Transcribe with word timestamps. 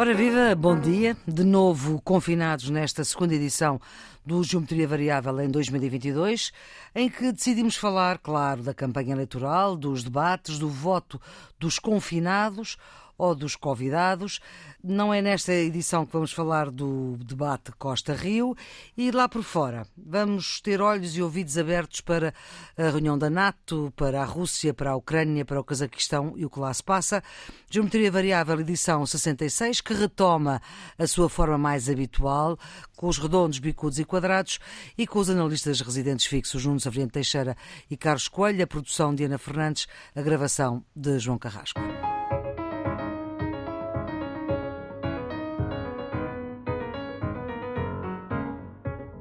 Ora 0.00 0.14
viva, 0.14 0.54
bom 0.54 0.80
dia. 0.80 1.14
De 1.28 1.44
novo 1.44 2.00
confinados 2.00 2.70
nesta 2.70 3.04
segunda 3.04 3.34
edição 3.34 3.78
do 4.24 4.42
Geometria 4.42 4.88
Variável 4.88 5.38
em 5.42 5.50
2022, 5.50 6.52
em 6.94 7.10
que 7.10 7.30
decidimos 7.30 7.76
falar, 7.76 8.16
claro, 8.16 8.62
da 8.62 8.72
campanha 8.72 9.12
eleitoral, 9.12 9.76
dos 9.76 10.02
debates, 10.02 10.58
do 10.58 10.70
voto 10.70 11.20
dos 11.58 11.78
confinados 11.78 12.78
ou 13.20 13.34
dos 13.34 13.54
convidados. 13.54 14.40
Não 14.82 15.12
é 15.12 15.20
nesta 15.20 15.52
edição 15.52 16.06
que 16.06 16.12
vamos 16.14 16.32
falar 16.32 16.70
do 16.70 17.18
debate 17.18 17.70
Costa-Rio 17.72 18.56
e 18.96 19.10
lá 19.10 19.28
por 19.28 19.42
fora. 19.42 19.86
Vamos 19.94 20.58
ter 20.62 20.80
olhos 20.80 21.14
e 21.14 21.22
ouvidos 21.22 21.58
abertos 21.58 22.00
para 22.00 22.32
a 22.78 22.84
reunião 22.84 23.18
da 23.18 23.28
NATO, 23.28 23.92
para 23.94 24.22
a 24.22 24.24
Rússia, 24.24 24.72
para 24.72 24.92
a 24.92 24.96
Ucrânia, 24.96 25.44
para 25.44 25.60
o 25.60 25.64
Cazaquistão 25.64 26.32
e 26.34 26.46
o 26.46 26.50
que 26.50 26.58
lá 26.58 26.72
se 26.72 26.82
passa. 26.82 27.22
Geometria 27.68 28.10
Variável, 28.10 28.58
edição 28.58 29.04
66, 29.04 29.82
que 29.82 29.92
retoma 29.92 30.62
a 30.98 31.06
sua 31.06 31.28
forma 31.28 31.58
mais 31.58 31.90
habitual, 31.90 32.58
com 32.96 33.06
os 33.06 33.18
redondos, 33.18 33.58
bicudos 33.58 33.98
e 33.98 34.04
quadrados 34.04 34.58
e 34.96 35.06
com 35.06 35.18
os 35.18 35.28
analistas 35.28 35.82
residentes 35.82 36.24
fixos 36.24 36.64
Nuno 36.64 36.80
Savriente 36.80 37.12
Teixeira 37.12 37.54
e 37.90 37.98
Carlos 37.98 38.28
Coelho, 38.28 38.64
a 38.64 38.66
produção 38.66 39.14
de 39.14 39.24
Ana 39.24 39.36
Fernandes, 39.36 39.86
a 40.16 40.22
gravação 40.22 40.82
de 40.96 41.18
João 41.18 41.38
Carrasco. 41.38 41.80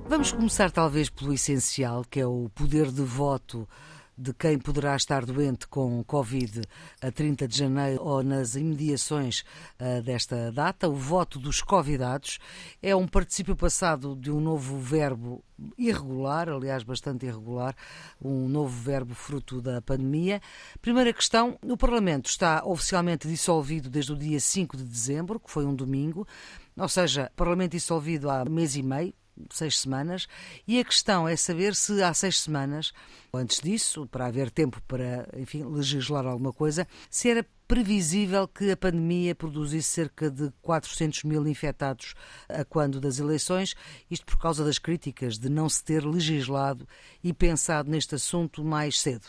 Vamos 0.10 0.32
começar 0.32 0.72
talvez 0.72 1.08
pelo 1.08 1.32
essencial, 1.32 2.04
que 2.04 2.20
é 2.20 2.26
o 2.26 2.50
poder 2.56 2.92
de 2.92 3.04
voto 3.04 3.70
de 4.18 4.34
quem 4.34 4.58
poderá 4.58 4.96
estar 4.96 5.24
doente 5.24 5.68
com 5.68 6.04
Covid 6.04 6.62
a 7.00 7.12
30 7.12 7.48
de 7.48 7.56
janeiro 7.56 8.04
ou 8.04 8.24
nas 8.24 8.56
imediações 8.56 9.44
uh, 9.80 10.02
desta 10.02 10.52
data. 10.52 10.90
O 10.90 10.96
voto 10.96 11.38
dos 11.38 11.62
convidados 11.62 12.40
é 12.82 12.96
um 12.96 13.08
particípio 13.08 13.56
passado 13.56 14.16
de 14.16 14.32
um 14.32 14.42
novo 14.42 14.80
verbo 14.80 15.44
irregular, 15.78 16.50
aliás, 16.50 16.82
bastante 16.82 17.28
irregular, 17.28 17.76
um 18.20 18.50
novo 18.50 18.76
verbo 18.82 19.14
fruto 19.14 19.62
da 19.62 19.80
pandemia. 19.80 20.42
Primeira 20.82 21.14
questão: 21.14 21.56
o 21.62 21.78
Parlamento 21.78 22.26
está 22.32 22.64
oficialmente 22.66 23.28
dissolvido 23.28 23.92
desde 23.92 24.12
o 24.12 24.18
dia 24.18 24.40
5 24.40 24.76
de 24.76 24.86
dezembro, 24.86 25.40
que 25.40 25.52
foi 25.52 25.68
um 25.68 25.76
domingo, 25.76 26.28
ou 26.76 26.90
seja, 26.90 27.32
Parlamento 27.36 27.73
dissolvido 27.73 28.28
há 28.28 28.44
mês 28.44 28.76
e 28.76 28.82
meio, 28.82 29.14
seis 29.52 29.80
semanas, 29.80 30.28
e 30.68 30.80
a 30.80 30.86
questão 30.86 31.28
é 31.28 31.36
saber 31.36 31.76
se 31.76 32.02
há 32.02 32.14
seis 32.14 32.40
semanas, 32.40 32.92
ou 33.32 33.40
antes 33.40 33.59
disso, 33.62 34.08
para 34.08 34.26
haver 34.26 34.52
tempo 34.52 34.82
para, 34.88 35.30
enfim, 35.38 35.64
legislar 35.64 36.26
alguma 36.26 36.54
coisa, 36.54 36.88
se 37.09 37.30
era 37.30 37.45
previsível 37.67 38.48
que 38.48 38.72
a 38.72 38.78
pandemia 38.78 39.36
produzisse 39.36 39.90
cerca 39.90 40.32
de 40.32 40.52
400 40.62 41.23
mil 41.23 41.48
infectados 41.48 42.16
a 42.48 42.66
quando 42.66 43.00
das 43.00 43.20
eleições, 43.20 43.76
isto 44.10 44.26
por 44.26 44.40
causa 44.40 44.66
das 44.66 44.80
críticas 44.80 45.38
de 45.38 45.50
não 45.50 45.70
se 45.70 45.84
ter 45.84 46.04
legislado 46.04 46.88
e 47.23 47.32
pensado 47.32 47.90
neste 47.90 48.16
assunto 48.16 48.64
mais 48.64 49.00
cedo. 49.00 49.28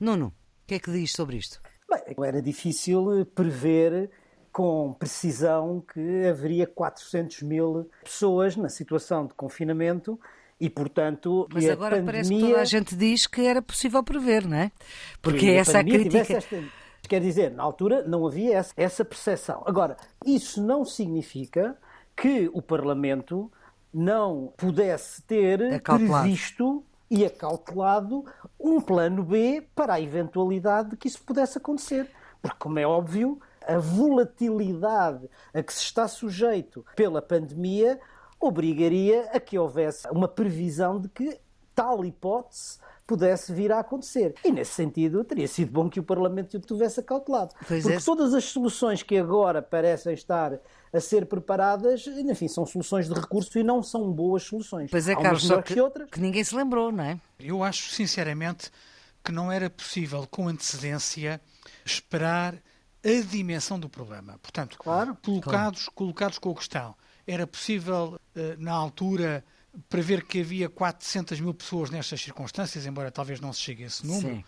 Nuno, 0.00 0.28
o 0.28 0.66
que 0.66 0.74
é 0.74 0.78
que 0.78 0.90
diz 0.90 1.12
sobre 1.12 1.36
isto? 1.36 1.60
Bem, 1.90 2.26
era 2.26 2.40
difícil 2.40 3.26
prever 3.34 4.10
com 4.52 4.94
precisão 4.98 5.82
que 5.92 6.26
haveria 6.26 6.66
400 6.66 7.42
mil 7.42 7.90
pessoas 8.04 8.54
na 8.54 8.68
situação 8.68 9.26
de 9.26 9.34
confinamento 9.34 10.20
e, 10.60 10.70
portanto, 10.70 11.48
Mas 11.52 11.68
agora 11.68 11.96
pandemia... 11.96 12.12
parece 12.12 12.30
que 12.34 12.40
toda 12.40 12.60
a 12.60 12.64
gente 12.64 12.94
diz 12.94 13.26
que 13.26 13.44
era 13.44 13.60
possível 13.60 14.00
prever, 14.04 14.46
não 14.46 14.56
é? 14.56 14.70
Porque 15.20 15.46
é 15.46 15.54
essa 15.56 15.80
a 15.80 15.84
crítica. 15.84 16.36
Esta... 16.36 16.62
Quer 17.08 17.20
dizer, 17.20 17.50
na 17.50 17.64
altura 17.64 18.04
não 18.06 18.24
havia 18.24 18.58
essa, 18.58 18.72
essa 18.76 19.04
percepção. 19.04 19.64
Agora, 19.66 19.96
isso 20.24 20.62
não 20.62 20.84
significa 20.84 21.76
que 22.14 22.48
o 22.52 22.62
Parlamento 22.62 23.50
não 23.92 24.52
pudesse 24.56 25.22
ter 25.22 25.62
Acautelado. 25.74 26.22
previsto 26.22 26.84
e 27.10 27.24
acautelado 27.24 28.24
um 28.58 28.80
plano 28.80 29.24
B 29.24 29.66
para 29.74 29.94
a 29.94 30.00
eventualidade 30.00 30.90
de 30.90 30.96
que 30.96 31.08
isso 31.08 31.22
pudesse 31.22 31.58
acontecer. 31.58 32.08
Porque, 32.40 32.56
como 32.58 32.78
é 32.78 32.86
óbvio, 32.86 33.40
a 33.66 33.78
volatilidade 33.78 35.28
a 35.52 35.62
que 35.62 35.72
se 35.72 35.82
está 35.82 36.06
sujeito 36.08 36.84
pela 36.96 37.22
pandemia 37.22 38.00
obrigaria 38.40 39.30
a 39.32 39.38
que 39.38 39.58
houvesse 39.58 40.08
uma 40.08 40.28
previsão 40.28 41.00
de 41.00 41.08
que 41.08 41.38
tal 41.74 42.04
hipótese 42.04 42.78
pudesse 43.06 43.52
vir 43.52 43.72
a 43.72 43.80
acontecer. 43.80 44.34
E 44.44 44.50
nesse 44.50 44.72
sentido, 44.72 45.24
teria 45.24 45.48
sido 45.48 45.70
bom 45.70 45.88
que 45.88 46.00
o 46.00 46.02
Parlamento 46.02 46.56
o 46.56 46.60
tivesse 46.60 47.00
acautelado. 47.00 47.54
Pois 47.66 47.82
porque 47.82 47.98
é. 47.98 48.00
todas 48.00 48.32
as 48.32 48.44
soluções 48.44 49.02
que 49.02 49.16
agora 49.16 49.60
parecem 49.60 50.14
estar 50.14 50.58
a 50.92 51.00
ser 51.00 51.26
preparadas, 51.26 52.06
enfim, 52.06 52.48
são 52.48 52.64
soluções 52.64 53.08
de 53.08 53.14
recurso 53.14 53.58
e 53.58 53.62
não 53.62 53.82
são 53.82 54.10
boas 54.10 54.42
soluções. 54.42 54.90
Pois 54.90 55.08
é, 55.08 55.14
Carlos, 55.14 55.46
só 55.46 55.60
que, 55.60 55.74
que, 55.74 55.80
outras. 55.80 56.10
que 56.10 56.20
ninguém 56.20 56.44
se 56.44 56.54
lembrou, 56.54 56.92
não 56.92 57.04
é? 57.04 57.18
Eu 57.40 57.62
acho, 57.62 57.90
sinceramente, 57.90 58.70
que 59.24 59.32
não 59.32 59.50
era 59.50 59.70
possível, 59.70 60.26
com 60.30 60.48
antecedência, 60.48 61.40
esperar 61.84 62.54
a 63.04 63.20
dimensão 63.22 63.78
do 63.78 63.88
problema. 63.88 64.38
Portanto, 64.38 64.78
claro, 64.78 65.16
colocados, 65.22 65.82
claro. 65.82 65.94
colocados 65.94 66.38
com 66.38 66.50
a 66.50 66.54
questão, 66.54 66.94
era 67.26 67.46
possível, 67.46 68.20
eh, 68.34 68.56
na 68.58 68.72
altura, 68.72 69.44
prever 69.88 70.24
que 70.24 70.40
havia 70.40 70.68
400 70.68 71.40
mil 71.40 71.54
pessoas 71.54 71.90
nestas 71.90 72.20
circunstâncias, 72.20 72.86
embora 72.86 73.10
talvez 73.10 73.40
não 73.40 73.52
se 73.52 73.60
chegue 73.60 73.84
a 73.84 73.86
esse 73.86 74.06
número? 74.06 74.44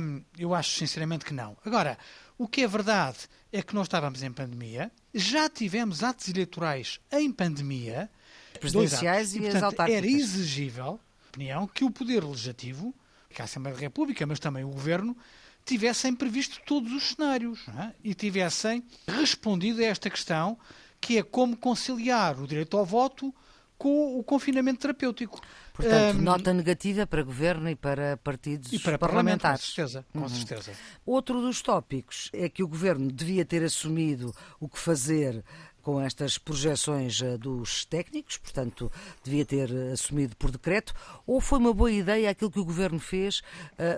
Um, 0.00 0.24
eu 0.36 0.54
acho 0.54 0.76
sinceramente 0.76 1.24
que 1.24 1.32
não. 1.32 1.56
Agora, 1.64 1.96
o 2.36 2.48
que 2.48 2.62
é 2.62 2.66
verdade 2.66 3.18
é 3.52 3.62
que 3.62 3.74
nós 3.74 3.86
estávamos 3.86 4.22
em 4.22 4.32
pandemia, 4.32 4.90
já 5.14 5.48
tivemos 5.48 6.02
atos 6.02 6.28
eleitorais 6.28 7.00
em 7.12 7.30
pandemia, 7.30 8.10
presidenciais 8.58 9.34
e, 9.34 9.38
e 9.38 9.40
portanto, 9.42 9.56
as 9.56 9.62
autárquicas. 9.62 9.98
Era 9.98 10.06
exigível, 10.10 11.00
opinião, 11.28 11.66
que 11.68 11.84
o 11.84 11.90
Poder 11.90 12.24
Legislativo, 12.24 12.94
que 13.28 13.40
a 13.40 13.44
Assembleia 13.44 13.76
da 13.76 13.80
República, 13.80 14.26
mas 14.26 14.40
também 14.40 14.64
o 14.64 14.70
Governo, 14.70 15.16
tivessem 15.64 16.14
previsto 16.14 16.60
todos 16.66 16.92
os 16.92 17.14
cenários 17.14 17.60
é? 17.68 17.92
e 18.02 18.14
tivessem 18.14 18.84
respondido 19.06 19.80
a 19.80 19.86
esta 19.86 20.10
questão, 20.10 20.58
que 21.00 21.18
é 21.18 21.22
como 21.22 21.56
conciliar 21.56 22.40
o 22.40 22.46
direito 22.46 22.76
ao 22.76 22.84
voto 22.84 23.34
com 23.80 24.18
o 24.18 24.22
confinamento 24.22 24.80
terapêutico. 24.80 25.40
Portanto, 25.72 26.18
um, 26.18 26.20
nota 26.20 26.52
negativa 26.52 27.06
para 27.06 27.22
governo 27.22 27.70
e 27.70 27.74
para 27.74 28.18
partidos 28.18 28.70
e 28.70 28.78
para 28.78 28.98
parlamentares. 28.98 29.64
Com 29.64 29.74
certeza, 29.74 30.06
com 30.12 30.18
uhum. 30.18 30.28
certeza. 30.28 30.72
Outro 31.06 31.40
dos 31.40 31.62
tópicos 31.62 32.28
é 32.34 32.50
que 32.50 32.62
o 32.62 32.68
governo 32.68 33.10
devia 33.10 33.42
ter 33.42 33.62
assumido 33.62 34.34
o 34.60 34.68
que 34.68 34.78
fazer 34.78 35.42
com 35.82 36.00
estas 36.00 36.38
projeções 36.38 37.20
eh, 37.22 37.36
dos 37.36 37.84
técnicos, 37.84 38.36
portanto, 38.36 38.90
devia 39.24 39.44
ter 39.44 39.70
eh, 39.70 39.92
assumido 39.92 40.36
por 40.36 40.50
decreto, 40.50 40.94
ou 41.26 41.40
foi 41.40 41.58
uma 41.58 41.72
boa 41.72 41.90
ideia 41.90 42.30
aquilo 42.30 42.50
que 42.50 42.60
o 42.60 42.64
governo 42.64 42.98
fez, 42.98 43.40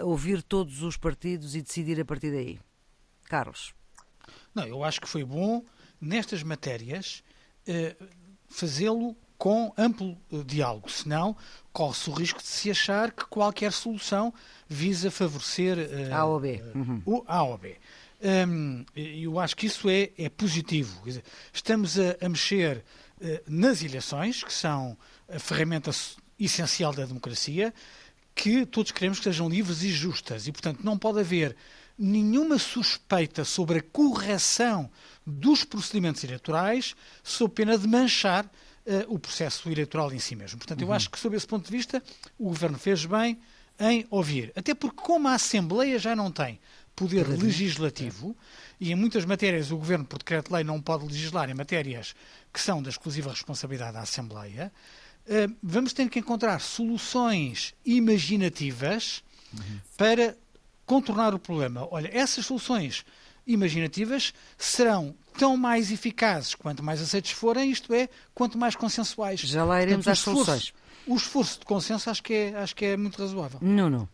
uh, 0.01 0.07
ouvir 0.07 0.43
todos 0.43 0.83
os 0.83 0.97
partidos 0.97 1.55
e 1.55 1.63
decidir 1.63 2.01
a 2.01 2.05
partir 2.05 2.31
daí? 2.31 2.61
Carlos. 3.25 3.75
Não, 4.55 4.67
eu 4.67 4.85
acho 4.85 5.01
que 5.01 5.09
foi 5.09 5.25
bom, 5.25 5.65
nestas 6.01 6.43
matérias, 6.43 7.23
fazê-lo 8.49 9.17
com 9.43 9.73
amplo 9.77 10.17
diálogo, 10.47 10.89
senão 10.89 11.37
corre-se 11.73 12.09
o 12.09 12.13
risco 12.13 12.41
de 12.41 12.47
se 12.47 12.71
achar 12.71 13.11
que 13.11 13.25
qualquer 13.25 13.73
solução 13.73 14.33
visa 14.69 15.11
favorecer 15.11 15.77
uh, 15.79 16.15
A 16.15 16.25
ou 16.27 16.39
B. 16.39 16.63
Uhum. 16.75 17.03
o 17.05 17.25
A 17.27 17.43
ou 17.43 17.59
B. 17.59 17.77
Hum, 18.23 18.85
eu 18.95 19.41
acho 19.41 19.57
que 19.57 19.67
isso 19.67 19.89
é, 19.89 20.11
é 20.17 20.29
positivo. 20.29 21.03
Estamos 21.53 21.99
a, 21.99 22.17
a 22.25 22.29
mexer 22.29 22.85
uh, 23.21 23.41
nas 23.49 23.83
eleições, 23.83 24.45
que 24.45 24.53
são 24.53 24.97
a 25.29 25.41
ferramenta 25.41 25.91
essencial 26.39 26.93
da 26.93 27.05
democracia, 27.05 27.75
que 28.35 28.65
todos 28.65 28.93
queremos 28.93 29.19
que 29.19 29.25
sejam 29.25 29.49
livres 29.49 29.83
e 29.83 29.91
justas. 29.91 30.47
E, 30.47 30.53
portanto, 30.53 30.85
não 30.85 30.97
pode 30.97 31.19
haver 31.19 31.57
nenhuma 31.99 32.59
suspeita 32.59 33.45
sobre 33.45 33.81
a 33.81 33.83
correção 33.83 34.89
dos 35.27 35.65
procedimentos 35.65 36.23
eleitorais 36.23 36.95
sob 37.25 37.53
pena 37.55 37.77
de 37.77 37.89
manchar 37.89 38.45
uh, 38.47 38.51
o 39.09 39.19
processo 39.19 39.69
eleitoral 39.69 40.13
em 40.13 40.21
si 40.21 40.37
mesmo. 40.37 40.59
Portanto, 40.59 40.81
eu 40.81 40.89
uhum. 40.89 40.95
acho 40.95 41.11
que, 41.11 41.19
sob 41.19 41.37
esse 41.37 41.47
ponto 41.47 41.67
de 41.67 41.77
vista, 41.77 42.01
o 42.39 42.45
Governo 42.45 42.79
fez 42.79 43.05
bem 43.05 43.37
em 43.81 44.07
ouvir. 44.11 44.53
Até 44.55 44.75
porque, 44.75 45.03
como 45.03 45.27
a 45.27 45.35
Assembleia 45.35 45.99
já 45.99 46.15
não 46.15 46.31
tem 46.31 46.61
poder 46.95 47.27
legislativo 47.29 48.37
e 48.81 48.93
em 48.93 48.95
muitas 48.95 49.25
matérias 49.25 49.71
o 49.71 49.77
Governo, 49.77 50.05
por 50.05 50.19
decreto-lei, 50.19 50.65
não 50.65 50.81
pode 50.81 51.07
legislar 51.07 51.49
em 51.51 51.55
matérias 51.55 52.15
que 52.53 52.61
são 52.61 52.83
da 52.83 52.91
exclusiva 52.91 53.31
responsabilidade 53.31 53.95
da 53.95 54.01
Assembleia, 54.01 54.73
eh, 55.27 55.49
vamos 55.63 55.93
ter 55.93 56.09
que 56.09 56.19
encontrar 56.19 56.61
soluções 56.61 57.75
imaginativas 57.85 59.23
uhum. 59.53 59.81
para 59.97 60.37
contornar 60.85 61.35
o 61.35 61.39
problema. 61.39 61.87
Olha, 61.91 62.11
essas 62.13 62.45
soluções 62.47 63.05
imaginativas 63.47 64.35
serão 64.59 65.15
tão 65.39 65.57
mais 65.57 65.91
eficazes 65.91 66.55
quanto 66.55 66.83
mais 66.83 67.01
aceites 67.01 67.33
forem, 67.33 67.71
isto 67.71 67.93
é, 67.95 68.09
quanto 68.35 68.59
mais 68.59 68.77
consensuais. 68.77 69.41
Já 69.41 69.65
lá 69.65 69.81
iremos 69.81 70.05
Portanto, 70.05 70.13
às 70.13 70.19
soluções. 70.19 70.75
O 71.07 71.17
esforço 71.17 71.61
de 71.61 71.67
consenso 71.67 72.11
acho 72.11 72.23
que 72.23 72.33
é, 72.33 72.57
acho 72.57 72.77
que 72.77 72.85
é 72.85 72.97
muito 72.97 73.21
razoável. 73.21 73.59
Não, 73.63 73.89
não. 73.89 74.09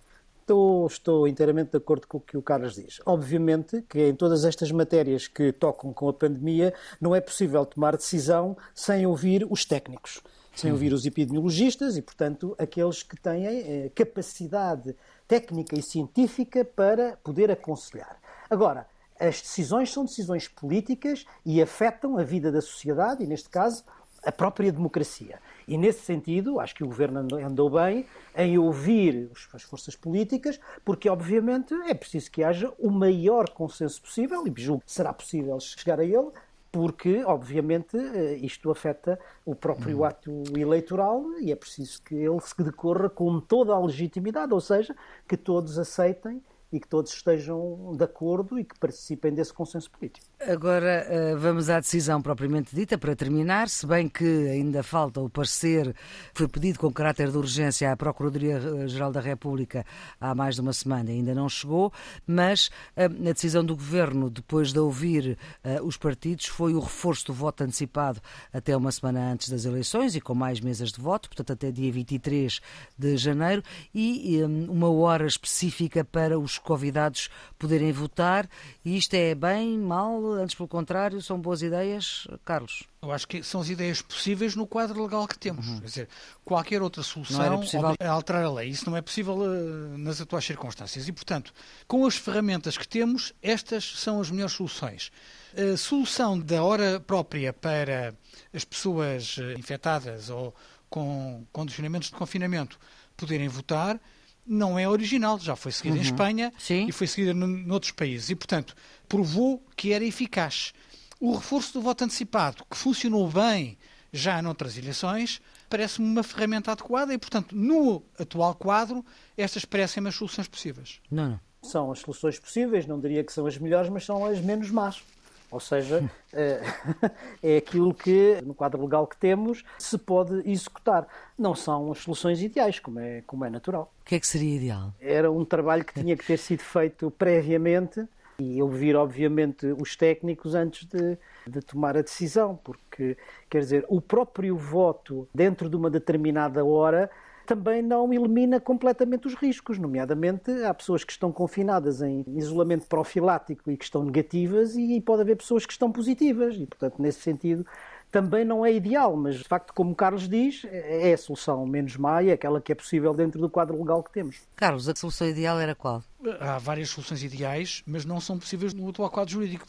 Estou, 0.48 0.86
estou 0.86 1.28
inteiramente 1.28 1.72
de 1.72 1.76
acordo 1.76 2.06
com 2.06 2.16
o 2.16 2.20
que 2.22 2.34
o 2.34 2.40
Carlos 2.40 2.76
diz. 2.76 3.02
Obviamente 3.04 3.82
que 3.82 4.08
em 4.08 4.14
todas 4.14 4.46
estas 4.46 4.72
matérias 4.72 5.28
que 5.28 5.52
tocam 5.52 5.92
com 5.92 6.08
a 6.08 6.12
pandemia 6.14 6.72
não 6.98 7.14
é 7.14 7.20
possível 7.20 7.66
tomar 7.66 7.94
decisão 7.98 8.56
sem 8.74 9.04
ouvir 9.04 9.46
os 9.50 9.66
técnicos, 9.66 10.22
sem 10.56 10.72
ouvir 10.72 10.94
os 10.94 11.04
epidemiologistas 11.04 11.98
e, 11.98 12.00
portanto, 12.00 12.56
aqueles 12.58 13.02
que 13.02 13.14
têm 13.20 13.44
eh, 13.46 13.92
capacidade 13.94 14.96
técnica 15.26 15.78
e 15.78 15.82
científica 15.82 16.64
para 16.64 17.18
poder 17.22 17.50
aconselhar. 17.50 18.18
Agora, 18.48 18.86
as 19.20 19.42
decisões 19.42 19.92
são 19.92 20.06
decisões 20.06 20.48
políticas 20.48 21.26
e 21.44 21.60
afetam 21.60 22.16
a 22.16 22.22
vida 22.22 22.50
da 22.50 22.62
sociedade 22.62 23.22
e, 23.22 23.26
neste 23.26 23.50
caso, 23.50 23.84
a 24.28 24.32
própria 24.32 24.70
democracia. 24.70 25.40
E, 25.66 25.78
nesse 25.78 26.00
sentido, 26.00 26.60
acho 26.60 26.74
que 26.74 26.84
o 26.84 26.86
governo 26.86 27.20
andou 27.34 27.70
bem 27.70 28.04
em 28.36 28.58
ouvir 28.58 29.30
as 29.54 29.62
forças 29.62 29.96
políticas, 29.96 30.60
porque, 30.84 31.08
obviamente, 31.08 31.72
é 31.86 31.94
preciso 31.94 32.30
que 32.30 32.44
haja 32.44 32.70
o 32.78 32.90
maior 32.90 33.48
consenso 33.48 34.02
possível, 34.02 34.46
e 34.46 34.52
julgo 34.60 34.82
que 34.84 34.92
será 34.92 35.14
possível 35.14 35.58
chegar 35.58 35.98
a 35.98 36.04
ele, 36.04 36.30
porque, 36.70 37.24
obviamente, 37.24 37.96
eh, 37.96 38.34
isto 38.42 38.70
afeta 38.70 39.18
o 39.46 39.54
próprio 39.54 40.00
hum. 40.00 40.04
ato 40.04 40.42
eleitoral 40.54 41.24
e 41.40 41.50
é 41.50 41.56
preciso 41.56 42.02
que 42.02 42.14
ele 42.14 42.40
se 42.42 42.62
decorra 42.62 43.08
com 43.08 43.40
toda 43.40 43.72
a 43.72 43.80
legitimidade, 43.80 44.52
ou 44.52 44.60
seja, 44.60 44.94
que 45.26 45.38
todos 45.38 45.78
aceitem 45.78 46.42
e 46.70 46.78
que 46.78 46.86
todos 46.86 47.12
estejam 47.12 47.94
de 47.96 48.04
acordo 48.04 48.58
e 48.58 48.64
que 48.64 48.78
participem 48.78 49.32
desse 49.32 49.52
consenso 49.52 49.90
político. 49.90 50.26
Agora 50.40 51.04
eh, 51.08 51.34
vamos 51.34 51.70
à 51.70 51.80
decisão 51.80 52.20
propriamente 52.20 52.74
dita 52.76 52.98
para 52.98 53.16
terminar, 53.16 53.68
se 53.68 53.86
bem 53.86 54.08
que 54.08 54.48
ainda 54.48 54.82
falta 54.82 55.20
o 55.20 55.30
parecer 55.30 55.94
foi 56.34 56.46
pedido 56.46 56.78
com 56.78 56.92
caráter 56.92 57.30
de 57.30 57.38
urgência 57.38 57.90
à 57.90 57.96
Procuradoria-Geral 57.96 59.10
da 59.10 59.20
República 59.20 59.84
há 60.20 60.34
mais 60.34 60.56
de 60.56 60.60
uma 60.60 60.72
semana, 60.72 61.10
ainda 61.10 61.34
não 61.34 61.48
chegou, 61.48 61.92
mas 62.26 62.70
eh, 62.94 63.06
a 63.06 63.32
decisão 63.32 63.64
do 63.64 63.74
Governo, 63.74 64.28
depois 64.28 64.72
de 64.72 64.78
ouvir 64.78 65.38
eh, 65.64 65.80
os 65.82 65.96
partidos, 65.96 66.46
foi 66.46 66.74
o 66.74 66.80
reforço 66.80 67.26
do 67.26 67.32
voto 67.32 67.64
antecipado 67.64 68.20
até 68.52 68.76
uma 68.76 68.92
semana 68.92 69.32
antes 69.32 69.48
das 69.48 69.64
eleições 69.64 70.14
e 70.14 70.20
com 70.20 70.34
mais 70.34 70.60
mesas 70.60 70.92
de 70.92 71.00
voto, 71.00 71.30
portanto 71.30 71.52
até 71.52 71.70
dia 71.70 71.90
23 71.90 72.60
de 72.96 73.16
janeiro, 73.16 73.62
e 73.94 74.42
uma 74.68 74.90
hora 74.90 75.26
específica 75.26 76.04
para 76.04 76.38
os 76.38 76.57
convidados 76.58 77.28
poderem 77.58 77.92
votar. 77.92 78.48
E 78.84 78.96
isto 78.96 79.14
é 79.14 79.34
bem, 79.34 79.78
mal, 79.78 80.24
antes 80.32 80.54
pelo 80.54 80.68
contrário, 80.68 81.20
são 81.22 81.40
boas 81.40 81.62
ideias, 81.62 82.26
Carlos? 82.44 82.84
Eu 83.00 83.12
acho 83.12 83.28
que 83.28 83.42
são 83.42 83.60
as 83.60 83.68
ideias 83.68 84.02
possíveis 84.02 84.56
no 84.56 84.66
quadro 84.66 85.02
legal 85.02 85.26
que 85.28 85.38
temos. 85.38 85.68
Uhum. 85.68 85.80
Quer 85.80 85.86
dizer, 85.86 86.08
qualquer 86.44 86.82
outra 86.82 87.02
solução 87.02 87.62
é 88.00 88.06
alterar 88.06 88.44
a 88.44 88.52
lei. 88.52 88.68
Isso 88.68 88.88
não 88.90 88.96
é 88.96 89.02
possível 89.02 89.34
uh, 89.34 89.98
nas 89.98 90.20
atuais 90.20 90.44
circunstâncias. 90.44 91.06
E, 91.06 91.12
portanto, 91.12 91.52
com 91.86 92.04
as 92.04 92.16
ferramentas 92.16 92.76
que 92.76 92.88
temos, 92.88 93.32
estas 93.42 93.84
são 94.00 94.20
as 94.20 94.30
melhores 94.30 94.54
soluções. 94.54 95.12
A 95.56 95.76
solução 95.76 96.38
da 96.38 96.62
hora 96.62 97.00
própria 97.00 97.52
para 97.52 98.14
as 98.52 98.64
pessoas 98.64 99.36
eh, 99.38 99.54
infectadas 99.58 100.28
ou 100.28 100.54
com 100.90 101.44
condicionamentos 101.52 102.10
de 102.10 102.14
confinamento 102.14 102.78
poderem 103.16 103.48
votar 103.48 104.00
não 104.48 104.78
é 104.78 104.88
original, 104.88 105.38
já 105.38 105.54
foi 105.54 105.72
seguida 105.72 105.96
uhum. 105.96 106.02
em 106.02 106.04
Espanha 106.04 106.52
Sim. 106.58 106.86
e 106.88 106.92
foi 106.92 107.06
seguida 107.06 107.34
noutros 107.34 107.92
países. 107.92 108.30
E, 108.30 108.34
portanto, 108.34 108.74
provou 109.08 109.62
que 109.76 109.92
era 109.92 110.04
eficaz. 110.04 110.72
O 111.20 111.34
reforço 111.34 111.74
do 111.74 111.82
voto 111.82 112.04
antecipado, 112.04 112.64
que 112.70 112.76
funcionou 112.76 113.28
bem 113.28 113.76
já 114.12 114.40
noutras 114.40 114.78
eleições, 114.78 115.40
parece-me 115.68 116.06
uma 116.08 116.22
ferramenta 116.22 116.72
adequada 116.72 117.12
e, 117.12 117.18
portanto, 117.18 117.54
no 117.54 118.02
atual 118.18 118.54
quadro, 118.54 119.04
estas 119.36 119.64
parecem 119.64 120.06
as 120.06 120.14
soluções 120.14 120.48
possíveis. 120.48 121.00
Não, 121.10 121.30
não. 121.30 121.40
São 121.62 121.90
as 121.90 121.98
soluções 121.98 122.38
possíveis, 122.38 122.86
não 122.86 123.00
diria 123.00 123.24
que 123.24 123.32
são 123.32 123.44
as 123.46 123.58
melhores, 123.58 123.90
mas 123.90 124.04
são 124.04 124.24
as 124.24 124.40
menos 124.40 124.70
más. 124.70 125.02
Ou 125.50 125.60
seja, 125.60 126.08
eh, 126.32 126.60
é 127.42 127.56
aquilo 127.56 127.94
que, 127.94 128.40
no 128.44 128.54
quadro 128.54 128.82
legal 128.82 129.06
que 129.06 129.16
temos, 129.16 129.64
se 129.78 129.96
pode 129.96 130.42
executar. 130.48 131.06
Não 131.38 131.54
são 131.54 131.90
as 131.90 131.98
soluções 131.98 132.42
ideais, 132.42 132.78
como 132.78 133.00
é, 133.00 133.22
como 133.26 133.44
é 133.44 133.50
natural. 133.50 133.92
O 134.02 134.04
que 134.04 134.14
é 134.14 134.20
que 134.20 134.26
seria 134.26 134.56
ideal? 134.56 134.92
Era 135.00 135.30
um 135.30 135.44
trabalho 135.44 135.84
que 135.84 135.94
tinha 135.94 136.16
que 136.16 136.26
ter 136.26 136.38
sido 136.38 136.62
feito 136.62 137.10
previamente 137.10 138.06
e 138.40 138.62
ouvir, 138.62 138.94
obviamente, 138.94 139.66
os 139.80 139.96
técnicos 139.96 140.54
antes 140.54 140.86
de, 140.86 141.18
de 141.46 141.60
tomar 141.60 141.96
a 141.96 142.02
decisão, 142.02 142.56
porque, 142.62 143.16
quer 143.50 143.60
dizer, 143.60 143.84
o 143.88 144.00
próprio 144.00 144.56
voto 144.56 145.28
dentro 145.34 145.68
de 145.68 145.74
uma 145.74 145.90
determinada 145.90 146.64
hora 146.64 147.10
também 147.48 147.80
não 147.80 148.12
elimina 148.12 148.60
completamente 148.60 149.26
os 149.26 149.34
riscos, 149.34 149.78
nomeadamente 149.78 150.50
há 150.64 150.74
pessoas 150.74 151.02
que 151.02 151.12
estão 151.12 151.32
confinadas 151.32 152.02
em 152.02 152.22
isolamento 152.36 152.86
profilático 152.86 153.70
e 153.70 153.76
que 153.76 153.84
estão 153.84 154.04
negativas 154.04 154.76
e 154.76 155.00
pode 155.00 155.22
haver 155.22 155.36
pessoas 155.36 155.64
que 155.64 155.72
estão 155.72 155.90
positivas 155.90 156.56
e, 156.56 156.66
portanto, 156.66 157.00
nesse 157.00 157.20
sentido, 157.20 157.64
também 158.10 158.44
não 158.44 158.66
é 158.66 158.72
ideal, 158.72 159.16
mas 159.16 159.36
de 159.36 159.44
facto, 159.44 159.72
como 159.72 159.94
Carlos 159.94 160.28
diz, 160.28 160.66
é 160.70 161.10
a 161.14 161.16
solução 161.16 161.66
menos 161.66 161.96
má 161.96 162.22
e 162.22 162.28
é 162.28 162.32
aquela 162.34 162.60
que 162.60 162.70
é 162.70 162.74
possível 162.74 163.14
dentro 163.14 163.40
do 163.40 163.48
quadro 163.48 163.78
legal 163.78 164.02
que 164.02 164.12
temos. 164.12 164.36
Carlos, 164.54 164.86
a 164.86 164.94
solução 164.94 165.26
ideal 165.26 165.58
era 165.58 165.74
qual? 165.74 166.04
Há 166.40 166.58
várias 166.58 166.90
soluções 166.90 167.22
ideais, 167.22 167.82
mas 167.86 168.04
não 168.04 168.20
são 168.20 168.38
possíveis 168.38 168.74
no 168.74 168.90
atual 168.90 169.08
quadro 169.08 169.32
jurídico. 169.32 169.64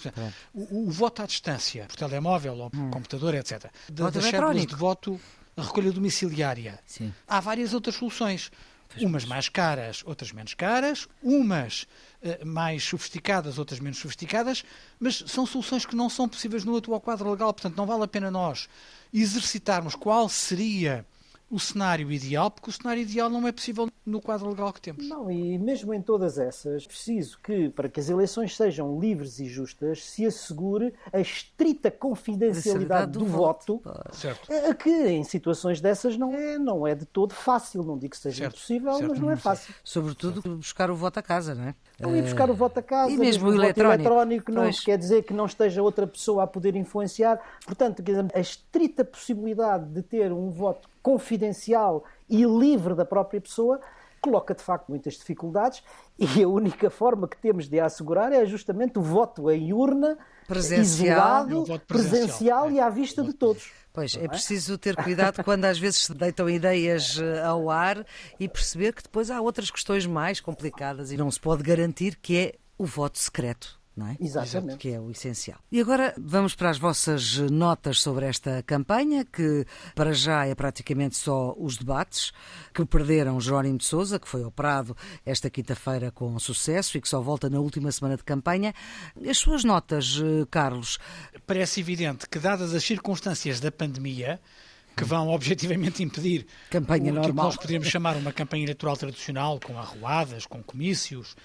O, 0.53 0.87
o, 0.87 0.91
voto 0.91 1.21
à 1.21 1.25
distância, 1.25 1.85
por 1.85 1.95
telemóvel 1.95 2.57
ou 2.57 2.69
por 2.69 2.79
hum. 2.79 2.91
computador, 2.91 3.35
etc. 3.35 3.71
Da, 3.89 4.09
das 4.09 4.25
cédulas 4.25 4.65
de 4.65 4.75
voto 4.75 5.17
a 5.59 5.63
recolha 5.63 5.91
domiciliária. 5.91 6.79
Sim. 6.85 7.13
Há 7.27 7.39
várias 7.39 7.73
outras 7.73 7.95
soluções. 7.95 8.51
Umas 9.00 9.23
mais 9.23 9.47
caras, 9.47 10.01
outras 10.03 10.31
menos 10.31 10.56
caras, 10.56 11.07
umas 11.21 11.83
uh, 12.23 12.44
mais 12.44 12.83
sofisticadas, 12.83 13.59
outras 13.59 13.79
menos 13.79 14.00
sofisticadas, 14.00 14.65
mas 15.00 15.23
são 15.27 15.45
soluções 15.45 15.85
que 15.85 15.95
não 15.95 16.09
são 16.09 16.27
possíveis 16.27 16.63
no 16.63 16.75
atual 16.75 17.00
quadro 17.00 17.29
legal. 17.29 17.53
Portanto, 17.53 17.77
não 17.77 17.85
vale 17.85 18.03
a 18.03 18.07
pena 18.07 18.31
nós 18.31 18.67
exercitarmos 19.13 19.94
qual 19.94 20.27
seria 20.27 21.06
o 21.51 21.59
cenário 21.59 22.11
ideal, 22.11 22.50
porque 22.50 22.69
o 22.69 22.73
cenário 22.73 23.01
ideal 23.01 23.29
não 23.29 23.47
é 23.47 23.51
possível 23.51 23.89
no 24.09 24.21
quadro 24.21 24.50
legal 24.50 24.73
que 24.73 24.81
temos. 24.81 25.07
Não, 25.07 25.29
e 25.31 25.57
mesmo 25.57 25.94
em 25.94 26.01
todas 26.01 26.38
essas, 26.38 26.85
preciso 26.85 27.39
que, 27.41 27.69
para 27.69 27.88
que 27.88 28.00
as 28.00 28.09
eleições 28.09 28.56
sejam 28.56 29.00
livres 29.00 29.39
e 29.39 29.45
justas, 29.45 30.03
se 30.03 30.25
assegure 30.25 30.94
a 31.13 31.19
estrita 31.19 31.91
confidencialidade 31.91 33.11
do, 33.11 33.19
do, 33.19 33.25
voto, 33.25 33.81
certo. 34.11 34.51
A 34.51 34.73
que 34.73 34.89
em 34.89 35.23
situações 35.23 35.80
dessas 35.80 36.18
não 36.18 36.33
é, 36.33 36.57
não 36.57 36.85
é 36.85 36.95
de 36.95 37.06
todo 37.06 37.33
fácil. 37.33 37.83
Não 37.83 37.97
digo 37.97 38.11
que 38.11 38.18
seja 38.18 38.44
certo. 38.44 38.56
impossível, 38.56 38.94
certo. 38.94 39.09
mas 39.09 39.19
não 39.19 39.31
é 39.31 39.35
fácil. 39.35 39.73
Sobretudo 39.83 40.42
buscar 40.57 40.89
o 40.89 40.95
voto 40.95 41.19
a 41.19 41.21
casa, 41.21 41.56
não 41.56 41.66
é? 41.66 41.75
Não 41.99 42.16
ir 42.16 42.23
buscar 42.23 42.49
o 42.49 42.54
voto 42.54 42.80
a 42.80 42.83
casa, 42.83 43.11
e 43.11 43.18
mesmo, 43.18 43.45
mesmo 43.45 43.49
o 43.49 43.63
eletrónico, 43.63 44.01
eletrónico 44.01 44.51
não 44.51 44.63
pois. 44.63 44.80
quer 44.80 44.97
dizer 44.97 45.23
que 45.23 45.33
não 45.33 45.45
esteja 45.45 45.81
outra 45.81 46.07
pessoa 46.07 46.44
a 46.44 46.47
poder 46.47 46.75
influenciar. 46.75 47.39
Portanto, 47.66 48.04
a 48.33 48.39
estrita 48.39 49.04
possibilidade 49.04 49.85
de 49.85 50.01
ter 50.01 50.31
um 50.31 50.49
voto 50.49 50.89
confidencial 51.01 52.04
e 52.30 52.44
livre 52.44 52.94
da 52.94 53.06
própria 53.06 53.42
pessoa 53.42 53.80
coloca 54.19 54.54
de 54.54 54.61
facto 54.61 54.90
muitas 54.90 55.14
dificuldades 55.14 55.83
e 56.18 56.44
a 56.44 56.47
única 56.47 56.90
forma 56.90 57.28
que 57.28 57.38
temos 57.38 57.68
de 57.68 57.80
a 57.80 57.85
assegurar 57.85 58.31
é 58.31 58.45
justamente 58.45 58.99
o 58.99 59.02
voto 59.02 59.49
em 59.49 59.73
urna 59.73 60.18
presencial, 60.47 61.47
isolado, 61.47 61.64
presencial, 61.64 61.80
presencial. 61.88 62.69
é. 62.69 62.71
e 62.73 62.80
à 62.80 62.90
vista 62.90 63.23
de 63.23 63.33
todos. 63.33 63.71
Pois, 63.94 64.16
é, 64.16 64.26
é? 64.26 64.28
preciso 64.28 64.78
ter 64.78 64.95
cuidado 64.95 65.44
quando 65.44 65.66
às 65.66 65.80
vezes 65.80 66.06
se 66.06 66.14
deitam 66.14 66.49
ideias 66.49 67.18
eh, 67.21 67.42
ao 67.44 67.69
ar 67.69 68.06
e 68.40 68.47
perceber 68.47 68.94
que 68.94 69.04
depois 69.04 69.31
há 69.31 69.42
outras 69.42 69.71
questões 69.71 70.06
mais 70.06 70.40
complicadas 70.40 71.11
e 71.11 71.18
não 71.18 71.30
se 71.30 71.40
pode 71.40 71.64
garantir 71.64 72.16
que 72.16 72.38
é 72.38 72.54
o 72.78 72.85
voto 72.85 73.18
secreto 73.19 73.79
não 73.99 74.07
é? 74.07 74.18
Exatamente. 74.19 74.77
Que 74.77 74.94
é 74.94 74.99
o 74.99 75.11
essencial. 75.11 75.59
E 75.71 75.79
agora 75.79 76.13
vamos 76.18 76.56
para 76.56 76.69
as 76.69 76.77
vossas 76.77 77.37
notas 77.37 78.01
sobre 78.01 78.25
esta 78.25 78.63
campanha, 78.63 79.25
que 79.25 79.65
para 79.94 80.13
já 80.13 80.45
é 80.45 80.56
praticamente 80.56 81.18
só 81.18 81.53
os 81.57 81.77
debates, 81.77 82.31
que 82.73 82.85
perderam 82.85 83.39
Jerónimo 83.39 83.77
de 83.77 83.85
Souza, 83.85 84.18
que 84.18 84.27
foi 84.27 84.44
operado 84.44 84.95
esta 85.25 85.49
quinta-feira 85.49 86.11
com 86.11 86.39
sucesso 86.39 86.97
e 86.97 87.01
que 87.01 87.09
só 87.09 87.21
volta 87.21 87.49
na 87.49 87.59
última 87.59 87.91
semana 87.91 88.15
de 88.15 88.23
campanha. 88.23 88.73
As 89.27 89.37
suas 89.37 89.63
notas, 89.63 90.19
eh, 90.23 90.45
Carlos? 90.49 90.97
Parece 91.45 91.81
evidente 91.81 92.27
que, 92.29 92.39
dadas 92.39 92.73
as 92.73 92.83
circunstâncias 92.83 93.59
da 93.59 93.71
pandemia, 93.71 94.39
que 94.95 95.03
vão 95.03 95.29
objetivamente 95.29 96.03
impedir 96.03 96.45
campanha 96.69 97.11
o, 97.11 97.15
normal. 97.15 97.29
que 97.29 97.35
nós 97.35 97.56
poderíamos 97.56 97.87
chamar 97.87 98.15
uma 98.15 98.31
campanha 98.31 98.63
eleitoral 98.63 98.97
tradicional, 98.97 99.59
com 99.59 99.77
arruadas, 99.77 100.45
com 100.45 100.63
comícios, 100.63 101.35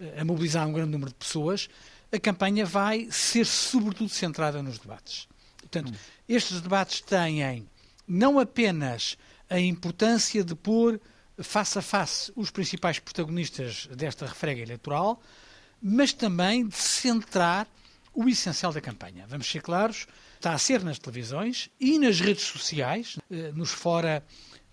eh, 0.00 0.20
a 0.20 0.24
mobilizar 0.24 0.66
um 0.66 0.72
grande 0.72 0.90
número 0.90 1.10
de 1.10 1.16
pessoas, 1.16 1.68
a 2.12 2.18
campanha 2.18 2.64
vai 2.64 3.08
ser 3.10 3.44
sobretudo 3.44 4.08
centrada 4.08 4.62
nos 4.62 4.78
debates. 4.78 5.28
Portanto, 5.58 5.90
hum. 5.90 5.96
estes 6.28 6.60
debates 6.60 7.00
têm 7.00 7.68
não 8.06 8.38
apenas 8.38 9.16
a 9.50 9.58
importância 9.58 10.44
de 10.44 10.54
pôr 10.54 11.00
face 11.38 11.78
a 11.78 11.82
face 11.82 12.32
os 12.34 12.50
principais 12.50 12.98
protagonistas 12.98 13.88
desta 13.88 14.26
refrega 14.26 14.62
eleitoral, 14.62 15.20
mas 15.82 16.12
também 16.12 16.66
de 16.66 16.76
centrar 16.76 17.68
o 18.14 18.28
essencial 18.28 18.72
da 18.72 18.80
campanha. 18.80 19.26
Vamos 19.28 19.50
ser 19.50 19.60
claros, 19.60 20.06
está 20.34 20.54
a 20.54 20.58
ser 20.58 20.82
nas 20.82 20.98
televisões 20.98 21.68
e 21.78 21.98
nas 21.98 22.18
redes 22.18 22.44
sociais, 22.44 23.18
eh, 23.30 23.52
nos 23.54 23.70
fora 23.70 24.24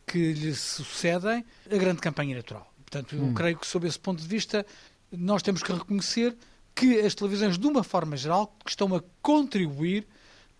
que 0.07 0.33
lhe 0.33 0.53
sucedem, 0.55 1.45
a 1.69 1.77
grande 1.77 1.99
campanha 1.99 2.31
eleitoral. 2.31 2.71
Portanto, 2.77 3.15
eu 3.15 3.23
hum. 3.23 3.33
creio 3.33 3.57
que, 3.57 3.67
sob 3.67 3.87
esse 3.87 3.99
ponto 3.99 4.21
de 4.21 4.27
vista, 4.27 4.65
nós 5.11 5.41
temos 5.41 5.61
que 5.61 5.73
reconhecer 5.73 6.35
que 6.75 6.99
as 6.99 7.13
televisões, 7.13 7.57
de 7.57 7.67
uma 7.67 7.83
forma 7.83 8.17
geral, 8.17 8.55
estão 8.65 8.95
a 8.95 9.03
contribuir 9.21 10.07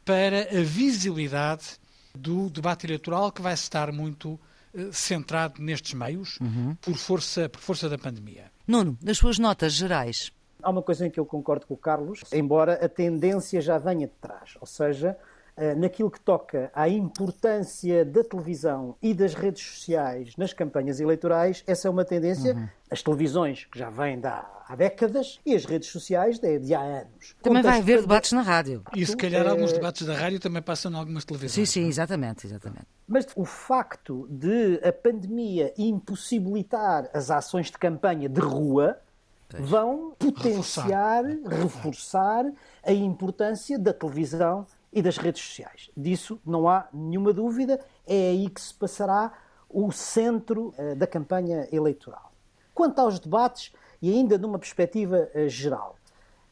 para 0.05 0.41
a 0.41 0.63
visibilidade 0.63 1.79
do 2.15 2.49
debate 2.49 2.85
eleitoral 2.85 3.31
que 3.31 3.41
vai 3.41 3.53
estar 3.53 3.91
muito 3.91 4.39
uh, 4.73 4.93
centrado 4.93 5.61
nestes 5.61 5.93
meios 5.93 6.37
uhum. 6.39 6.75
por, 6.81 6.95
força, 6.95 7.49
por 7.49 7.59
força 7.59 7.89
da 7.89 7.97
pandemia. 7.97 8.51
Nuno, 8.67 8.97
das 9.01 9.17
suas 9.17 9.39
notas 9.39 9.73
gerais. 9.73 10.31
Há 10.61 10.69
uma 10.69 10.81
coisa 10.81 11.05
em 11.05 11.09
que 11.09 11.19
eu 11.19 11.25
concordo 11.25 11.65
com 11.65 11.73
o 11.73 11.77
Carlos, 11.77 12.21
embora 12.31 12.73
a 12.83 12.87
tendência 12.87 13.59
já 13.59 13.77
venha 13.77 14.07
de 14.07 14.13
trás, 14.21 14.55
ou 14.61 14.67
seja, 14.67 15.09
eh, 15.09 15.32
naquilo 15.77 16.09
que 16.09 16.19
toca 16.19 16.71
à 16.73 16.89
importância 16.89 18.03
da 18.03 18.23
televisão 18.23 18.95
e 19.01 19.13
das 19.13 19.33
redes 19.33 19.63
sociais 19.63 20.35
nas 20.37 20.53
campanhas 20.53 20.99
eleitorais, 20.99 21.63
essa 21.67 21.87
é 21.87 21.91
uma 21.91 22.03
tendência. 22.03 22.55
Uhum. 22.55 22.67
As 22.89 23.01
televisões, 23.01 23.65
que 23.65 23.79
já 23.79 23.89
vêm 23.89 24.19
de 24.19 24.27
há, 24.27 24.45
há 24.67 24.75
décadas, 24.75 25.39
e 25.43 25.55
as 25.55 25.65
redes 25.65 25.89
sociais 25.89 26.37
de, 26.37 26.59
de 26.59 26.75
há 26.75 26.81
anos. 26.81 27.35
Também 27.41 27.63
vai 27.63 27.79
haver 27.79 28.01
debates 28.01 28.31
na 28.33 28.41
rádio. 28.43 28.83
E 28.95 29.03
se 29.03 29.17
calhar 29.17 29.45
é... 29.45 29.49
alguns 29.49 29.73
debates 29.73 30.05
da 30.05 30.15
rádio 30.15 30.39
também 30.39 30.61
passam 30.61 30.91
em 30.91 30.95
algumas 30.95 31.25
televisões. 31.25 31.69
Sim, 31.69 31.81
sim, 31.81 31.87
exatamente, 31.87 32.45
exatamente. 32.45 32.85
Mas 33.07 33.27
o 33.35 33.45
facto 33.45 34.27
de 34.29 34.79
a 34.83 34.93
pandemia 34.93 35.73
impossibilitar 35.75 37.09
as 37.13 37.31
ações 37.31 37.71
de 37.71 37.77
campanha 37.79 38.29
de 38.29 38.41
rua 38.41 38.99
vão 39.59 40.13
potenciar, 40.17 41.23
reforçar. 41.23 41.63
reforçar 41.63 42.45
a 42.83 42.91
importância 42.91 43.77
da 43.77 43.93
televisão 43.93 44.65
e 44.93 45.01
das 45.01 45.17
redes 45.17 45.41
sociais. 45.41 45.89
Disso 45.97 46.39
não 46.45 46.69
há 46.69 46.87
nenhuma 46.93 47.33
dúvida, 47.33 47.79
é 48.05 48.29
aí 48.29 48.49
que 48.49 48.61
se 48.61 48.73
passará 48.73 49.33
o 49.69 49.91
centro 49.91 50.73
uh, 50.77 50.95
da 50.95 51.07
campanha 51.07 51.67
eleitoral. 51.71 52.31
Quanto 52.73 52.99
aos 52.99 53.19
debates, 53.19 53.73
e 54.01 54.11
ainda 54.11 54.37
numa 54.37 54.59
perspectiva 54.59 55.29
uh, 55.33 55.49
geral, 55.49 55.95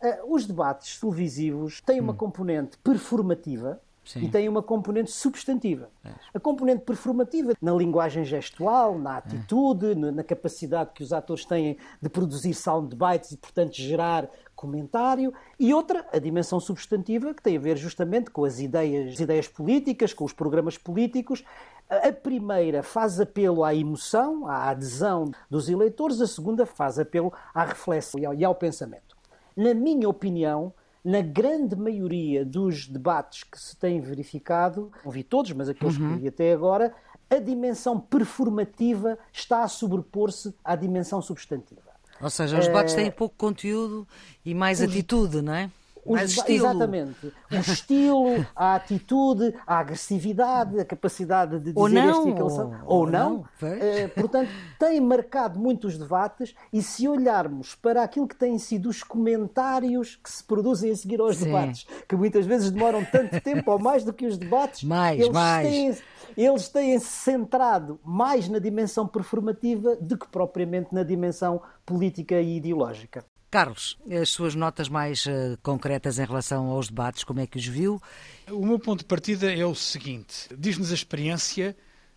uh, 0.01 0.33
os 0.33 0.47
debates 0.47 0.99
televisivos 0.99 1.81
têm 1.81 1.99
uma 1.99 2.13
hum. 2.13 2.17
componente 2.17 2.77
performativa, 2.79 3.79
Sim. 4.03 4.23
e 4.23 4.29
tem 4.29 4.49
uma 4.49 4.63
componente 4.63 5.11
substantiva. 5.11 5.89
É. 6.03 6.09
A 6.33 6.39
componente 6.39 6.83
performativa 6.83 7.53
na 7.61 7.71
linguagem 7.71 8.25
gestual, 8.25 8.97
na 8.97 9.17
atitude, 9.17 9.91
é. 9.91 9.95
na 9.95 10.23
capacidade 10.23 10.91
que 10.93 11.03
os 11.03 11.13
atores 11.13 11.45
têm 11.45 11.77
de 12.01 12.09
produzir 12.09 12.53
soundbites 12.53 13.31
e, 13.31 13.37
portanto, 13.37 13.75
gerar 13.75 14.29
comentário, 14.55 15.33
e 15.59 15.73
outra, 15.73 16.05
a 16.13 16.19
dimensão 16.19 16.59
substantiva, 16.59 17.33
que 17.33 17.41
tem 17.41 17.57
a 17.57 17.59
ver 17.59 17.77
justamente 17.77 18.29
com 18.29 18.45
as 18.45 18.59
ideias, 18.59 19.13
as 19.13 19.19
ideias 19.19 19.47
políticas, 19.47 20.13
com 20.13 20.23
os 20.23 20.33
programas 20.33 20.77
políticos. 20.77 21.43
A 21.89 22.11
primeira 22.11 22.83
faz 22.83 23.19
apelo 23.19 23.63
à 23.63 23.73
emoção, 23.73 24.47
à 24.47 24.69
adesão 24.69 25.31
dos 25.49 25.67
eleitores, 25.67 26.21
a 26.21 26.27
segunda 26.27 26.65
faz 26.65 26.99
apelo 26.99 27.33
à 27.55 27.65
reflexão 27.65 28.19
e 28.19 28.25
ao, 28.25 28.33
e 28.35 28.45
ao 28.45 28.53
pensamento. 28.53 29.17
Na 29.57 29.73
minha 29.73 30.07
opinião, 30.07 30.71
na 31.03 31.21
grande 31.21 31.75
maioria 31.75 32.45
dos 32.45 32.87
debates 32.87 33.43
que 33.43 33.59
se 33.59 33.75
têm 33.75 33.99
verificado, 33.99 34.91
não 35.03 35.11
vi 35.11 35.23
todos, 35.23 35.51
mas 35.51 35.67
aqueles 35.67 35.97
uhum. 35.97 36.15
que 36.15 36.21
vi 36.21 36.27
até 36.27 36.53
agora, 36.53 36.93
a 37.29 37.39
dimensão 37.39 37.99
performativa 37.99 39.17
está 39.31 39.63
a 39.63 39.67
sobrepor-se 39.67 40.53
à 40.63 40.75
dimensão 40.75 41.21
substantiva. 41.21 41.81
Ou 42.21 42.29
seja, 42.29 42.59
os 42.59 42.67
debates 42.67 42.93
têm 42.93 43.09
pouco 43.09 43.35
conteúdo 43.35 44.07
e 44.45 44.53
mais 44.53 44.79
os, 44.79 44.87
atitude, 44.87 45.41
não 45.41 45.53
é? 45.53 45.71
Estilo. 46.05 46.65
Exatamente. 46.65 47.33
O 47.51 47.55
estilo, 47.71 48.45
a 48.55 48.75
atitude, 48.75 49.53
a 49.65 49.79
agressividade, 49.79 50.79
a 50.79 50.85
capacidade 50.85 51.59
de 51.59 51.65
dizer 51.65 51.79
ou 51.79 51.89
não, 51.89 52.27
este 52.27 52.39
e. 52.39 52.41
Ou, 52.41 52.75
ou 52.85 53.05
não. 53.07 53.29
não. 53.29 53.39
Uh, 53.39 54.09
portanto, 54.15 54.49
tem 54.79 54.99
marcado 54.99 55.59
muito 55.59 55.87
os 55.87 55.97
debates 55.97 56.55
e 56.73 56.81
se 56.81 57.07
olharmos 57.07 57.75
para 57.75 58.03
aquilo 58.03 58.27
que 58.27 58.35
têm 58.35 58.57
sido 58.57 58.89
os 58.89 59.03
comentários 59.03 60.15
que 60.15 60.31
se 60.31 60.43
produzem 60.43 60.91
a 60.91 60.95
seguir 60.95 61.19
aos 61.19 61.37
Sim. 61.37 61.45
debates, 61.45 61.85
que 62.07 62.15
muitas 62.15 62.45
vezes 62.45 62.71
demoram 62.71 63.05
tanto 63.05 63.39
tempo 63.41 63.71
ou 63.71 63.79
mais 63.79 64.03
do 64.03 64.13
que 64.13 64.25
os 64.25 64.37
debates, 64.37 64.83
mais, 64.83 65.19
eles 65.19 65.31
mais. 65.31 65.67
têm 65.67 65.97
eles 66.37 66.69
têm-se 66.69 67.07
centrado 67.07 67.99
mais 68.03 68.47
na 68.47 68.59
dimensão 68.59 69.07
performativa 69.07 69.95
do 69.95 70.17
que 70.17 70.27
propriamente 70.27 70.93
na 70.93 71.03
dimensão 71.03 71.61
política 71.85 72.41
e 72.41 72.57
ideológica. 72.57 73.23
Carlos, 73.49 73.97
as 74.09 74.29
suas 74.29 74.55
notas 74.55 74.87
mais 74.87 75.25
uh, 75.25 75.57
concretas 75.61 76.17
em 76.17 76.25
relação 76.25 76.67
aos 76.67 76.87
debates, 76.87 77.25
como 77.25 77.41
é 77.41 77.47
que 77.47 77.57
os 77.57 77.67
viu? 77.67 78.01
O 78.49 78.65
meu 78.65 78.79
ponto 78.79 78.99
de 78.99 79.05
partida 79.05 79.53
é 79.53 79.65
o 79.65 79.75
seguinte: 79.75 80.47
diz-nos 80.57 80.89
a 80.91 80.93
experiência 80.93 81.75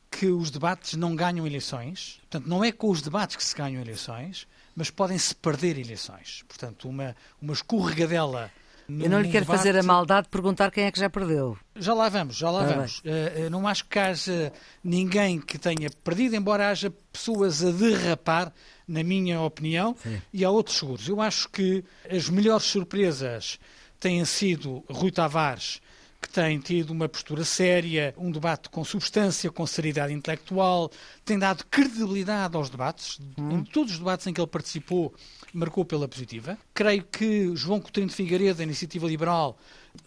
que 0.09 0.27
os 0.27 0.49
debates 0.49 0.95
não 0.95 1.17
ganham 1.17 1.45
eleições. 1.45 2.21
Portanto, 2.21 2.49
não 2.49 2.63
é 2.63 2.71
com 2.71 2.89
os 2.89 3.03
debates 3.03 3.35
que 3.35 3.43
se 3.43 3.57
ganham 3.57 3.83
eleições, 3.83 4.47
mas 4.77 4.91
podem-se 4.91 5.35
perder 5.35 5.77
eleições. 5.77 6.45
Portanto, 6.47 6.89
uma, 6.89 7.17
uma 7.43 7.53
escorregadela 7.53 8.49
eu 8.89 9.09
não 9.09 9.21
lhe 9.21 9.31
quero 9.31 9.45
debate... 9.45 9.59
fazer 9.59 9.79
a 9.79 9.83
maldade 9.83 10.25
de 10.25 10.31
perguntar 10.31 10.71
quem 10.71 10.85
é 10.85 10.91
que 10.91 10.99
já 10.99 11.09
perdeu. 11.09 11.57
Já 11.77 11.95
lá 11.95 12.09
vamos, 12.09 12.37
já 12.37 12.51
lá 12.51 12.63
ah, 12.63 12.67
vamos. 12.67 12.99
Uh, 12.99 13.51
não 13.51 13.67
acho 13.67 13.85
que 13.87 13.99
haja 13.99 14.53
ninguém 14.83 15.41
que 15.41 15.59
tenha 15.59 15.89
perdido, 16.03 16.37
embora 16.37 16.71
haja 16.71 16.93
pessoas 17.13 17.65
a 17.65 17.71
derrapar, 17.71 18.53
na 18.87 19.03
minha 19.03 19.41
opinião, 19.41 19.97
Sim. 20.03 20.21
e 20.33 20.45
há 20.45 20.51
outros 20.51 20.77
seguros. 20.77 21.09
Eu 21.09 21.21
acho 21.21 21.49
que 21.49 21.85
as 22.11 22.29
melhores 22.29 22.65
surpresas 22.65 23.59
têm 23.99 24.25
sido 24.25 24.85
Rui 24.89 25.11
Tavares, 25.11 25.81
que 26.25 26.31
tem 26.31 26.59
tido 26.59 26.91
uma 26.91 27.07
postura 27.07 27.45
séria, 27.45 28.15
um 28.17 28.31
debate 28.31 28.71
com 28.71 28.83
substância, 28.83 29.51
com 29.51 29.67
seriedade 29.67 30.15
intelectual, 30.15 30.91
tem 31.23 31.39
dado 31.39 31.65
credibilidade 31.67 32.57
aos 32.57 32.71
debates. 32.71 33.21
Hum. 33.37 33.59
Em 33.59 33.65
todos 33.65 33.93
os 33.93 33.99
debates 33.99 34.27
em 34.27 34.33
que 34.33 34.41
ele 34.41 34.49
participou, 34.49 35.15
marcou 35.53 35.85
pela 35.85 36.09
positiva. 36.09 36.57
Creio 36.73 37.05
que 37.05 37.55
João 37.55 37.79
Coutinho 37.79 38.07
de 38.07 38.15
Figueiredo, 38.15 38.57
da 38.57 38.65
Iniciativa 38.65 39.07
Liberal, 39.07 39.59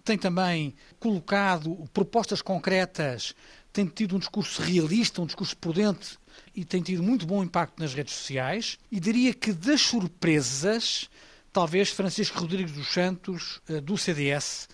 tem 0.04 0.18
também 0.18 0.74
colocado 1.00 1.88
propostas 1.94 2.42
concretas, 2.42 3.36
tem 3.72 3.86
tido 3.86 4.16
um 4.16 4.20
discurso 4.20 4.60
realista, 4.60 5.22
um 5.22 5.28
discurso 5.28 5.56
prudente 5.56 6.18
e 6.56 6.66
tem 6.66 6.82
tido 6.82 7.04
muito 7.04 7.28
bom 7.28 7.44
impacto 7.44 7.80
nas 7.80 7.94
redes 7.94 8.16
sociais. 8.16 8.80
E 8.92 9.00
diria 9.00 9.36
que 9.36 9.54
das 9.54 9.82
surpresas, 9.82 11.12
talvez 11.54 11.92
Francisco 11.92 12.40
Rodrigues 12.40 12.72
dos 12.72 12.88
Santos, 12.88 13.62
eh, 13.70 13.80
do 13.80 13.96
CDS, 13.96 14.68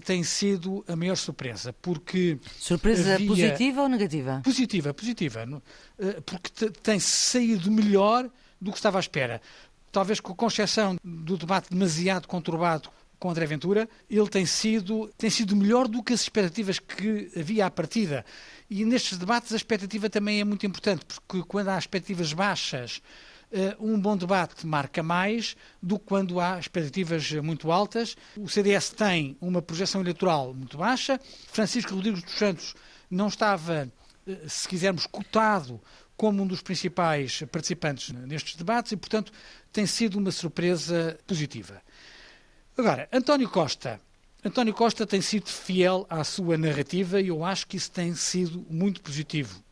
tem 0.00 0.22
sido 0.22 0.84
a 0.88 0.96
maior 0.96 1.16
surpresa, 1.16 1.72
porque... 1.82 2.38
Surpresa 2.58 3.14
havia... 3.14 3.26
positiva 3.26 3.82
ou 3.82 3.88
negativa? 3.88 4.40
Positiva, 4.42 4.94
positiva, 4.94 5.62
eh, 5.98 6.20
porque 6.24 6.70
tem 6.70 6.98
saído 6.98 7.70
melhor 7.70 8.28
do 8.60 8.70
que 8.70 8.76
estava 8.78 8.98
à 8.98 9.00
espera 9.00 9.40
talvez 9.92 10.18
com 10.18 10.46
exceção 10.46 10.96
do 11.04 11.36
debate 11.36 11.68
demasiado 11.70 12.26
conturbado 12.26 12.88
com 13.18 13.30
André 13.30 13.46
Ventura, 13.46 13.88
ele 14.10 14.28
tem 14.28 14.44
sido, 14.44 15.08
tem 15.16 15.30
sido 15.30 15.54
melhor 15.54 15.86
do 15.86 16.02
que 16.02 16.12
as 16.12 16.22
expectativas 16.22 16.80
que 16.80 17.30
havia 17.36 17.66
à 17.66 17.70
partida. 17.70 18.24
E 18.68 18.84
nestes 18.84 19.16
debates 19.16 19.52
a 19.52 19.56
expectativa 19.56 20.10
também 20.10 20.40
é 20.40 20.44
muito 20.44 20.66
importante, 20.66 21.04
porque 21.28 21.46
quando 21.46 21.68
há 21.68 21.78
expectativas 21.78 22.32
baixas, 22.32 23.00
um 23.78 24.00
bom 24.00 24.16
debate 24.16 24.66
marca 24.66 25.02
mais 25.02 25.56
do 25.82 25.98
que 25.98 26.06
quando 26.06 26.40
há 26.40 26.58
expectativas 26.58 27.30
muito 27.32 27.70
altas. 27.70 28.16
O 28.36 28.48
CDS 28.48 28.90
tem 28.90 29.36
uma 29.40 29.60
projeção 29.60 30.00
eleitoral 30.00 30.54
muito 30.54 30.78
baixa. 30.78 31.20
Francisco 31.48 31.94
Rodrigues 31.94 32.22
dos 32.22 32.34
Santos 32.34 32.74
não 33.10 33.28
estava, 33.28 33.92
eh, 34.26 34.38
se 34.48 34.66
quisermos, 34.66 35.06
cotado 35.06 35.80
como 36.16 36.42
um 36.42 36.46
dos 36.46 36.62
principais 36.62 37.42
participantes 37.50 38.12
nestes 38.12 38.56
debates 38.56 38.92
e, 38.92 38.96
portanto, 38.96 39.32
tem 39.72 39.86
sido 39.86 40.18
uma 40.18 40.30
surpresa 40.30 41.18
positiva. 41.26 41.82
Agora, 42.76 43.08
António 43.12 43.48
Costa. 43.50 44.00
António 44.44 44.72
Costa 44.72 45.06
tem 45.06 45.20
sido 45.20 45.48
fiel 45.48 46.06
à 46.08 46.24
sua 46.24 46.56
narrativa 46.56 47.20
e 47.20 47.28
eu 47.28 47.44
acho 47.44 47.66
que 47.66 47.76
isso 47.76 47.90
tem 47.90 48.14
sido 48.14 48.64
muito 48.70 49.02
positivo. 49.02 49.62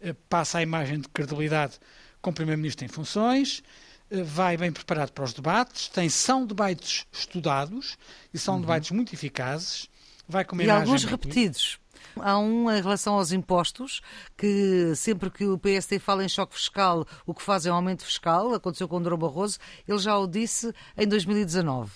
Eh, 0.00 0.14
passa 0.28 0.58
a 0.58 0.62
imagem 0.62 1.00
de 1.00 1.08
credibilidade 1.08 1.78
como 2.20 2.34
Primeiro-Ministro 2.34 2.84
em 2.84 2.88
funções, 2.88 3.62
eh, 4.10 4.22
vai 4.22 4.56
bem 4.56 4.72
preparado 4.72 5.12
para 5.12 5.24
os 5.24 5.32
debates, 5.32 5.88
tem 5.88 6.08
são 6.08 6.44
debates 6.44 7.06
estudados 7.12 7.96
e 8.32 8.38
são 8.38 8.54
uhum. 8.54 8.60
debates 8.60 8.90
muito 8.90 9.14
eficazes. 9.14 9.88
Vai 10.28 10.44
com 10.44 10.60
e 10.60 10.70
alguns 10.70 11.04
repetidos. 11.04 11.78
Há 12.16 12.38
um 12.38 12.70
em 12.70 12.80
relação 12.80 13.14
aos 13.14 13.32
impostos, 13.32 14.00
que 14.36 14.92
sempre 14.94 15.30
que 15.30 15.44
o 15.44 15.58
PSD 15.58 15.98
fala 15.98 16.24
em 16.24 16.28
choque 16.28 16.54
fiscal, 16.54 17.06
o 17.26 17.34
que 17.34 17.42
faz 17.42 17.66
é 17.66 17.72
um 17.72 17.74
aumento 17.74 18.04
fiscal, 18.04 18.54
aconteceu 18.54 18.88
com 18.88 18.96
o 18.96 19.00
Dr. 19.00 19.16
Barroso, 19.16 19.58
ele 19.86 19.98
já 19.98 20.16
o 20.16 20.26
disse 20.26 20.72
em 20.96 21.06
2019. 21.06 21.90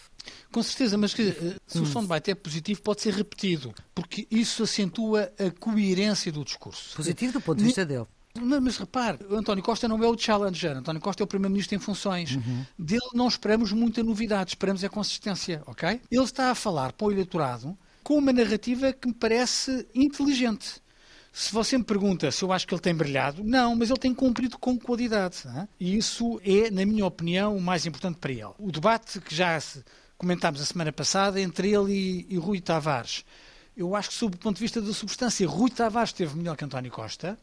Com 0.51 0.63
certeza, 0.63 0.97
mas 0.97 1.13
que, 1.13 1.23
eh, 1.23 1.57
se 1.67 1.79
o 1.79 1.87
som 1.87 2.01
de 2.01 2.07
debate 2.07 2.31
é 2.31 2.35
positivo, 2.35 2.81
pode 2.83 3.03
ser 3.03 3.13
repetido, 3.13 3.75
porque 3.95 4.27
isso 4.31 4.63
acentua 4.63 5.33
a 5.39 5.51
coerência 5.51 6.33
do 6.33 6.45
discurso. 6.45 6.97
Positivo 6.97 7.35
do 7.35 7.41
ponto 7.41 7.59
de 7.59 7.65
vista 7.65 7.85
dele. 7.85 8.07
Mas, 8.41 8.77
repare, 8.79 9.19
o 9.31 9.37
António 9.37 9.63
Costa 9.63 9.87
não 9.87 10.03
é 10.03 10.09
o 10.09 10.19
challenger, 10.19 10.77
António 10.77 11.01
Costa 11.01 11.23
é 11.23 11.25
o 11.25 11.27
Primeiro-Ministro 11.27 11.77
em 11.77 11.79
funções. 11.79 12.35
Uhum. 12.35 12.65
Dele 12.77 13.11
não 13.15 13.29
esperamos 13.29 13.73
muita 13.73 14.03
novidade, 14.03 14.51
esperamos 14.51 14.83
a 14.83 14.89
consistência, 14.89 15.63
ok? 15.67 16.01
Ele 16.11 16.25
está 16.25 16.51
a 16.51 16.55
falar 16.55 16.93
para 16.93 17.07
o 17.07 17.13
eleitorado 17.13 17.79
com 18.03 18.19
uma 18.19 18.33
narrativa 18.33 18.93
que 18.93 19.09
me 19.09 19.15
parece 19.15 19.89
inteligente. 19.95 20.83
Se 21.33 21.53
você 21.53 21.79
me 21.79 21.85
pergunta 21.85 22.31
se 22.31 22.45
eu 22.45 22.53
acho 22.53 22.67
que 22.67 22.75
ele 22.75 22.81
tem 22.81 22.95
brilhado, 22.95 23.43
não, 23.43 23.75
mas 23.75 23.91
ele 23.91 23.99
tem 23.99 24.15
cumprido 24.15 24.59
com 24.59 24.79
qualidade. 24.79 25.39
É? 25.57 25.67
E 25.81 25.97
isso 25.97 26.41
é, 26.45 26.71
na 26.71 26.85
minha 26.85 27.07
opinião, 27.07 27.57
o 27.57 27.61
mais 27.61 27.87
importante 27.87 28.19
para 28.19 28.31
ele. 28.31 28.53
O 28.59 28.71
debate 28.71 29.21
que 29.21 29.35
já 29.35 29.61
comentámos 30.19 30.61
a 30.61 30.65
semana 30.65 30.93
passada 30.93 31.41
entre 31.41 31.73
ele 31.73 31.93
e, 31.93 32.35
e 32.35 32.37
Rui 32.37 32.61
Tavares. 32.61 33.25
Eu 33.77 33.97
acho 33.97 34.11
que, 34.11 34.15
sob 34.15 34.37
o 34.37 34.39
ponto 34.39 34.57
de 34.57 34.63
vista 34.63 34.81
da 34.81 34.93
substância, 34.93 35.49
Rui 35.49 35.71
Tavares 35.71 36.11
esteve 36.11 36.37
melhor 36.37 36.57
que 36.57 36.65
António 36.65 36.93
Costa. 36.93 37.37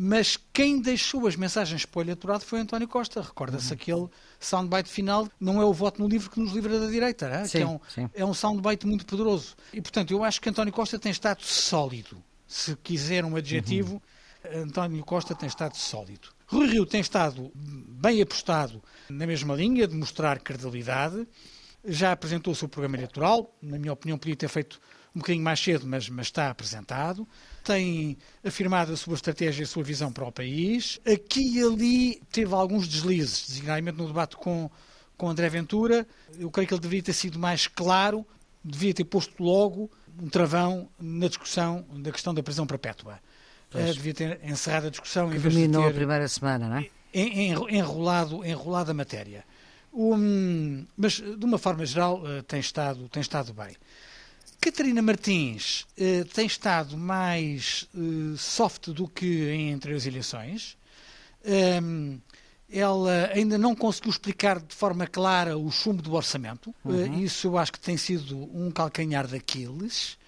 Mas 0.00 0.38
quem 0.52 0.80
deixou 0.80 1.26
as 1.26 1.34
mensagens 1.34 1.84
para 1.84 1.98
o 1.98 2.02
eleitorado 2.02 2.44
foi 2.44 2.60
António 2.60 2.86
Costa. 2.86 3.20
Recorda-se 3.20 3.70
uhum. 3.70 3.74
aquele 3.74 4.08
soundbite 4.38 4.88
final, 4.88 5.28
não 5.40 5.60
é 5.60 5.64
o 5.64 5.72
voto 5.72 6.00
no 6.00 6.08
livro 6.08 6.30
que 6.30 6.38
nos 6.38 6.52
livra 6.52 6.78
da 6.78 6.86
direita, 6.86 7.26
é? 7.26 7.44
Sim, 7.44 7.58
que 7.58 7.64
é 7.64 7.66
um, 7.66 7.80
é 8.14 8.24
um 8.24 8.32
soundbite 8.32 8.86
muito 8.86 9.04
poderoso. 9.04 9.56
E, 9.72 9.82
portanto, 9.82 10.12
eu 10.12 10.22
acho 10.22 10.40
que 10.40 10.48
António 10.48 10.72
Costa 10.72 11.00
tem 11.00 11.10
estado 11.10 11.42
sólido. 11.42 12.22
Se 12.46 12.76
quiser 12.76 13.24
um 13.24 13.34
adjetivo, 13.34 14.00
uhum. 14.44 14.62
António 14.62 15.04
Costa 15.04 15.34
tem 15.34 15.48
estado 15.48 15.76
sólido. 15.76 16.28
Rui 16.46 16.68
Rio 16.68 16.86
tem 16.86 17.00
estado 17.00 17.50
bem 17.56 18.22
apostado 18.22 18.80
na 19.10 19.26
mesma 19.26 19.56
linha 19.56 19.88
de 19.88 19.96
mostrar 19.96 20.38
credibilidade. 20.38 21.26
Já 21.84 22.12
apresentou 22.12 22.52
o 22.52 22.56
seu 22.56 22.68
programa 22.68 22.98
eleitoral, 22.98 23.52
na 23.60 23.76
minha 23.80 23.94
opinião, 23.94 24.16
podia 24.16 24.36
ter 24.36 24.48
feito 24.48 24.80
um 25.14 25.20
bocadinho 25.20 25.44
mais 25.44 25.60
cedo, 25.60 25.86
mas, 25.86 26.08
mas 26.08 26.26
está 26.26 26.50
apresentado. 26.50 27.26
Tem 27.64 28.16
afirmado 28.44 28.92
a 28.92 28.96
sua 28.96 29.14
estratégia 29.14 29.62
e 29.62 29.64
a 29.64 29.66
sua 29.66 29.82
visão 29.82 30.12
para 30.12 30.24
o 30.24 30.32
país. 30.32 31.00
Aqui 31.06 31.58
e 31.58 31.62
ali 31.62 32.22
teve 32.30 32.54
alguns 32.54 32.86
deslizes, 32.86 33.46
designadamente 33.48 33.98
no 33.98 34.06
debate 34.06 34.36
com, 34.36 34.70
com 35.16 35.28
André 35.28 35.48
Ventura. 35.48 36.06
Eu 36.38 36.50
creio 36.50 36.68
que 36.68 36.74
ele 36.74 36.80
deveria 36.80 37.02
ter 37.02 37.12
sido 37.12 37.38
mais 37.38 37.66
claro, 37.66 38.26
devia 38.64 38.94
ter 38.94 39.04
posto 39.04 39.42
logo 39.42 39.90
um 40.20 40.28
travão 40.28 40.88
na 40.98 41.28
discussão 41.28 41.84
da 41.92 42.10
questão 42.10 42.34
da 42.34 42.42
prisão 42.42 42.66
perpétua. 42.66 43.20
Uh, 43.72 43.92
devia 43.92 44.14
ter 44.14 44.40
encerrado 44.42 44.86
a 44.86 44.90
discussão 44.90 45.32
em 45.32 45.38
vez 45.38 45.54
de 45.54 45.68
ter... 45.68 45.76
a 45.76 45.92
primeira 45.92 46.26
semana, 46.26 46.68
não 46.68 46.76
é? 46.78 46.88
Enrolado, 47.12 48.44
enrolado 48.44 48.90
a 48.90 48.94
matéria. 48.94 49.44
Um, 49.92 50.86
mas, 50.96 51.14
de 51.14 51.44
uma 51.44 51.58
forma 51.58 51.84
geral, 51.84 52.22
uh, 52.22 52.42
tem, 52.42 52.60
estado, 52.60 53.08
tem 53.08 53.20
estado 53.20 53.52
bem. 53.52 53.74
Catarina 54.60 55.00
Martins 55.00 55.82
uh, 55.82 56.24
tem 56.34 56.46
estado 56.46 56.96
mais 56.96 57.88
uh, 57.94 58.36
soft 58.36 58.88
do 58.88 59.08
que 59.08 59.48
em 59.50 59.72
anteriores 59.72 60.04
eleições. 60.04 60.76
Um, 61.82 62.18
ela 62.70 63.30
ainda 63.32 63.56
não 63.56 63.74
conseguiu 63.74 64.10
explicar 64.10 64.60
de 64.60 64.74
forma 64.74 65.06
clara 65.06 65.56
o 65.56 65.70
chumbo 65.70 66.02
do 66.02 66.14
orçamento. 66.14 66.74
Eh, 66.84 66.88
uhum. 66.88 67.16
Uh, 67.16 67.22
isso 67.22 67.46
eu 67.46 67.56
acho 67.56 67.72
que 67.72 67.80
tem 67.80 67.96
sido 67.96 68.36
um 68.54 68.70
calcanhar 68.70 69.26
daqueles. 69.26 70.18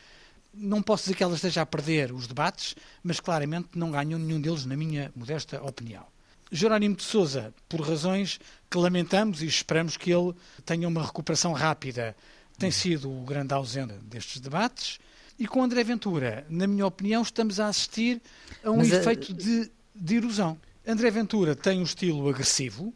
Não 0.54 0.80
posso 0.80 1.04
dizer 1.04 1.16
que 1.16 1.22
ela 1.22 1.34
esteja 1.34 1.62
a 1.62 1.66
perder 1.66 2.12
os 2.12 2.26
debates, 2.26 2.74
mas 3.02 3.20
claramente 3.20 3.68
não 3.74 3.90
ganhou 3.90 4.18
nenhum 4.18 4.40
deles, 4.40 4.64
na 4.64 4.76
minha 4.76 5.12
modesta 5.14 5.62
opinião. 5.62 6.06
Jerónimo 6.50 6.96
de 6.96 7.02
Souza, 7.02 7.54
por 7.68 7.80
razões 7.80 8.40
que 8.68 8.78
lamentamos 8.78 9.42
e 9.42 9.46
esperamos 9.46 9.96
que 9.96 10.10
ele 10.10 10.34
tenha 10.64 10.88
uma 10.88 11.04
recuperação 11.04 11.52
rápida 11.52 12.16
tem 12.60 12.70
sido 12.70 13.10
o 13.10 13.24
grande 13.24 13.54
ausente 13.54 13.94
destes 14.04 14.38
debates. 14.38 14.98
E 15.38 15.48
com 15.48 15.62
André 15.62 15.82
Ventura, 15.82 16.46
na 16.50 16.66
minha 16.66 16.86
opinião, 16.86 17.22
estamos 17.22 17.58
a 17.58 17.68
assistir 17.68 18.20
a 18.62 18.70
um 18.70 18.76
Mas, 18.76 18.92
eh, 18.92 19.00
efeito 19.00 19.32
de, 19.32 19.70
de 19.94 20.16
erosão. 20.16 20.60
André 20.86 21.10
Ventura 21.10 21.56
tem 21.56 21.80
um 21.80 21.84
estilo 21.84 22.28
agressivo, 22.28 22.92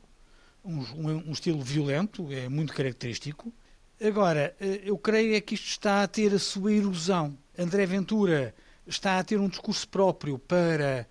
um, 0.62 0.80
um, 0.80 1.28
um, 1.28 1.32
estilo 1.32 1.62
violento, 1.62 2.30
é 2.30 2.46
muito 2.46 2.74
característico. 2.74 3.50
Agora, 3.98 4.54
eh, 4.60 4.82
eu 4.84 4.98
creio 4.98 5.34
é 5.34 5.40
que 5.40 5.54
isto 5.54 5.68
está 5.68 6.02
a 6.02 6.06
ter 6.06 6.34
a 6.34 6.38
sua 6.38 6.70
erosão. 6.70 7.34
André 7.58 7.86
Ventura 7.86 8.54
está 8.86 9.18
a 9.18 9.24
ter 9.24 9.40
um 9.40 9.48
discurso 9.48 9.88
próprio 9.88 10.38
para 10.38 11.08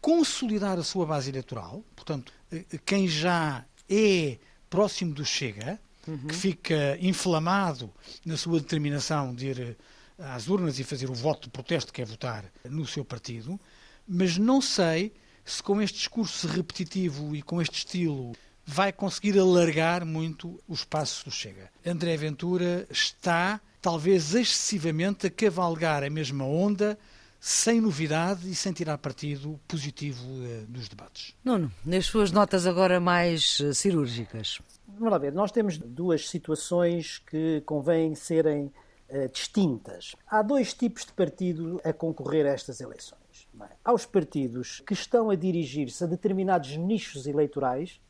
consolidar 0.00 0.76
a 0.76 0.82
sua 0.82 1.06
base 1.06 1.30
eleitoral. 1.30 1.84
Portanto, 1.94 2.32
eh, 2.50 2.64
quem 2.84 3.06
já 3.06 3.64
é 3.88 4.38
próximo 4.68 5.14
do 5.14 5.24
Chega 5.24 5.78
uhum. 6.06 6.26
que 6.28 6.34
fica 6.34 6.98
inflamado 7.00 7.90
na 8.24 8.36
sua 8.36 8.60
determinação 8.60 9.34
de 9.34 9.46
ir 9.48 9.60
eh, 9.60 9.76
às 10.18 10.48
urnas 10.48 10.78
e 10.78 10.84
fazer 10.84 11.10
o 11.10 11.14
voto 11.14 11.44
de 11.44 11.50
protesto 11.50 11.92
que 11.92 12.02
é 12.02 12.04
votar 12.04 12.44
no 12.64 12.86
seu 12.86 13.04
partido, 13.04 13.58
mas 14.06 14.36
não 14.36 14.60
sei 14.60 15.12
se 15.44 15.62
com 15.62 15.80
este 15.80 15.98
discurso 15.98 16.46
repetitivo 16.46 17.34
e 17.34 17.42
com 17.42 17.60
este 17.60 17.78
estilo 17.78 18.32
vai 18.64 18.92
conseguir 18.92 19.38
alargar 19.38 20.04
muito 20.04 20.60
o 20.68 20.74
espaço 20.74 21.24
do 21.24 21.30
Chega. 21.30 21.70
André 21.84 22.16
Ventura 22.16 22.86
está, 22.90 23.60
talvez 23.80 24.34
excessivamente, 24.34 25.26
a 25.26 25.30
cavalgar 25.30 26.04
a 26.04 26.10
mesma 26.10 26.44
onda, 26.44 26.96
sem 27.40 27.80
novidade 27.80 28.48
e 28.48 28.54
sem 28.54 28.72
tirar 28.72 28.96
partido 28.98 29.58
positivo 29.66 30.24
dos 30.68 30.88
debates. 30.88 31.34
Nuno, 31.44 31.72
nas 31.84 32.06
suas 32.06 32.30
notas 32.30 32.68
agora 32.68 33.00
mais 33.00 33.58
uh, 33.58 33.74
cirúrgicas. 33.74 34.60
Vamos 34.94 35.10
lá 35.10 35.18
ver, 35.18 35.32
nós 35.32 35.50
temos 35.50 35.78
duas 35.78 36.28
situações 36.28 37.18
que 37.18 37.62
convém 37.62 38.14
serem 38.14 38.66
uh, 39.08 39.28
distintas. 39.32 40.14
Há 40.26 40.42
dois 40.42 40.74
tipos 40.74 41.04
de 41.04 41.12
partido 41.12 41.80
a 41.84 41.92
concorrer 41.92 42.46
a 42.46 42.50
estas 42.50 42.80
eleições. 42.80 43.48
É? 43.60 43.68
Há 43.84 43.92
os 43.92 44.06
partidos 44.06 44.80
que 44.80 44.92
estão 44.92 45.30
a 45.30 45.34
dirigir-se 45.34 46.04
a 46.04 46.06
determinados 46.06 46.76
nichos 46.76 47.26
eleitorais 47.26 48.00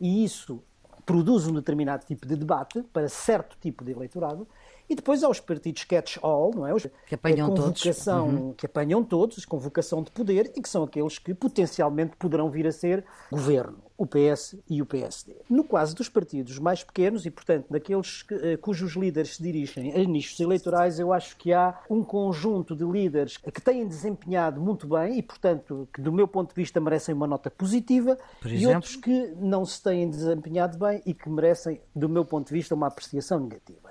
e 0.00 0.24
isso 0.24 0.62
produz 1.04 1.46
um 1.46 1.52
determinado 1.52 2.04
tipo 2.06 2.26
de 2.26 2.36
debate 2.36 2.82
para 2.92 3.08
certo 3.08 3.56
tipo 3.60 3.84
de 3.84 3.92
eleitorado, 3.92 4.46
e 4.88 4.94
depois 4.94 5.22
há 5.22 5.28
os 5.28 5.40
partidos 5.40 5.84
catch-all, 5.84 6.52
não 6.54 6.66
é? 6.66 6.74
Os, 6.74 6.86
que 7.06 7.14
apanham 7.14 7.48
convocação, 7.48 8.26
todos. 8.26 8.40
Uhum. 8.40 8.52
Que 8.52 8.66
apanham 8.66 9.04
todos, 9.04 9.44
convocação 9.44 10.02
de 10.02 10.10
poder, 10.10 10.52
e 10.54 10.62
que 10.62 10.68
são 10.68 10.82
aqueles 10.82 11.18
que 11.18 11.34
potencialmente 11.34 12.16
poderão 12.16 12.50
vir 12.50 12.66
a 12.66 12.72
ser 12.72 13.04
governo, 13.30 13.78
o 13.96 14.06
PS 14.06 14.56
e 14.68 14.82
o 14.82 14.86
PSD. 14.86 15.36
No 15.48 15.64
caso 15.64 15.94
dos 15.94 16.08
partidos 16.08 16.58
mais 16.58 16.82
pequenos, 16.82 17.24
e 17.26 17.30
portanto 17.30 17.66
daqueles 17.70 18.22
que, 18.22 18.34
eh, 18.34 18.56
cujos 18.56 18.94
líderes 18.94 19.36
se 19.36 19.42
dirigem 19.42 19.94
a 19.94 20.04
nichos 20.04 20.38
eleitorais, 20.40 20.98
eu 20.98 21.12
acho 21.12 21.36
que 21.36 21.52
há 21.52 21.80
um 21.88 22.02
conjunto 22.02 22.74
de 22.74 22.84
líderes 22.84 23.36
que 23.36 23.60
têm 23.60 23.86
desempenhado 23.86 24.60
muito 24.60 24.88
bem 24.88 25.18
e, 25.18 25.22
portanto, 25.22 25.88
que 25.92 26.00
do 26.00 26.12
meu 26.12 26.26
ponto 26.26 26.48
de 26.50 26.54
vista 26.60 26.80
merecem 26.80 27.14
uma 27.14 27.26
nota 27.26 27.50
positiva, 27.50 28.18
e 28.44 28.66
outros 28.66 28.96
que 28.96 29.32
não 29.36 29.64
se 29.64 29.82
têm 29.82 30.10
desempenhado 30.10 30.76
bem 30.78 31.00
e 31.06 31.14
que 31.14 31.28
merecem, 31.28 31.80
do 31.94 32.08
meu 32.08 32.24
ponto 32.24 32.48
de 32.48 32.52
vista, 32.52 32.74
uma 32.74 32.88
apreciação 32.88 33.38
negativa. 33.38 33.90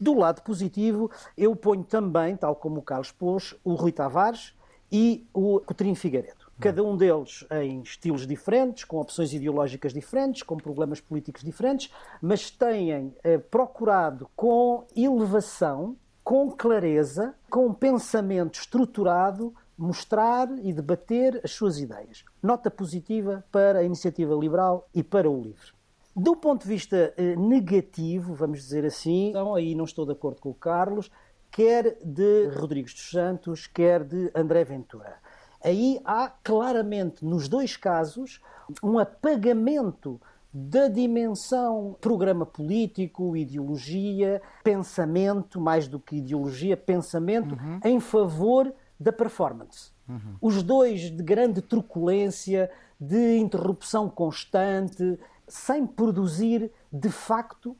Do 0.00 0.14
lado 0.14 0.42
positivo, 0.42 1.10
eu 1.36 1.54
ponho 1.54 1.84
também, 1.84 2.36
tal 2.36 2.56
como 2.56 2.80
o 2.80 2.82
Carlos 2.82 3.12
pôs, 3.12 3.54
o 3.62 3.74
Rui 3.74 3.92
Tavares 3.92 4.52
e 4.90 5.26
o 5.32 5.60
Coutinho 5.60 5.94
Figueiredo. 5.94 6.43
Cada 6.60 6.82
um 6.84 6.96
deles 6.96 7.44
em 7.62 7.82
estilos 7.82 8.26
diferentes, 8.26 8.84
com 8.84 8.98
opções 8.98 9.32
ideológicas 9.32 9.92
diferentes, 9.92 10.42
com 10.42 10.56
problemas 10.56 11.00
políticos 11.00 11.42
diferentes, 11.42 11.90
mas 12.22 12.50
têm 12.50 13.14
eh, 13.24 13.38
procurado 13.38 14.30
com 14.36 14.86
elevação, 14.96 15.96
com 16.22 16.50
clareza, 16.50 17.34
com 17.50 17.74
pensamento 17.74 18.60
estruturado, 18.60 19.52
mostrar 19.76 20.48
e 20.62 20.72
debater 20.72 21.40
as 21.44 21.50
suas 21.50 21.78
ideias. 21.78 22.24
Nota 22.42 22.70
positiva 22.70 23.44
para 23.50 23.80
a 23.80 23.84
iniciativa 23.84 24.34
liberal 24.34 24.88
e 24.94 25.02
para 25.02 25.28
o 25.28 25.42
LIVRE. 25.42 25.72
Do 26.16 26.36
ponto 26.36 26.62
de 26.62 26.68
vista 26.68 27.12
eh, 27.16 27.34
negativo, 27.34 28.34
vamos 28.34 28.60
dizer 28.60 28.84
assim, 28.84 29.30
então 29.30 29.54
aí 29.54 29.74
não 29.74 29.84
estou 29.84 30.06
de 30.06 30.12
acordo 30.12 30.40
com 30.40 30.50
o 30.50 30.54
Carlos, 30.54 31.10
quer 31.50 31.98
de 32.04 32.46
Rodrigues 32.48 32.94
dos 32.94 33.10
Santos, 33.10 33.66
quer 33.66 34.04
de 34.04 34.30
André 34.32 34.64
Ventura. 34.64 35.18
Aí 35.64 35.98
há 36.04 36.28
claramente, 36.28 37.24
nos 37.24 37.48
dois 37.48 37.74
casos, 37.74 38.40
um 38.82 38.98
apagamento 38.98 40.20
da 40.52 40.88
dimensão 40.88 41.96
programa 42.00 42.44
político, 42.44 43.36
ideologia, 43.36 44.42
pensamento, 44.62 45.58
mais 45.60 45.88
do 45.88 45.98
que 45.98 46.16
ideologia, 46.16 46.76
pensamento, 46.76 47.54
uhum. 47.54 47.80
em 47.82 47.98
favor 47.98 48.72
da 49.00 49.10
performance. 49.10 49.90
Uhum. 50.08 50.36
Os 50.40 50.62
dois 50.62 51.10
de 51.10 51.22
grande 51.22 51.60
truculência, 51.62 52.70
de 53.00 53.38
interrupção 53.38 54.08
constante, 54.08 55.18
sem 55.48 55.86
produzir, 55.86 56.70
de 56.92 57.10
facto, 57.10 57.76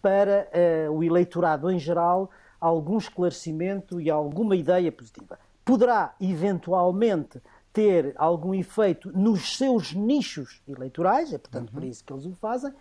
para 0.00 0.48
uh, 0.88 0.92
o 0.92 1.02
eleitorado 1.02 1.70
em 1.70 1.78
geral, 1.78 2.30
algum 2.60 2.98
esclarecimento 2.98 4.00
e 4.00 4.10
alguma 4.10 4.54
ideia 4.54 4.92
positiva. 4.92 5.38
Poderá, 5.64 6.14
eventualmente, 6.20 7.40
ter 7.72 8.12
algum 8.16 8.54
efeito 8.54 9.10
nos 9.16 9.56
seus 9.56 9.94
nichos 9.94 10.60
eleitorais, 10.68 11.32
é 11.32 11.38
portanto 11.38 11.68
uhum. 11.68 11.74
por 11.74 11.84
isso 11.84 12.04
que 12.04 12.12
eles 12.12 12.26
o 12.26 12.34
fazem. 12.34 12.72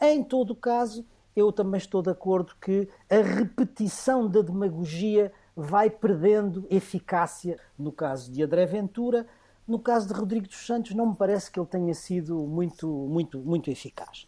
Em 0.00 0.22
todo 0.24 0.52
o 0.52 0.56
caso, 0.56 1.04
eu 1.36 1.52
também 1.52 1.78
estou 1.78 2.02
de 2.02 2.10
acordo 2.10 2.54
que 2.60 2.88
a 3.10 3.16
repetição 3.16 4.28
da 4.28 4.40
demagogia 4.40 5.32
vai 5.54 5.90
perdendo 5.90 6.66
eficácia 6.70 7.58
no 7.78 7.92
caso 7.92 8.30
de 8.32 8.42
André 8.42 8.64
Ventura, 8.64 9.26
no 9.66 9.78
caso 9.78 10.08
de 10.08 10.14
Rodrigo 10.14 10.46
dos 10.46 10.66
Santos, 10.66 10.94
não 10.94 11.10
me 11.10 11.16
parece 11.16 11.50
que 11.50 11.60
ele 11.60 11.66
tenha 11.66 11.92
sido 11.92 12.38
muito, 12.46 12.88
muito, 12.88 13.38
muito 13.40 13.70
eficaz. 13.70 14.26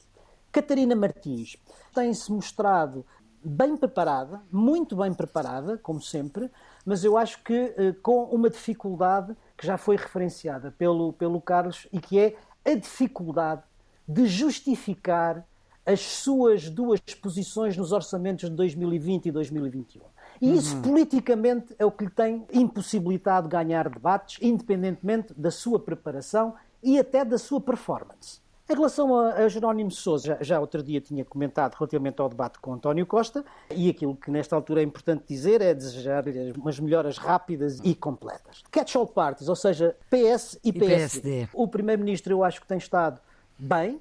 Catarina 0.52 0.94
Martins 0.94 1.56
tem-se 1.94 2.30
mostrado 2.30 3.06
bem 3.42 3.76
preparada, 3.76 4.42
muito 4.52 4.96
bem 4.96 5.14
preparada, 5.14 5.78
como 5.78 6.02
sempre, 6.02 6.50
mas 6.84 7.04
eu 7.04 7.16
acho 7.16 7.42
que 7.42 7.74
eh, 7.76 7.94
com 8.02 8.24
uma 8.24 8.48
dificuldade 8.48 9.36
que 9.56 9.66
já 9.66 9.76
foi 9.76 9.96
referenciada 9.96 10.74
pelo, 10.76 11.12
pelo 11.12 11.40
Carlos 11.40 11.86
e 11.92 12.00
que 12.00 12.18
é 12.18 12.36
a 12.64 12.74
dificuldade 12.74 13.62
de 14.06 14.26
justificar 14.26 15.46
as 15.84 16.00
suas 16.00 16.68
duas 16.68 17.00
posições 17.00 17.76
nos 17.76 17.92
orçamentos 17.92 18.48
de 18.48 18.56
2020 18.56 19.26
e 19.26 19.32
2021. 19.32 20.02
E 20.40 20.56
isso 20.56 20.76
uhum. 20.76 20.82
politicamente 20.82 21.74
é 21.78 21.84
o 21.84 21.90
que 21.90 22.04
lhe 22.04 22.10
tem 22.10 22.46
impossibilitado 22.52 23.48
ganhar 23.48 23.88
debates, 23.88 24.38
independentemente 24.40 25.34
da 25.38 25.50
sua 25.50 25.78
preparação 25.78 26.54
e 26.82 26.98
até 26.98 27.24
da 27.24 27.38
sua 27.38 27.60
performance. 27.60 28.40
Em 28.70 28.74
relação 28.74 29.18
a, 29.18 29.32
a 29.34 29.48
Jerónimo 29.48 29.90
Sousa, 29.90 30.28
já, 30.28 30.38
já, 30.40 30.60
outro 30.60 30.80
dia 30.80 31.00
tinha 31.00 31.24
comentado 31.24 31.74
relativamente 31.74 32.20
ao 32.20 32.28
debate 32.28 32.60
com 32.60 32.72
António 32.72 33.04
Costa, 33.04 33.44
e 33.68 33.90
aquilo 33.90 34.14
que 34.14 34.30
nesta 34.30 34.54
altura 34.54 34.80
é 34.80 34.84
importante 34.84 35.24
dizer 35.26 35.60
é 35.60 35.74
desejar-lhe 35.74 36.52
umas 36.52 36.78
melhoras 36.78 37.18
rápidas 37.18 37.80
e 37.82 37.96
completas. 37.96 38.62
Catch-all 38.70 39.08
parties, 39.08 39.48
ou 39.48 39.56
seja, 39.56 39.96
PS 40.08 40.60
e, 40.62 40.68
e 40.68 40.72
PSD. 40.72 41.20
PSD. 41.20 41.48
O 41.52 41.66
Primeiro-Ministro 41.66 42.32
eu 42.32 42.44
acho 42.44 42.60
que 42.60 42.66
tem 42.68 42.78
estado 42.78 43.20
bem, 43.58 44.00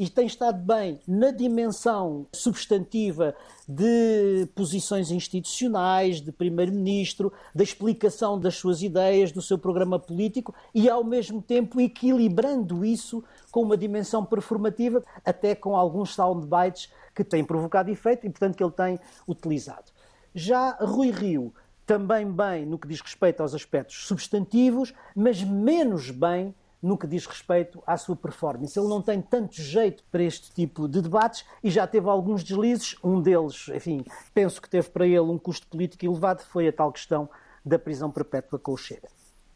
e 0.00 0.08
tem 0.08 0.26
estado 0.26 0.62
bem 0.62 0.98
na 1.06 1.30
dimensão 1.30 2.26
substantiva 2.32 3.34
de 3.68 4.48
posições 4.54 5.10
institucionais, 5.10 6.22
de 6.22 6.32
primeiro-ministro, 6.32 7.30
da 7.54 7.62
explicação 7.62 8.40
das 8.40 8.54
suas 8.54 8.80
ideias, 8.80 9.30
do 9.30 9.42
seu 9.42 9.58
programa 9.58 9.98
político 9.98 10.54
e, 10.74 10.88
ao 10.88 11.04
mesmo 11.04 11.42
tempo, 11.42 11.78
equilibrando 11.78 12.82
isso 12.82 13.22
com 13.50 13.62
uma 13.62 13.76
dimensão 13.76 14.24
performativa, 14.24 15.02
até 15.24 15.54
com 15.54 15.76
alguns 15.76 16.14
soundbites 16.14 16.92
que 17.14 17.24
têm 17.24 17.44
provocado 17.44 17.90
efeito 17.90 18.26
e, 18.26 18.30
portanto, 18.30 18.56
que 18.56 18.62
ele 18.62 18.72
tem 18.72 18.98
utilizado. 19.28 19.92
Já 20.34 20.76
Rui 20.80 21.10
Rio, 21.10 21.52
também 21.84 22.30
bem 22.30 22.64
no 22.64 22.78
que 22.78 22.86
diz 22.86 23.00
respeito 23.00 23.42
aos 23.42 23.54
aspectos 23.54 24.06
substantivos, 24.06 24.94
mas 25.14 25.42
menos 25.42 26.10
bem 26.10 26.54
no 26.82 26.96
que 26.96 27.06
diz 27.06 27.26
respeito 27.26 27.82
à 27.86 27.96
sua 27.96 28.16
performance. 28.16 28.78
Ele 28.78 28.88
não 28.88 29.02
tem 29.02 29.20
tanto 29.20 29.60
jeito 29.60 30.02
para 30.10 30.22
este 30.22 30.52
tipo 30.52 30.88
de 30.88 31.02
debates 31.02 31.44
e 31.62 31.70
já 31.70 31.86
teve 31.86 32.08
alguns 32.08 32.42
deslizes. 32.42 32.96
Um 33.02 33.20
deles, 33.20 33.68
enfim, 33.74 34.04
penso 34.32 34.62
que 34.62 34.70
teve 34.70 34.88
para 34.88 35.06
ele 35.06 35.18
um 35.20 35.38
custo 35.38 35.66
político 35.66 36.04
elevado, 36.04 36.42
foi 36.42 36.68
a 36.68 36.72
tal 36.72 36.92
questão 36.92 37.28
da 37.64 37.78
prisão 37.78 38.10
perpétua 38.10 38.58
com 38.58 38.72
o 38.72 38.76
Chega. 38.76 39.08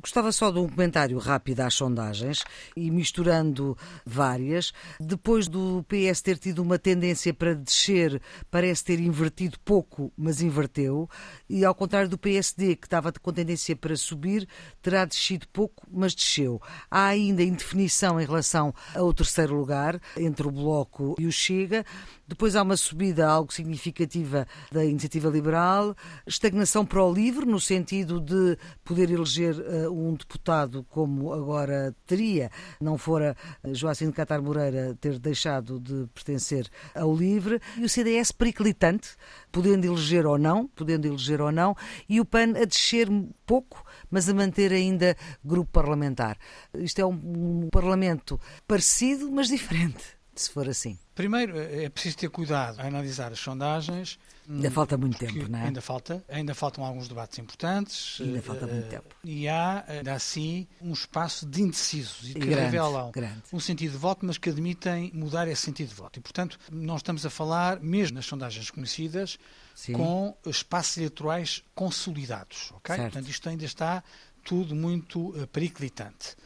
Gostava 0.05 0.31
só 0.33 0.51
de 0.51 0.59
um 0.59 0.69
comentário 0.69 1.17
rápido 1.17 1.61
às 1.61 1.73
sondagens 1.73 2.45
e 2.77 2.91
misturando 2.91 3.75
várias. 4.05 4.71
Depois 5.01 5.49
do 5.49 5.83
PS 5.89 6.21
ter 6.21 6.37
tido 6.37 6.59
uma 6.59 6.79
tendência 6.79 7.33
para 7.33 7.55
descer, 7.55 8.21
parece 8.51 8.85
ter 8.85 9.01
invertido 9.01 9.59
pouco, 9.65 10.13
mas 10.15 10.43
inverteu. 10.43 11.09
E 11.49 11.65
ao 11.65 11.75
contrário 11.75 12.07
do 12.07 12.19
PSD, 12.19 12.77
que 12.77 12.87
estava 12.87 13.11
com 13.13 13.33
tendência 13.33 13.75
para 13.75 13.97
subir, 13.97 14.47
terá 14.83 15.07
descido 15.07 15.49
pouco, 15.49 15.89
mas 15.91 16.15
desceu. 16.15 16.61
Há 16.91 17.07
ainda 17.07 17.43
indefinição 17.43 18.21
em 18.21 18.27
relação 18.27 18.75
ao 18.95 19.11
terceiro 19.15 19.57
lugar, 19.57 19.99
entre 20.19 20.47
o 20.47 20.51
Bloco 20.51 21.15
e 21.19 21.27
o 21.27 21.33
Chega. 21.33 21.83
Depois 22.29 22.57
há 22.57 22.63
uma 22.63 22.77
subida 22.77 23.27
algo 23.27 23.53
significativa 23.53 24.47
da 24.71 24.85
iniciativa 24.85 25.31
liberal, 25.31 25.97
estagnação 26.27 26.85
para 26.85 27.03
o 27.03 27.13
livre, 27.13 27.47
no 27.47 27.61
sentido 27.61 28.21
de 28.21 28.59
poder 28.85 29.11
eleger 29.11 29.55
uh, 29.55 29.94
um 29.95 30.15
deputado 30.15 30.85
como 30.91 31.33
agora 31.33 31.95
teria, 32.07 32.51
não 32.81 32.99
fora 32.99 33.37
Joaquim 33.73 34.07
de 34.07 34.13
Catar 34.13 34.41
Moreira 34.43 34.97
ter 35.01 35.19
deixado 35.19 35.79
de 35.81 36.07
pertencer 36.15 36.69
ao 36.95 37.15
livre, 37.15 37.61
e 37.77 37.85
o 37.85 37.89
CDS 37.89 38.33
periclitante, 38.33 39.17
podendo 39.51 39.87
eleger 39.87 40.27
ou 40.27 40.39
não, 40.39 40.67
podendo 40.69 41.07
eleger 41.07 41.41
ou 41.41 41.53
não, 41.53 41.77
e 42.09 42.21
o 42.21 42.25
PAN 42.25 42.51
a 42.61 42.65
descer 42.65 43.09
pouco, 43.47 43.85
mas 44.11 44.29
a 44.29 44.35
manter 44.35 44.73
ainda 44.73 45.17
grupo 45.45 45.71
parlamentar. 45.71 46.37
Isto 46.75 47.01
é 47.01 47.07
um 47.07 47.69
parlamento 47.71 48.41
parecido, 48.67 49.31
mas 49.31 49.49
diferente 49.49 50.24
se 50.41 50.51
for 50.51 50.69
assim? 50.69 50.99
Primeiro, 51.15 51.59
é 51.59 51.89
preciso 51.89 52.17
ter 52.17 52.29
cuidado 52.29 52.81
a 52.81 52.87
analisar 52.87 53.33
as 53.33 53.39
sondagens. 53.39 54.19
Ainda 54.49 54.71
falta 54.71 54.97
muito 54.99 55.17
tempo, 55.17 55.49
não 55.49 55.59
é? 55.59 55.67
Ainda 55.67 55.81
falta, 55.81 56.25
ainda 56.29 56.55
faltam 56.55 56.85
alguns 56.85 57.09
debates 57.09 57.39
importantes. 57.39 58.21
Ainda 58.21 58.43
falta 58.43 58.67
muito 58.67 58.89
tempo. 58.89 59.15
E 59.25 59.49
há, 59.49 59.85
ainda 59.87 60.13
assim, 60.13 60.67
um 60.83 60.93
espaço 60.93 61.47
de 61.47 61.63
indecisos 61.63 62.31
e 62.31 62.35
que 62.35 62.41
grande, 62.41 62.61
revelam 62.65 63.11
grande. 63.13 63.43
um 63.53 63.61
sentido 63.61 63.93
de 63.93 63.99
voto, 63.99 64.27
mas 64.27 64.37
que 64.37 64.51
admitem 64.51 65.11
mudar 65.15 65.49
esse 65.49 65.63
sentido 65.63 65.89
de 65.89 65.95
voto. 65.95 66.19
E, 66.19 66.23
portanto, 66.23 66.59
nós 66.71 66.99
estamos 66.99 67.25
a 67.25 67.31
falar, 67.31 67.81
mesmo 67.81 68.17
nas 68.17 68.27
sondagens 68.27 68.71
conhecidas, 68.71 69.39
Sim. 69.75 69.95
com 69.95 70.37
espaços 70.45 70.97
eleitorais 70.99 71.65
consolidados. 71.75 72.71
ok? 72.73 72.97
Certo. 72.97 73.13
Portanto, 73.13 73.31
isto 73.31 73.49
ainda 73.49 73.65
está 73.65 74.05
tudo 74.45 74.75
muito 74.75 75.31
uh, 75.31 75.47
periclitante. 75.47 76.37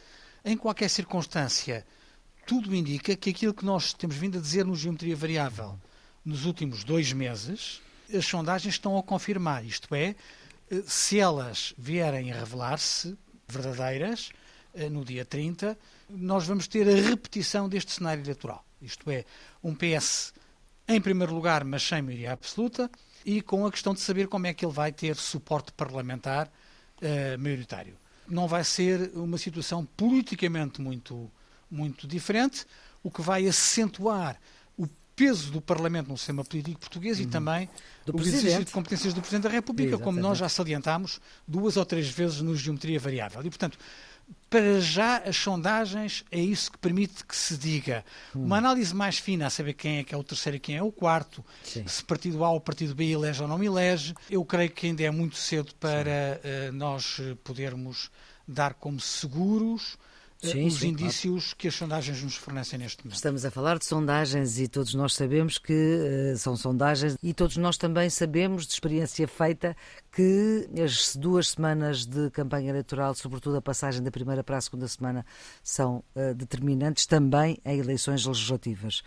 Em 0.45 0.55
qualquer 0.55 0.89
circunstância, 0.89 1.85
tudo 2.49 2.75
indica 2.75 3.15
que 3.15 3.29
aquilo 3.29 3.53
que 3.53 3.63
nós 3.63 3.93
temos 3.93 4.15
vindo 4.15 4.39
a 4.39 4.41
dizer 4.41 4.65
no 4.65 4.75
Geometria 4.75 5.15
Variável 5.15 5.79
nos 6.25 6.45
últimos 6.45 6.83
dois 6.83 7.13
meses, 7.13 7.79
as 8.11 8.25
sondagens 8.25 8.73
estão 8.73 8.97
a 8.97 9.03
confirmar. 9.03 9.63
Isto 9.63 9.93
é, 9.93 10.15
se 10.87 11.19
elas 11.19 11.75
vierem 11.77 12.31
a 12.31 12.39
revelar-se 12.39 13.15
verdadeiras, 13.47 14.31
eh, 14.73 14.89
no 14.89 15.05
dia 15.05 15.23
30, 15.23 15.77
nós 16.09 16.47
vamos 16.47 16.67
ter 16.67 16.89
a 16.89 17.09
repetição 17.09 17.69
deste 17.69 17.91
cenário 17.91 18.23
eleitoral. 18.23 18.65
Isto 18.81 19.11
é, 19.11 19.25
um 19.63 19.75
PS 19.75 20.33
em 20.87 20.99
primeiro 20.99 21.35
lugar, 21.35 21.63
mas 21.63 21.83
sem 21.83 22.01
maioria 22.01 22.33
absoluta, 22.33 22.89
e 23.23 23.43
com 23.43 23.63
a 23.67 23.71
questão 23.71 23.93
de 23.93 23.99
saber 23.99 24.27
como 24.27 24.47
é 24.47 24.55
que 24.55 24.65
ele 24.65 24.73
vai 24.73 24.91
ter 24.91 25.15
suporte 25.17 25.71
parlamentar 25.73 26.47
uh, 26.47 27.37
maioritário. 27.37 27.95
Não 28.27 28.47
vai 28.47 28.63
ser 28.63 29.11
uma 29.13 29.37
situação 29.37 29.85
politicamente 29.85 30.81
muito 30.81 31.31
muito 31.69 32.07
diferente, 32.07 32.65
o 33.03 33.11
que 33.11 33.21
vai 33.21 33.47
acentuar 33.47 34.39
o 34.77 34.87
peso 35.15 35.51
do 35.51 35.61
Parlamento 35.61 36.07
no 36.07 36.17
sistema 36.17 36.43
político 36.43 36.79
português 36.79 37.17
uhum. 37.17 37.25
e 37.25 37.27
também 37.27 37.69
do 38.05 38.17
o 38.17 38.21
exercício 38.21 38.65
de 38.65 38.71
competências 38.71 39.13
do 39.13 39.21
Presidente 39.21 39.43
da 39.43 39.49
República, 39.49 39.89
Exatamente. 39.89 40.05
como 40.05 40.19
nós 40.19 40.37
já 40.37 40.49
salientámos 40.49 41.19
duas 41.47 41.77
ou 41.77 41.85
três 41.85 42.09
vezes 42.09 42.41
no 42.41 42.55
Geometria 42.55 42.99
Variável. 42.99 43.41
E, 43.41 43.49
portanto, 43.49 43.77
para 44.49 44.81
já 44.81 45.17
as 45.17 45.37
sondagens 45.37 46.25
é 46.31 46.39
isso 46.39 46.71
que 46.71 46.77
permite 46.77 47.23
que 47.23 47.35
se 47.35 47.55
diga. 47.55 48.03
Hum. 48.35 48.45
Uma 48.45 48.57
análise 48.57 48.93
mais 48.93 49.19
fina 49.19 49.47
a 49.47 49.49
saber 49.49 49.73
quem 49.73 49.99
é 49.99 50.03
que 50.03 50.13
é 50.13 50.17
o 50.17 50.23
terceiro 50.23 50.57
e 50.57 50.59
quem 50.59 50.75
é 50.75 50.83
o 50.83 50.91
quarto, 50.91 51.45
Sim. 51.63 51.87
se 51.87 52.03
partido 52.03 52.43
A 52.43 52.51
ou 52.51 52.59
partido 52.59 52.95
B 52.95 53.11
elege 53.11 53.41
ou 53.41 53.47
não 53.47 53.63
elege, 53.63 54.15
eu 54.29 54.43
creio 54.43 54.71
que 54.71 54.87
ainda 54.87 55.03
é 55.03 55.11
muito 55.11 55.37
cedo 55.37 55.73
para 55.75 56.41
uh, 56.43 56.71
nós 56.73 57.21
podermos 57.43 58.09
dar 58.47 58.73
como 58.73 58.99
seguros 58.99 59.97
sim, 60.47 60.67
os 60.67 60.79
sim, 60.79 60.89
indícios 60.89 61.45
claro. 61.45 61.57
que 61.57 61.67
as 61.67 61.75
sondagens 61.75 62.23
nos 62.23 62.35
fornecem 62.35 62.79
neste 62.79 63.03
momento. 63.03 63.15
Estamos 63.15 63.45
a 63.45 63.51
falar 63.51 63.77
de 63.77 63.85
sondagens 63.85 64.59
e 64.59 64.67
todos 64.67 64.93
nós 64.93 65.13
sabemos 65.13 65.57
que 65.57 65.73
uh, 65.73 66.37
são 66.37 66.55
sondagens 66.55 67.17
e 67.21 67.33
todos 67.33 67.57
nós 67.57 67.77
também 67.77 68.09
sabemos 68.09 68.65
de 68.65 68.73
experiência 68.73 69.27
feita 69.27 69.75
que 70.11 70.69
as 70.83 71.15
duas 71.15 71.49
semanas 71.49 72.05
de 72.05 72.29
campanha 72.31 72.69
eleitoral, 72.69 73.13
sobretudo 73.15 73.57
a 73.57 73.61
passagem 73.61 74.01
da 74.01 74.11
primeira 74.11 74.43
para 74.43 74.57
a 74.57 74.61
segunda 74.61 74.87
semana, 74.87 75.25
são 75.63 76.03
uh, 76.15 76.33
determinantes 76.33 77.05
também 77.05 77.57
em 77.65 77.79
eleições 77.79 78.25
legislativas. 78.25 79.03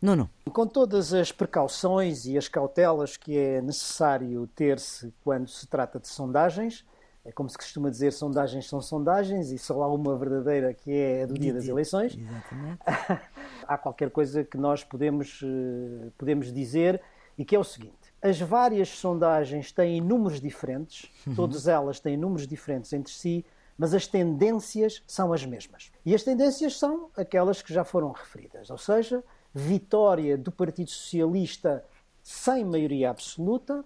Nuno. 0.00 0.28
Com 0.52 0.66
todas 0.66 1.14
as 1.14 1.32
precauções 1.32 2.26
e 2.26 2.36
as 2.36 2.46
cautelas 2.46 3.16
que 3.16 3.38
é 3.38 3.62
necessário 3.62 4.46
ter-se 4.54 5.12
quando 5.24 5.48
se 5.48 5.66
trata 5.66 5.98
de 5.98 6.08
sondagens, 6.08 6.84
é 7.24 7.32
como 7.32 7.48
se 7.48 7.56
costuma 7.56 7.90
dizer, 7.90 8.12
sondagens 8.12 8.68
são 8.68 8.82
sondagens 8.82 9.50
e 9.50 9.58
só 9.58 9.82
há 9.82 9.88
uma 9.88 10.16
verdadeira 10.16 10.74
que 10.74 10.92
é 10.92 11.22
a 11.22 11.26
do 11.26 11.34
dia 11.34 11.54
das 11.54 11.66
eleições. 11.66 12.16
Exatamente. 12.16 12.78
há 13.66 13.78
qualquer 13.78 14.10
coisa 14.10 14.44
que 14.44 14.58
nós 14.58 14.84
podemos, 14.84 15.40
eh, 15.42 16.10
podemos 16.18 16.52
dizer 16.52 17.00
e 17.38 17.44
que 17.44 17.56
é 17.56 17.58
o 17.58 17.64
seguinte. 17.64 18.12
As 18.20 18.38
várias 18.40 18.90
sondagens 18.90 19.72
têm 19.72 20.00
números 20.00 20.40
diferentes, 20.40 21.10
uhum. 21.26 21.34
todas 21.34 21.66
elas 21.66 21.98
têm 21.98 22.16
números 22.16 22.46
diferentes 22.46 22.92
entre 22.92 23.12
si, 23.12 23.44
mas 23.76 23.94
as 23.94 24.06
tendências 24.06 25.02
são 25.06 25.32
as 25.32 25.44
mesmas. 25.44 25.90
E 26.04 26.14
as 26.14 26.22
tendências 26.22 26.78
são 26.78 27.08
aquelas 27.16 27.62
que 27.62 27.72
já 27.72 27.84
foram 27.84 28.12
referidas, 28.12 28.70
ou 28.70 28.78
seja, 28.78 29.24
vitória 29.52 30.36
do 30.36 30.52
Partido 30.52 30.90
Socialista 30.90 31.84
sem 32.22 32.64
maioria 32.64 33.10
absoluta, 33.10 33.84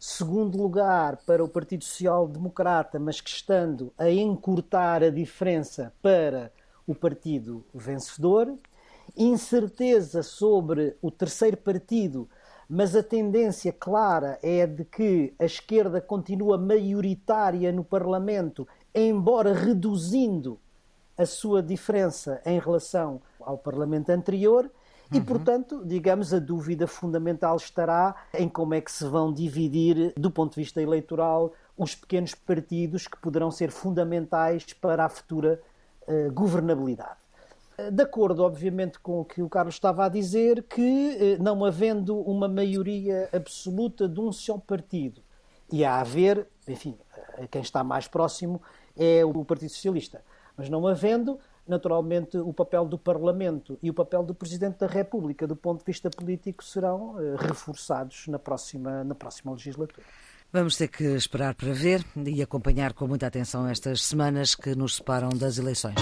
Segundo 0.00 0.56
lugar, 0.56 1.16
para 1.26 1.42
o 1.42 1.48
Partido 1.48 1.82
Social 1.82 2.28
Democrata, 2.28 3.00
mas 3.00 3.20
que 3.20 3.30
estando 3.30 3.92
a 3.98 4.08
encurtar 4.08 5.02
a 5.02 5.10
diferença 5.10 5.92
para 6.00 6.52
o 6.86 6.94
partido 6.94 7.64
vencedor. 7.74 8.54
Incerteza 9.16 10.22
sobre 10.22 10.96
o 11.02 11.10
terceiro 11.10 11.56
partido, 11.56 12.28
mas 12.68 12.94
a 12.94 13.02
tendência 13.02 13.72
clara 13.72 14.38
é 14.40 14.64
de 14.68 14.84
que 14.84 15.34
a 15.36 15.44
esquerda 15.44 16.00
continua 16.00 16.56
maioritária 16.56 17.72
no 17.72 17.82
Parlamento, 17.82 18.68
embora 18.94 19.52
reduzindo 19.52 20.60
a 21.16 21.26
sua 21.26 21.60
diferença 21.60 22.40
em 22.46 22.60
relação 22.60 23.20
ao 23.40 23.58
Parlamento 23.58 24.10
anterior. 24.10 24.70
E, 25.12 25.20
portanto, 25.20 25.82
digamos, 25.84 26.34
a 26.34 26.38
dúvida 26.38 26.86
fundamental 26.86 27.56
estará 27.56 28.14
em 28.34 28.48
como 28.48 28.74
é 28.74 28.80
que 28.80 28.92
se 28.92 29.04
vão 29.06 29.32
dividir, 29.32 30.12
do 30.16 30.30
ponto 30.30 30.54
de 30.54 30.60
vista 30.60 30.82
eleitoral, 30.82 31.52
os 31.76 31.94
pequenos 31.94 32.34
partidos 32.34 33.06
que 33.06 33.18
poderão 33.18 33.50
ser 33.50 33.70
fundamentais 33.70 34.64
para 34.74 35.06
a 35.06 35.08
futura 35.08 35.60
uh, 36.06 36.32
governabilidade. 36.32 37.16
De 37.92 38.02
acordo, 38.02 38.42
obviamente, 38.42 38.98
com 38.98 39.20
o 39.20 39.24
que 39.24 39.40
o 39.40 39.48
Carlos 39.48 39.76
estava 39.76 40.04
a 40.04 40.08
dizer, 40.08 40.64
que 40.64 41.36
uh, 41.38 41.42
não 41.42 41.64
havendo 41.64 42.18
uma 42.20 42.48
maioria 42.48 43.30
absoluta 43.32 44.08
de 44.08 44.20
um 44.20 44.30
só 44.30 44.58
partido, 44.58 45.22
e 45.70 45.84
a 45.84 46.00
haver, 46.00 46.46
enfim, 46.66 46.98
quem 47.50 47.62
está 47.62 47.84
mais 47.84 48.08
próximo 48.08 48.60
é 48.96 49.24
o 49.24 49.44
Partido 49.44 49.70
Socialista, 49.70 50.22
mas 50.56 50.68
não 50.68 50.86
havendo, 50.86 51.38
naturalmente, 51.68 52.38
o 52.38 52.52
papel 52.52 52.84
do 52.86 52.98
Parlamento 52.98 53.78
e 53.82 53.90
o 53.90 53.94
papel 53.94 54.22
do 54.22 54.34
Presidente 54.34 54.78
da 54.78 54.86
República, 54.86 55.46
do 55.46 55.54
ponto 55.54 55.80
de 55.80 55.84
vista 55.84 56.08
político, 56.10 56.64
serão 56.64 57.16
uh, 57.16 57.36
reforçados 57.36 58.26
na 58.28 58.38
próxima, 58.38 59.04
na 59.04 59.14
próxima 59.14 59.52
legislatura. 59.52 60.06
Vamos 60.50 60.76
ter 60.76 60.88
que 60.88 61.04
esperar 61.04 61.54
para 61.54 61.72
ver 61.72 62.02
e 62.24 62.42
acompanhar 62.42 62.94
com 62.94 63.06
muita 63.06 63.26
atenção 63.26 63.68
estas 63.68 64.02
semanas 64.02 64.54
que 64.54 64.74
nos 64.74 64.96
separam 64.96 65.28
das 65.28 65.58
eleições. 65.58 65.96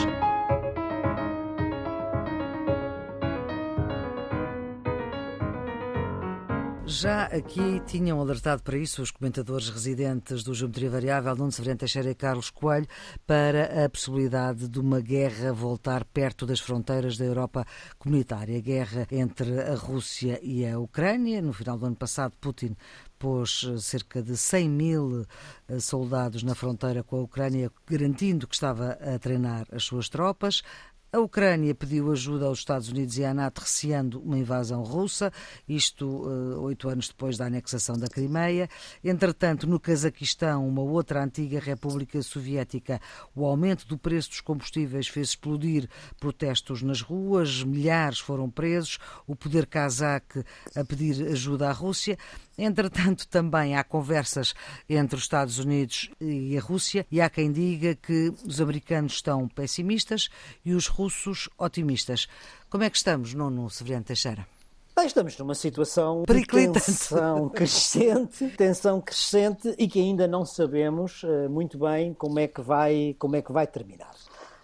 Já 6.89 7.25
aqui 7.25 7.83
tinham 7.85 8.21
alertado 8.21 8.63
para 8.63 8.79
isso 8.79 9.03
os 9.03 9.11
comentadores 9.11 9.69
residentes 9.69 10.45
do 10.45 10.55
Geometria 10.55 10.89
Variável, 10.89 11.35
Nuno 11.35 11.51
Severino 11.51 11.79
Teixeira 11.79 12.13
e 12.13 12.15
Carlos 12.15 12.49
Coelho, 12.49 12.87
para 13.27 13.85
a 13.85 13.89
possibilidade 13.89 14.69
de 14.69 14.79
uma 14.79 15.01
guerra 15.01 15.53
voltar 15.53 16.05
perto 16.05 16.47
das 16.47 16.61
fronteiras 16.61 17.17
da 17.19 17.25
Europa 17.25 17.67
comunitária. 17.99 18.57
A 18.57 18.61
guerra 18.61 19.05
entre 19.11 19.63
a 19.63 19.75
Rússia 19.75 20.39
e 20.41 20.65
a 20.65 20.79
Ucrânia. 20.79 21.43
No 21.43 21.53
final 21.53 21.77
do 21.77 21.87
ano 21.87 21.97
passado, 21.97 22.35
Putin 22.41 22.77
pôs 23.19 23.67
eh, 23.69 23.79
cerca 23.79 24.23
de 24.23 24.37
100 24.37 24.69
mil 24.69 25.27
eh, 25.69 25.81
soldados 25.81 26.45
na 26.45 26.55
fronteira 26.55 27.03
com 27.03 27.17
a 27.17 27.23
Ucrânia, 27.23 27.69
garantindo 27.85 28.47
que 28.47 28.55
estava 28.55 28.93
a 28.93 29.19
treinar 29.19 29.67
as 29.73 29.83
suas 29.83 30.09
tropas. 30.09 30.63
A 31.17 31.19
Ucrânia 31.19 31.75
pediu 31.75 32.13
ajuda 32.13 32.45
aos 32.45 32.59
Estados 32.59 32.91
Unidos 32.91 33.17
e 33.17 33.25
à 33.25 33.33
NATO 33.33 33.63
receando 33.63 34.21
uma 34.21 34.37
invasão 34.37 34.83
russa, 34.83 35.33
isto 35.67 36.27
eh, 36.27 36.59
oito 36.59 36.91
anos 36.91 37.09
depois 37.09 37.39
da 37.39 37.47
anexação 37.47 37.97
da 37.97 38.07
Crimeia. 38.07 38.69
Entretanto, 39.03 39.67
no 39.67 39.81
Cazaquistão, 39.81 40.69
uma 40.69 40.83
outra 40.83 41.25
antiga 41.25 41.59
república 41.59 42.21
soviética, 42.21 43.01
o 43.35 43.47
aumento 43.47 43.89
do 43.89 43.97
preço 43.97 44.29
dos 44.29 44.43
combustíveis 44.43 45.09
fez 45.09 45.31
explodir 45.31 45.89
protestos 46.21 46.83
nas 46.83 47.01
ruas, 47.01 47.65
milhares 47.65 48.19
foram 48.19 48.51
presos, 48.51 48.99
o 49.27 49.35
poder 49.35 49.65
cazaque 49.65 50.45
a 50.75 50.85
pedir 50.85 51.29
ajuda 51.29 51.71
à 51.71 51.73
Rússia. 51.73 52.19
Entretanto, 52.59 53.29
também 53.29 53.77
há 53.77 53.85
conversas 53.85 54.55
entre 54.89 55.17
os 55.17 55.23
Estados 55.23 55.59
Unidos 55.59 56.11
e 56.21 56.57
a 56.57 56.61
Rússia, 56.61 57.07
e 57.11 57.21
há 57.21 57.29
quem 57.29 57.53
diga 57.53 57.95
que 57.95 58.33
os 58.45 58.61
americanos 58.61 59.15
estão 59.15 59.47
pessimistas 59.49 60.29
e 60.65 60.75
os 60.75 60.87
russos 60.87 61.49
otimistas. 61.59 62.27
Como 62.71 62.85
é 62.85 62.91
que 62.91 62.97
estamos, 62.97 63.35
Nuno 63.35 63.69
Severiano 63.71 64.05
Teixeira? 64.05 64.47
Bem, 64.99 65.07
estamos 65.07 65.37
numa 65.37 65.55
situação 65.55 66.23
de 66.27 66.47
tensão 66.47 67.51
crescente, 67.53 68.49
tensão 68.57 68.99
crescente 68.99 69.75
e 69.77 69.87
que 69.87 70.01
ainda 70.01 70.27
não 70.27 70.47
sabemos 70.47 71.23
uh, 71.23 71.51
muito 71.51 71.79
bem 71.79 72.15
como 72.15 72.39
é 72.39 72.49
que 72.49 72.63
vai, 72.63 73.15
como 73.19 73.37
é 73.37 73.43
que 73.43 73.53
vai 73.53 73.67
terminar. 73.67 74.15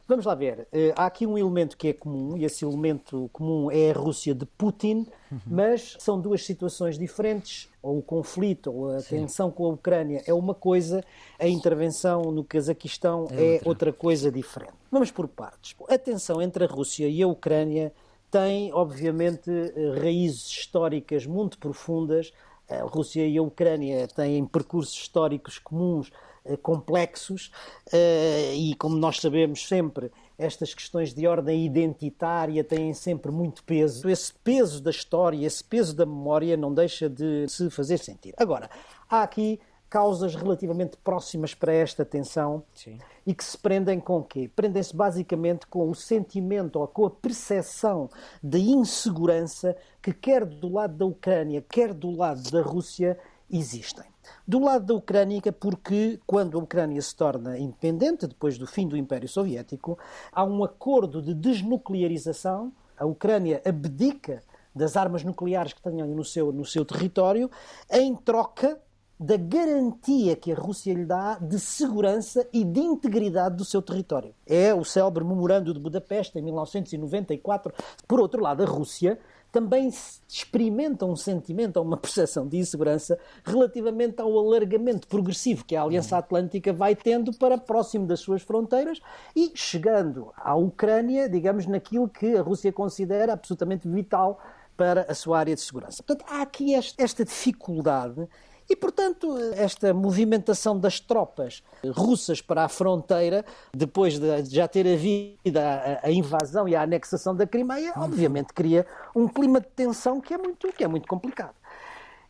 Vamos 0.07 0.25
lá 0.25 0.35
ver. 0.35 0.67
Uh, 0.73 0.93
há 0.97 1.07
aqui 1.07 1.27
um 1.27 1.39
elemento 1.39 1.77
que 1.77 1.89
é 1.89 1.93
comum, 1.93 2.37
e 2.37 2.45
esse 2.45 2.65
elemento 2.65 3.31
comum 3.33 3.71
é 3.71 3.91
a 3.91 3.95
Rússia 3.95 4.35
de 4.35 4.45
Putin, 4.45 5.07
uhum. 5.31 5.39
mas 5.47 5.97
são 5.99 6.21
duas 6.21 6.45
situações 6.45 6.99
diferentes. 6.99 7.71
Ou 7.83 7.99
o 7.99 8.03
conflito, 8.03 8.73
ou 8.73 8.91
a 8.91 9.01
Sim. 9.01 9.21
tensão 9.21 9.51
com 9.51 9.67
a 9.67 9.71
Ucrânia 9.71 10.23
é 10.27 10.33
uma 10.33 10.55
coisa, 10.55 11.03
a 11.39 11.49
intervenção 11.49 12.31
no 12.31 12.45
Cazaquistão 12.45 13.27
é, 13.31 13.35
é 13.35 13.53
outra. 13.55 13.69
outra 13.69 13.93
coisa 13.93 14.31
diferente. 14.31 14.75
Vamos 14.91 15.11
por 15.11 15.27
partes. 15.27 15.75
A 15.89 15.99
tensão 15.99 16.41
entre 16.41 16.65
a 16.65 16.69
Rússia 16.69 17.09
e 17.09 17.23
a 17.23 17.27
Ucrânia 17.27 17.93
tem, 18.33 18.73
obviamente, 18.73 19.51
eh, 19.51 20.01
raízes 20.01 20.47
históricas 20.47 21.27
muito 21.27 21.59
profundas. 21.59 22.33
A 22.67 22.83
Rússia 22.85 23.27
e 23.27 23.37
a 23.37 23.43
Ucrânia 23.43 24.09
têm 24.09 24.45
percursos 24.47 24.95
históricos 24.95 25.59
comuns 25.59 26.11
eh, 26.11 26.32
complexos 26.63 27.51
eh, 27.93 28.55
e, 28.55 28.75
como 28.75 28.97
nós 28.97 29.21
sabemos 29.21 29.67
sempre, 29.67 30.11
estas 30.37 30.75
questões 30.75 31.15
de 31.15 31.27
ordem 31.27 31.65
identitária 31.65 32.65
têm 32.65 32.93
sempre 32.95 33.31
muito 33.31 33.63
peso. 33.65 34.09
Esse 34.09 34.33
peso 34.33 34.83
da 34.83 34.91
história, 34.91 35.47
esse 35.47 35.63
peso 35.63 35.95
da 35.95 36.05
memória 36.05 36.57
não 36.57 36.73
deixa 36.73 37.09
de 37.09 37.47
se 37.49 37.71
fazer 37.71 37.99
sentir. 37.99 38.35
Agora, 38.37 38.69
há 39.09 39.23
aqui 39.23 39.61
causas 39.93 40.35
relativamente 40.35 40.97
próximas 40.97 41.55
para 41.55 41.71
esta 41.71 42.03
tensão 42.03 42.65
Sim. 42.73 42.99
e 43.27 43.35
que 43.35 43.45
se 43.45 43.59
prendem 43.59 44.01
com 44.01 44.21
o 44.21 44.25
quê? 44.25 44.51
Prendem-se 44.57 44.97
basicamente 44.97 45.67
com 45.67 45.91
o 45.91 45.95
sentimento 45.95 46.81
ou 46.81 46.89
com 46.89 47.05
a 47.05 47.11
percepção 47.11 48.09
de 48.43 48.59
insegurança 48.59 49.77
que 50.01 50.15
quer 50.15 50.47
do 50.47 50.73
lado 50.73 50.97
da 50.97 51.05
Ucrânia, 51.05 51.63
quer 51.69 51.93
do 51.93 52.11
lado 52.11 52.51
da 52.51 52.63
Rússia 52.63 53.19
existem. 53.51 54.05
Do 54.47 54.59
lado 54.59 54.87
da 54.87 54.95
Ucrânia, 54.95 55.41
porque 55.53 56.21
quando 56.27 56.59
a 56.59 56.63
Ucrânia 56.63 57.01
se 57.01 57.15
torna 57.15 57.59
independente, 57.59 58.27
depois 58.27 58.59
do 58.59 58.67
fim 58.67 58.87
do 58.87 58.97
Império 58.97 59.29
Soviético, 59.29 59.99
há 60.33 60.45
um 60.45 60.63
acordo 60.65 61.21
de 61.21 61.35
desnuclearização, 61.35 62.73
a 62.99 63.05
Ucrânia 63.05 63.61
abdica 63.65 64.43
das 64.75 64.97
armas 64.97 65.23
nucleares 65.23 65.73
que 65.73 65.83
tenham 65.83 66.07
no 66.09 66.25
seu, 66.25 66.53
no 66.53 66.65
seu 66.65 66.85
território, 66.85 67.51
em 67.91 68.15
troca 68.15 68.81
da 69.23 69.37
garantia 69.37 70.35
que 70.35 70.51
a 70.51 70.55
Rússia 70.57 70.93
lhe 70.93 71.05
dá 71.05 71.39
de 71.39 71.61
segurança 71.61 72.47
e 72.53 72.65
de 72.65 72.81
integridade 72.81 73.57
do 73.57 73.65
seu 73.65 73.81
território. 73.81 74.35
É 74.45 74.75
o 74.75 74.85
célebre 74.85 75.23
Memorando 75.23 75.73
de 75.73 75.79
Budapeste, 75.79 76.39
em 76.39 76.43
1994. 76.43 77.73
Por 78.09 78.19
outro 78.19 78.43
lado, 78.43 78.65
a 78.65 78.67
Rússia 78.67 79.19
também 79.53 79.91
experimenta 80.27 81.05
um 81.05 81.15
sentimento 81.15 81.77
ou 81.77 81.85
uma 81.85 81.99
percepção 81.99 82.49
de 82.49 82.57
insegurança 82.57 83.19
relativamente 83.45 84.21
ao 84.21 84.37
alargamento 84.39 85.07
progressivo 85.07 85.65
que 85.65 85.77
a 85.77 85.83
Aliança 85.83 86.17
Atlântica 86.17 86.73
vai 86.73 86.97
tendo 86.97 87.33
para 87.35 87.59
próximo 87.59 88.07
das 88.07 88.21
suas 88.21 88.41
fronteiras 88.41 89.01
e 89.37 89.53
chegando 89.55 90.33
à 90.37 90.57
Ucrânia, 90.57 91.29
digamos, 91.29 91.67
naquilo 91.67 92.09
que 92.09 92.35
a 92.35 92.41
Rússia 92.41 92.73
considera 92.73 93.35
absolutamente 93.35 93.87
vital 93.87 94.41
para 94.75 95.03
a 95.03 95.15
sua 95.15 95.39
área 95.39 95.55
de 95.55 95.61
segurança. 95.61 96.03
Portanto, 96.03 96.29
há 96.31 96.41
aqui 96.41 96.75
esta 96.75 97.23
dificuldade 97.23 98.27
e, 98.73 98.77
portanto, 98.77 99.37
esta 99.55 99.93
movimentação 99.93 100.79
das 100.79 100.99
tropas 100.99 101.63
russas 101.95 102.41
para 102.41 102.65
a 102.65 102.69
fronteira, 102.71 103.45
depois 103.71 104.19
de 104.19 104.45
já 104.47 104.67
ter 104.67 104.87
havido 104.87 105.59
a, 105.59 106.01
a 106.03 106.11
invasão 106.11 106.67
e 106.67 106.75
a 106.75 106.81
anexação 106.81 107.37
da 107.37 107.47
Crimeia, 107.47 107.93
obviamente 107.97 108.55
cria 108.55 108.87
um 109.15 109.29
clima 109.29 109.61
de 109.61 109.67
tensão 109.67 110.23
que 110.23 110.33
é 110.33 110.39
muito, 110.39 110.73
que 110.73 110.83
é 110.83 110.89
muito 110.89 111.07
complicado. 111.07 111.55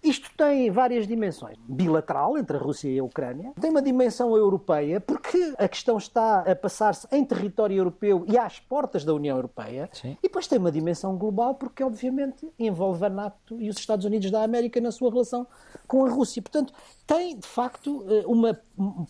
Isto 0.03 0.31
tem 0.37 0.69
várias 0.69 1.07
dimensões. 1.07 1.57
Bilateral 1.69 2.37
entre 2.37 2.57
a 2.57 2.61
Rússia 2.61 2.89
e 2.89 2.99
a 2.99 3.05
Ucrânia, 3.05 3.53
tem 3.61 3.71
uma 3.71 3.81
dimensão 3.81 4.37
europeia, 4.37 5.01
porque 5.01 5.55
a 5.57 5.69
questão 5.69 5.97
está 5.97 6.41
a 6.41 6.57
passar-se 6.57 7.07
em 7.13 7.25
território 7.25 7.77
europeu 7.77 8.25
e 8.27 8.37
às 8.37 8.59
portas 8.59 9.05
da 9.05 9.15
União 9.15 9.37
Europeia, 9.37 9.89
Sim. 9.93 10.17
e 10.21 10.23
depois 10.23 10.49
tem 10.49 10.59
uma 10.59 10.73
dimensão 10.73 11.17
global, 11.17 11.55
porque 11.55 11.85
obviamente 11.85 12.53
envolve 12.59 13.05
a 13.07 13.09
NATO 13.09 13.61
e 13.61 13.71
os 13.71 13.79
Estados 13.79 14.05
Unidos 14.05 14.29
da 14.31 14.43
América 14.43 14.81
na 14.81 14.91
sua 14.91 15.09
relação 15.09 15.47
com 15.87 16.05
a 16.05 16.11
Rússia. 16.11 16.43
Portanto, 16.43 16.75
tem 17.07 17.39
de 17.39 17.47
facto 17.47 18.05
eh, 18.09 18.25
uma 18.27 18.59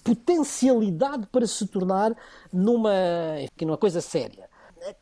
potencialidade 0.04 1.26
para 1.28 1.46
se 1.46 1.66
tornar 1.68 2.14
numa, 2.52 2.92
numa 3.58 3.78
coisa 3.78 4.02
séria. 4.02 4.50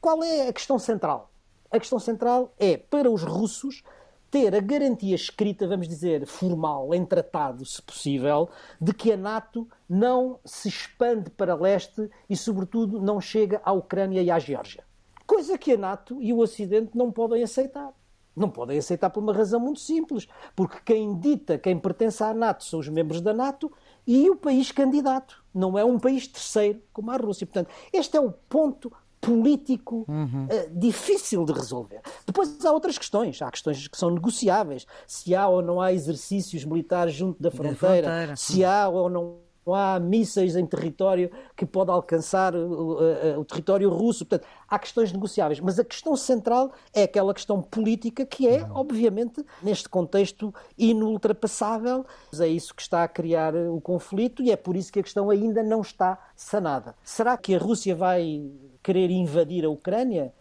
Qual 0.01 0.23
é 0.23 0.49
a 0.49 0.53
questão 0.53 0.79
central? 0.79 1.33
A 1.71 1.79
questão 1.79 1.99
central 1.99 2.55
é, 2.59 2.77
para 2.77 3.11
os 3.11 3.23
russos, 3.23 3.83
ter 4.31 4.55
a 4.55 4.61
garantia 4.61 5.15
escrita, 5.15 5.67
vamos 5.67 5.89
dizer, 5.89 6.25
formal, 6.27 6.95
em 6.95 7.05
tratado, 7.05 7.65
se 7.65 7.83
possível, 7.83 8.49
de 8.81 8.95
que 8.95 9.13
a 9.13 9.17
NATO 9.17 9.69
não 9.89 10.39
se 10.45 10.69
expande 10.69 11.31
para 11.31 11.55
leste 11.55 12.09
e, 12.29 12.37
sobretudo, 12.37 13.01
não 13.01 13.21
chega 13.21 13.61
à 13.65 13.73
Ucrânia 13.73 14.23
e 14.23 14.31
à 14.31 14.39
Geórgia. 14.39 14.85
Coisa 15.27 15.59
que 15.59 15.73
a 15.73 15.77
NATO 15.77 16.21
e 16.21 16.33
o 16.33 16.39
Ocidente 16.39 16.97
não 16.97 17.11
podem 17.11 17.43
aceitar. 17.43 17.93
Não 18.35 18.49
podem 18.49 18.79
aceitar 18.79 19.11
por 19.11 19.21
uma 19.21 19.33
razão 19.33 19.59
muito 19.59 19.81
simples, 19.81 20.29
porque 20.55 20.79
quem 20.85 21.19
dita 21.19 21.59
quem 21.59 21.79
pertence 21.79 22.23
à 22.23 22.33
NATO 22.33 22.65
são 22.65 22.79
os 22.79 22.89
membros 22.89 23.21
da 23.21 23.35
NATO 23.35 23.71
e 24.07 24.31
o 24.31 24.37
país 24.37 24.71
candidato, 24.71 25.45
não 25.53 25.77
é 25.77 25.85
um 25.85 25.99
país 25.99 26.27
terceiro 26.27 26.81
como 26.93 27.11
a 27.11 27.17
Rússia. 27.17 27.47
Portanto, 27.47 27.71
este 27.93 28.17
é 28.17 28.21
o 28.21 28.31
ponto 28.31 28.93
político 29.21 30.05
uhum. 30.09 30.47
uh, 30.47 30.79
difícil 30.79 31.45
de 31.45 31.53
resolver. 31.53 32.01
Depois 32.27 32.65
há 32.65 32.73
outras 32.73 32.97
questões, 32.97 33.41
há 33.43 33.51
questões 33.51 33.87
que 33.87 33.97
são 33.97 34.11
negociáveis. 34.11 34.87
Se 35.07 35.35
há 35.35 35.47
ou 35.47 35.61
não 35.61 35.81
há 35.81 35.93
exercícios 35.93 36.65
militares 36.65 37.15
junto 37.15 37.41
da 37.43 37.51
fronteira, 37.51 38.07
da 38.07 38.13
fronteira. 38.15 38.37
se 38.37 38.65
há 38.65 38.89
ou 38.89 39.11
não 39.11 39.51
não 39.71 39.75
há 39.75 40.01
mísseis 40.01 40.57
em 40.57 40.67
território 40.67 41.31
que 41.57 41.65
pode 41.65 41.91
alcançar 41.91 42.55
o, 42.55 42.99
o, 42.99 43.41
o, 43.41 43.45
território 43.45 43.89
russo. 43.91 44.25
Portanto, 44.25 44.49
há 44.69 44.79
questões 44.79 45.13
negociáveis. 45.13 45.61
Mas 45.61 45.79
a 45.79 45.85
questão 45.85 46.17
central 46.17 46.73
é 46.93 47.05
aquela 47.05 47.33
questão 47.33 47.63
política 47.63 48.25
que 48.27 48.49
é, 48.49 48.67
obviamente, 48.73 49.45
neste 49.63 49.89
contexto 49.89 50.53
inultrapassável. 50.77 52.05
É 52.39 52.49
isso 52.49 52.75
que 52.75 52.83
está 52.83 53.05
a 53.05 53.09
criar 53.09 53.55
o 53.55 53.81
conflito 53.81 54.43
e 54.43 54.51
é 54.51 54.57
por 54.57 54.77
isso 54.77 54.93
que 54.93 55.01
a 55.01 55.03
questão 55.03 55.31
ainda 55.31 55.63
não 55.63 55.81
está 55.81 56.19
sanada. 56.35 56.95
Será 57.05 57.37
que 57.37 57.55
a 57.55 57.59
Rússia 57.59 57.95
vai 57.95 58.43
querer 58.83 59.11
invadir 59.11 59.65
a 59.65 59.71
Ucrânia? 59.71 60.33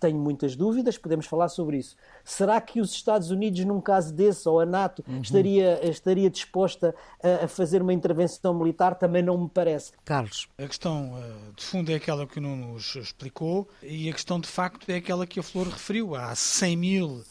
tenho 0.00 0.18
muitas 0.18 0.54
dúvidas, 0.56 0.96
podemos 0.96 1.26
falar 1.26 1.48
sobre 1.48 1.78
isso. 1.78 1.96
Será 2.24 2.60
que 2.60 2.80
os 2.80 2.92
Estados 2.92 3.30
Unidos, 3.30 3.64
num 3.64 3.80
caso 3.80 4.12
desse, 4.12 4.48
ou 4.48 4.60
a 4.60 4.66
NATO, 4.66 5.04
uhum. 5.06 5.20
estaria, 5.20 5.86
estaria 5.88 6.30
disposta 6.30 6.94
a, 7.22 7.44
a, 7.44 7.48
fazer 7.48 7.82
uma 7.82 7.92
intervenção 7.92 8.54
militar? 8.54 8.94
Também 8.94 9.22
não 9.22 9.36
me 9.36 9.48
parece. 9.48 9.92
Carlos. 10.04 10.48
A 10.56 10.66
questão 10.66 11.14
uh, 11.14 11.52
de 11.54 11.64
fundo 11.64 11.90
é 11.90 11.96
aquela 11.96 12.26
que 12.26 12.38
o 12.38 12.42
Nuno 12.42 12.74
nos 12.74 12.94
explicou 12.94 13.68
e 13.82 14.08
a 14.08 14.12
questão 14.12 14.40
de 14.40 14.48
facto 14.48 14.88
é 14.88 14.96
aquela 14.96 15.26
que 15.26 15.40
a 15.40 15.42
Flor 15.42 15.66
referiu. 15.66 16.14
Há 16.14 16.34
100 16.34 16.76
mil 16.76 17.24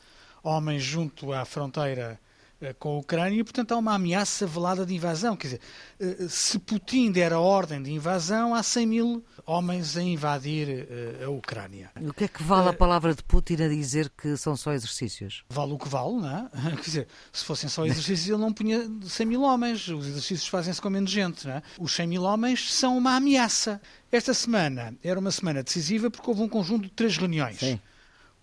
homens 0.43 0.83
junto 0.83 1.31
à 1.31 1.45
fronteira 1.45 2.19
eh, 2.19 2.32
com 2.79 2.95
a 2.95 2.99
Ucrânia 2.99 3.39
e, 3.39 3.43
portanto, 3.43 3.73
há 3.73 3.77
uma 3.77 3.95
ameaça 3.95 4.45
velada 4.47 4.85
de 4.85 4.95
invasão. 4.95 5.35
Quer 5.35 5.47
dizer, 5.47 5.61
eh, 5.99 6.27
se 6.29 6.59
Putin 6.59 7.11
der 7.11 7.33
a 7.33 7.39
ordem 7.39 7.81
de 7.81 7.91
invasão, 7.91 8.55
há 8.55 8.63
100 8.63 8.85
mil 8.85 9.25
homens 9.45 9.97
a 9.97 10.03
invadir 10.03 10.87
eh, 10.89 11.25
a 11.25 11.29
Ucrânia. 11.29 11.91
E 11.99 12.07
o 12.07 12.13
que 12.13 12.23
é 12.25 12.27
que 12.27 12.41
vale 12.43 12.69
a 12.69 12.73
palavra 12.73 13.13
de 13.13 13.23
Putin 13.23 13.55
a 13.63 13.67
dizer 13.67 14.09
que 14.15 14.37
são 14.37 14.55
só 14.55 14.71
exercícios? 14.71 15.43
Vale 15.49 15.73
o 15.73 15.77
que 15.77 15.89
vale, 15.89 16.21
não 16.21 16.29
é? 16.29 16.49
Quer 16.77 16.81
dizer, 16.81 17.07
se 17.31 17.43
fossem 17.43 17.69
só 17.69 17.83
exercícios, 17.87 18.29
ele 18.29 18.37
não 18.37 18.53
punha 18.53 18.89
100 19.03 19.25
mil 19.25 19.41
homens. 19.41 19.87
Os 19.87 20.07
exercícios 20.07 20.47
fazem-se 20.47 20.81
com 20.81 20.89
menos 20.89 21.11
gente, 21.11 21.47
não 21.47 21.55
é? 21.55 21.63
Os 21.79 21.93
100 21.93 22.07
mil 22.07 22.23
homens 22.23 22.73
são 22.73 22.97
uma 22.97 23.15
ameaça. 23.15 23.81
Esta 24.11 24.33
semana 24.33 24.95
era 25.03 25.19
uma 25.19 25.31
semana 25.31 25.63
decisiva 25.63 26.09
porque 26.09 26.29
houve 26.29 26.43
um 26.43 26.49
conjunto 26.49 26.83
de 26.83 26.91
três 26.91 27.17
reuniões. 27.17 27.59
Sim. 27.59 27.79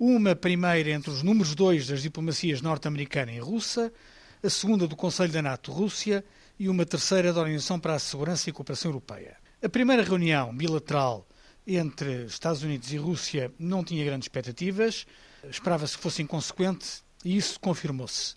Uma 0.02 0.34
primeira 0.34 0.92
entre 0.92 1.10
os 1.10 1.22
números 1.22 1.54
dois 1.54 1.86
das 1.86 2.00
diplomacias 2.00 2.62
norte-americana 2.62 3.32
e 3.32 3.38
russa, 3.38 3.92
a 4.42 4.48
segunda 4.48 4.88
do 4.88 4.96
Conselho 4.96 5.30
da 5.30 5.42
NATO-Rússia 5.42 6.24
e 6.58 6.70
uma 6.70 6.86
terceira 6.86 7.34
da 7.34 7.40
Organização 7.40 7.78
para 7.78 7.96
a 7.96 7.98
Segurança 7.98 8.48
e 8.48 8.52
Cooperação 8.54 8.92
Europeia. 8.92 9.36
A 9.62 9.68
primeira 9.68 10.02
reunião 10.02 10.56
bilateral 10.56 11.28
entre 11.66 12.24
Estados 12.24 12.62
Unidos 12.62 12.90
e 12.90 12.96
Rússia 12.96 13.52
não 13.58 13.84
tinha 13.84 14.02
grandes 14.02 14.24
expectativas, 14.24 15.06
esperava-se 15.50 15.98
que 15.98 16.02
fosse 16.02 16.22
inconsequente 16.22 17.02
e 17.22 17.36
isso 17.36 17.60
confirmou-se. 17.60 18.36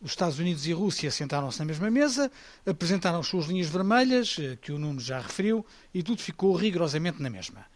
Os 0.00 0.12
Estados 0.12 0.38
Unidos 0.38 0.66
e 0.66 0.72
a 0.72 0.76
Rússia 0.76 1.10
sentaram-se 1.10 1.58
na 1.58 1.66
mesma 1.66 1.90
mesa, 1.90 2.32
apresentaram 2.64 3.20
as 3.20 3.26
suas 3.26 3.44
linhas 3.44 3.68
vermelhas, 3.68 4.36
eh, 4.38 4.56
que 4.56 4.72
o 4.72 4.78
Nuno 4.78 5.00
já 5.00 5.20
referiu, 5.20 5.66
e 5.92 6.02
tudo 6.02 6.22
ficou 6.22 6.56
rigorosamente 6.56 7.20
na 7.20 7.28
mesma. 7.28 7.66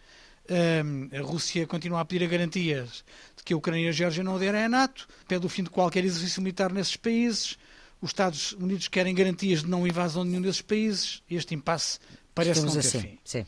A 0.48 1.22
Rússia 1.22 1.66
continua 1.66 2.00
a 2.00 2.04
pedir 2.04 2.24
a 2.24 2.28
garantias 2.28 3.04
de 3.36 3.42
que 3.44 3.52
a 3.52 3.56
Ucrânia 3.56 3.86
e 3.86 3.88
a 3.88 3.92
Geórgia 3.92 4.24
não 4.24 4.36
aderem 4.36 4.64
à 4.64 4.68
NATO, 4.68 5.06
pede 5.26 5.44
o 5.44 5.48
fim 5.48 5.62
de 5.62 5.70
qualquer 5.70 6.04
exercício 6.04 6.40
militar 6.42 6.72
nesses 6.72 6.96
países. 6.96 7.58
Os 8.00 8.10
Estados 8.10 8.52
Unidos 8.52 8.88
querem 8.88 9.14
garantias 9.14 9.62
de 9.62 9.68
não 9.68 9.86
invasão 9.86 10.24
de 10.24 10.30
nenhum 10.30 10.42
desses 10.42 10.62
países. 10.62 11.22
Este 11.30 11.54
impasse 11.54 11.98
parece 12.34 12.60
Estamos 12.60 12.74
não 12.74 12.82
ter 12.82 12.88
assim. 12.88 13.00
fim. 13.00 13.18
Sim. 13.24 13.46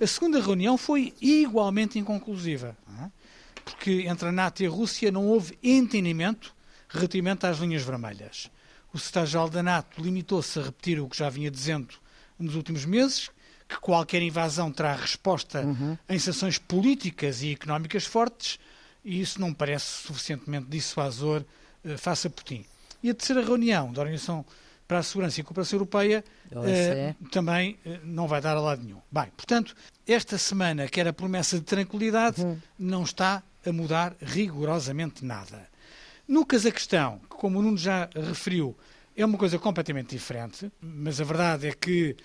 A 0.00 0.06
segunda 0.06 0.40
reunião 0.40 0.76
foi 0.76 1.14
igualmente 1.20 1.98
inconclusiva, 1.98 2.76
é? 3.00 3.10
porque 3.64 4.06
entre 4.08 4.28
a 4.28 4.32
NATO 4.32 4.62
e 4.62 4.66
a 4.66 4.70
Rússia 4.70 5.12
não 5.12 5.26
houve 5.26 5.56
entendimento 5.62 6.54
relativamente 6.88 7.46
às 7.46 7.58
linhas 7.58 7.82
vermelhas. 7.82 8.50
O 8.92 8.98
secretário-geral 8.98 9.48
da 9.48 9.62
NATO 9.62 10.02
limitou-se 10.02 10.58
a 10.58 10.62
repetir 10.62 11.00
o 11.00 11.08
que 11.08 11.16
já 11.16 11.30
vinha 11.30 11.50
dizendo 11.50 11.94
nos 12.38 12.56
últimos 12.56 12.84
meses, 12.84 13.30
que 13.72 13.80
qualquer 13.80 14.22
invasão 14.22 14.70
terá 14.70 14.94
resposta 14.94 15.62
uhum. 15.62 15.96
em 16.08 16.18
sanções 16.18 16.58
políticas 16.58 17.42
e 17.42 17.52
económicas 17.52 18.04
fortes, 18.04 18.58
e 19.04 19.20
isso 19.20 19.40
não 19.40 19.52
parece 19.52 19.86
suficientemente 20.06 20.66
dissuasor 20.66 21.44
uh, 21.84 21.98
face 21.98 22.26
a 22.26 22.30
Putin. 22.30 22.64
E 23.02 23.10
a 23.10 23.14
terceira 23.14 23.42
reunião 23.42 23.92
da 23.92 24.00
Organização 24.00 24.44
para 24.86 24.98
a 24.98 25.02
Segurança 25.02 25.40
e 25.40 25.44
Cooperação 25.44 25.78
Europeia 25.78 26.24
uh, 26.50 27.28
também 27.28 27.78
uh, 27.86 27.98
não 28.04 28.28
vai 28.28 28.40
dar 28.40 28.56
a 28.56 28.60
lado 28.60 28.82
nenhum. 28.82 29.00
Bem, 29.10 29.26
portanto, 29.36 29.74
esta 30.06 30.36
semana, 30.36 30.88
que 30.88 31.00
era 31.00 31.12
promessa 31.12 31.56
de 31.56 31.64
tranquilidade, 31.64 32.42
uhum. 32.42 32.58
não 32.78 33.02
está 33.02 33.42
a 33.64 33.72
mudar 33.72 34.14
rigorosamente 34.20 35.24
nada. 35.24 35.68
No 36.28 36.44
Cazaquistão, 36.44 37.20
que 37.30 37.36
como 37.36 37.58
o 37.58 37.62
Nuno 37.62 37.78
já 37.78 38.08
referiu, 38.14 38.76
é 39.16 39.24
uma 39.24 39.36
coisa 39.36 39.58
completamente 39.58 40.10
diferente, 40.10 40.70
mas 40.80 41.20
a 41.20 41.24
verdade 41.24 41.68
é 41.68 41.72
que 41.72 42.16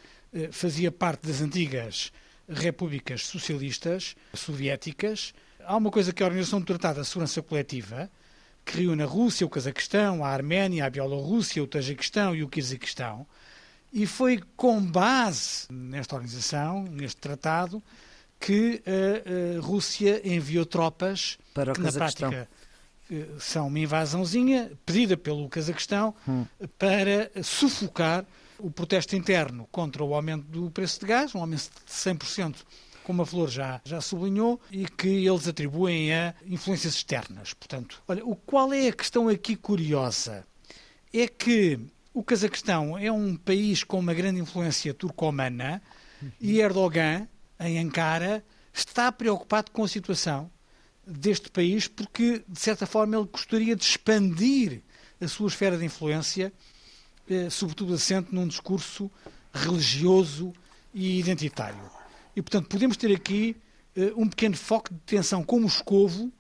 fazia 0.52 0.92
parte 0.92 1.28
das 1.28 1.42
antigas 1.42 2.12
repúblicas 2.48 3.26
socialistas 3.26 4.16
soviéticas. 4.34 5.34
Há 5.64 5.76
uma 5.76 5.92
coisa 5.92 6.14
que 6.14 6.24
é 6.24 6.26
a 6.26 6.28
Organização 6.28 6.60
do 6.60 6.66
Tratado 6.66 7.00
da 7.00 7.04
Segurança 7.04 7.42
Coletiva, 7.42 8.10
que 8.66 8.82
reúne 8.82 9.04
a 9.04 9.06
Rússia, 9.06 9.46
o 9.46 9.50
Cazaquistão, 9.50 10.24
a 10.24 10.30
Arménia, 10.30 10.86
a 10.86 10.90
Bielorrússia, 10.90 11.64
o 11.64 11.68
Tajiquistão 11.68 12.36
e 12.36 12.44
o 12.44 12.50
Quirguistão. 12.50 13.26
E 13.92 14.06
foi 14.06 14.42
com 14.56 14.82
base 14.82 15.68
nesta 15.70 16.16
organização, 16.16 16.84
neste 16.84 17.18
tratado, 17.18 17.82
que 18.40 18.82
a, 18.86 19.58
a 19.58 19.62
Rússia 19.62 20.22
enviou 20.24 20.66
tropas 20.66 21.38
para 21.54 21.74
que, 21.74 21.82
na 21.82 21.92
prática, 21.92 22.48
eh, 23.10 23.26
são 23.40 23.68
uma 23.68 23.80
invasãozinha 23.80 24.72
pedida 24.86 25.18
pelo 25.18 25.48
Cazaquistão 25.50 26.14
hum. 26.28 26.46
para 26.78 27.32
sufocar 27.42 28.26
o 28.60 28.72
protesto 28.72 29.16
interno 29.16 29.68
contra 29.72 30.04
o 30.04 30.14
aumento 30.14 30.46
do 30.46 30.72
preço 30.72 31.00
de 31.00 31.06
gás, 31.06 31.34
um 31.36 31.40
aumento 31.40 31.70
de 31.86 31.92
100% 31.92 32.56
como 33.04 33.22
a 33.22 33.26
Flor 33.26 33.50
já, 33.50 33.80
já 33.86 34.02
sublinhou, 34.02 34.60
e 34.70 34.86
que 34.86 35.08
eles 35.08 35.48
atribuem 35.48 36.14
a 36.14 36.36
influências 36.46 36.94
externas. 36.94 37.54
Portanto, 37.54 38.04
olha, 38.06 38.26
o 38.26 38.36
qual 38.36 38.74
é 38.74 38.90
a 38.90 38.94
questão 38.94 39.30
aqui 39.30 39.56
curiosa? 39.56 40.46
É 41.14 41.26
que 41.26 41.80
o 42.14 42.22
Cazaquistão 42.22 42.98
é 42.98 43.10
um 43.10 43.38
país 43.38 43.82
com 43.82 43.98
uma 43.98 44.14
grande 44.14 44.42
influência 44.42 44.94
turcomana 44.94 45.82
e 46.42 46.60
Erdogan, 46.60 47.30
em 47.60 47.80
Ankara, 47.80 48.44
está 48.74 49.10
preocupado 49.10 49.72
com 49.72 49.86
a 49.86 49.88
situação 49.88 50.52
deste 51.06 51.50
país 51.50 51.88
porque, 51.88 52.44
de 52.46 52.60
certa 52.60 52.86
forma, 52.86 53.16
ele 53.16 53.30
gostaria 53.32 53.74
de 53.74 53.84
expandir 53.84 54.82
a 55.22 55.28
sua 55.30 55.48
esfera 55.48 55.78
de 55.78 55.86
influência, 55.86 56.52
eh, 57.30 57.50
sobretudo 57.50 57.94
assente 57.94 58.34
num 58.34 58.48
discurso 58.48 59.12
religioso 59.54 60.54
e 60.94 61.20
identitário. 61.20 61.80
E, 62.36 62.42
portanto, 62.42 62.68
podemos 62.68 62.98
ter 62.98 63.14
aqui 63.14 63.56
uh, 63.96 64.22
um 64.22 64.28
pequeno 64.28 64.56
foco 64.56 64.94
de 64.94 65.00
tensão 65.02 65.44
com 65.44 65.60
Moscovo, 65.60 66.32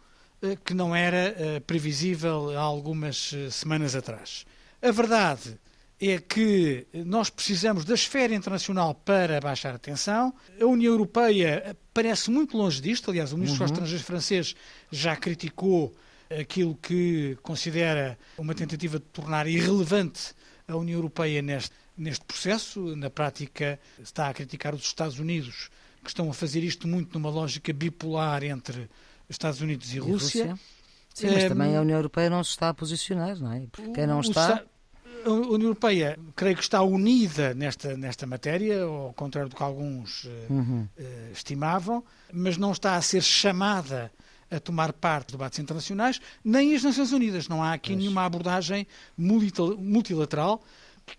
uh, 0.41 0.57
que 0.63 0.73
não 0.73 0.95
era 0.95 1.61
previsível 1.65 2.57
há 2.57 2.61
algumas 2.61 3.33
semanas 3.51 3.95
atrás. 3.95 4.45
A 4.81 4.91
verdade 4.91 5.59
é 5.99 6.19
que 6.19 6.85
nós 6.93 7.29
precisamos 7.29 7.83
da 7.83 7.95
esfera 7.95 8.35
internacional 8.35 8.93
para 8.93 9.39
baixar 9.41 9.73
a 9.73 9.79
tensão. 9.79 10.33
A 10.61 10.65
União 10.65 10.93
Europeia 10.93 11.75
parece 11.93 12.29
muito 12.29 12.55
longe 12.55 12.79
disto. 12.79 13.09
Aliás, 13.09 13.33
o 13.33 13.37
Ministro 13.37 13.63
uhum. 13.63 13.67
dos 13.67 13.73
Estrangeiros 13.73 14.05
francês 14.05 14.55
já 14.91 15.15
criticou 15.15 15.95
aquilo 16.29 16.75
que 16.75 17.37
considera 17.41 18.17
uma 18.37 18.53
tentativa 18.53 18.99
de 18.99 19.05
tornar 19.05 19.47
irrelevante 19.47 20.33
a 20.67 20.75
União 20.75 20.97
Europeia 20.97 21.41
neste, 21.41 21.71
neste 21.97 22.25
processo. 22.25 22.95
Na 22.95 23.09
prática, 23.09 23.79
está 23.99 24.27
a 24.27 24.33
criticar 24.33 24.75
os 24.75 24.83
Estados 24.83 25.17
Unidos 25.19 25.69
que 26.03 26.09
estão 26.09 26.29
a 26.29 26.33
fazer 26.33 26.63
isto 26.63 26.87
muito 26.87 27.17
numa 27.17 27.29
lógica 27.29 27.73
bipolar 27.73 28.43
entre 28.43 28.89
Estados 29.29 29.61
Unidos 29.61 29.93
e, 29.93 29.97
e 29.97 29.99
Rússia. 29.99 30.47
Rússia. 30.51 30.59
Sim, 31.13 31.31
mas 31.31 31.45
também 31.45 31.75
a 31.75 31.81
União 31.81 31.97
Europeia 31.97 32.29
não 32.29 32.43
se 32.43 32.51
está 32.51 32.69
a 32.69 32.73
posicionar, 32.73 33.39
não 33.39 33.51
é? 33.51 33.65
Porque 33.71 33.91
quem 33.91 34.05
não 34.05 34.21
está... 34.21 34.63
A 35.25 35.29
União 35.29 35.69
Europeia, 35.69 36.17
creio 36.35 36.55
que 36.55 36.61
está 36.61 36.81
unida 36.83 37.53
nesta, 37.53 37.97
nesta 37.97 38.25
matéria, 38.25 38.83
ao 38.83 39.11
contrário 39.13 39.49
do 39.49 39.55
que 39.55 39.63
alguns 39.63 40.25
eh, 40.25 40.45
uhum. 40.49 40.87
uh, 40.97 41.31
estimavam, 41.33 42.01
mas 42.31 42.55
não 42.55 42.71
está 42.71 42.95
a 42.95 43.01
ser 43.01 43.21
chamada 43.21 44.09
a 44.49 44.59
tomar 44.59 44.93
parte 44.93 45.27
de 45.27 45.31
debates 45.33 45.59
internacionais, 45.59 46.19
nem 46.43 46.75
as 46.75 46.83
Nações 46.83 47.11
Unidas. 47.11 47.47
Não 47.47 47.63
há 47.63 47.73
aqui 47.73 47.91
pois. 47.91 47.99
nenhuma 47.99 48.25
abordagem 48.25 48.87
multilateral, 49.17 50.61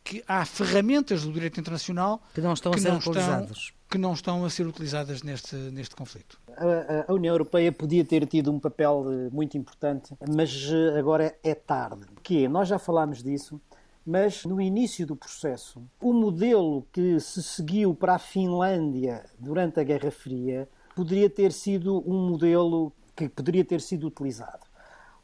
que 0.04 0.22
há 0.26 0.44
ferramentas 0.44 1.22
do 1.22 1.32
direito 1.32 1.58
internacional 1.58 2.22
que 2.34 2.40
não 2.40 2.52
estão 2.52 2.72
que 2.72 2.78
a 2.78 2.82
ser 2.82 2.92
utilizadas 2.92 3.72
que 3.90 3.96
não 3.96 4.12
estão 4.12 4.44
a 4.44 4.50
ser 4.50 4.66
utilizadas 4.66 5.22
neste, 5.22 5.56
neste 5.56 5.96
conflito. 5.96 6.38
A, 6.56 7.10
a, 7.10 7.14
União 7.14 7.34
Europeia 7.34 7.72
podia 7.72 8.04
ter 8.04 8.26
tido 8.26 8.52
um 8.52 8.60
papel 8.60 9.06
eh, 9.08 9.30
muito 9.32 9.56
importante, 9.56 10.14
mas 10.28 10.70
eh, 10.70 10.98
agora 10.98 11.34
é 11.42 11.54
tarde. 11.54 12.04
Que 12.22 12.44
é, 12.44 12.48
nós 12.48 12.68
já 12.68 12.78
falámos 12.78 13.22
disso, 13.22 13.60
mas 14.04 14.44
no 14.44 14.60
início 14.60 15.06
do 15.06 15.16
processo, 15.16 15.82
o 16.00 16.12
modelo 16.12 16.86
que 16.92 17.18
se 17.20 17.42
seguiu 17.42 17.94
para 17.94 18.16
a 18.16 18.18
Finlândia 18.18 19.24
durante 19.38 19.80
a 19.80 19.84
Guerra 19.84 20.10
Fria 20.10 20.68
poderia 20.94 21.30
ter 21.30 21.52
sido 21.52 22.02
um 22.06 22.28
modelo 22.28 22.92
que 23.26 23.28
poderia 23.28 23.64
ter 23.64 23.80
sido 23.80 24.06
utilizado. 24.06 24.66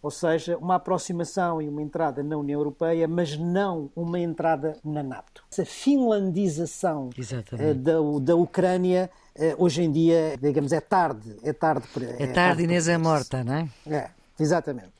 ou 0.02 0.10
seja, 0.10 0.58
uma 0.58 0.74
aproximação 0.74 1.62
e 1.62 1.68
uma 1.68 1.80
entrada 1.80 2.22
na 2.22 2.36
União 2.36 2.60
Europeia, 2.60 3.08
mas 3.08 3.38
não 3.38 3.90
uma 3.96 4.20
entrada 4.20 4.76
na 4.84 5.02
NATO. 5.02 5.42
Essa 5.50 5.64
finlandização 5.64 7.08
uh, 7.08 7.74
da, 7.74 7.94
da 8.20 8.36
Ucrânia 8.36 9.10
uh, 9.34 9.64
hoje 9.64 9.82
em 9.82 9.90
dia, 9.90 10.36
digamos, 10.38 10.72
é 10.72 10.80
tarde. 10.80 11.34
É 11.42 11.54
tarde, 11.54 11.88
para, 11.88 12.04
é, 12.04 12.22
é 12.24 12.26
tarde, 12.26 12.64
Inês 12.64 12.86
é 12.86 12.98
morta, 12.98 13.42
não 13.42 13.54
é? 13.54 13.68
É, 13.86 14.10
exatamente. 14.38 14.93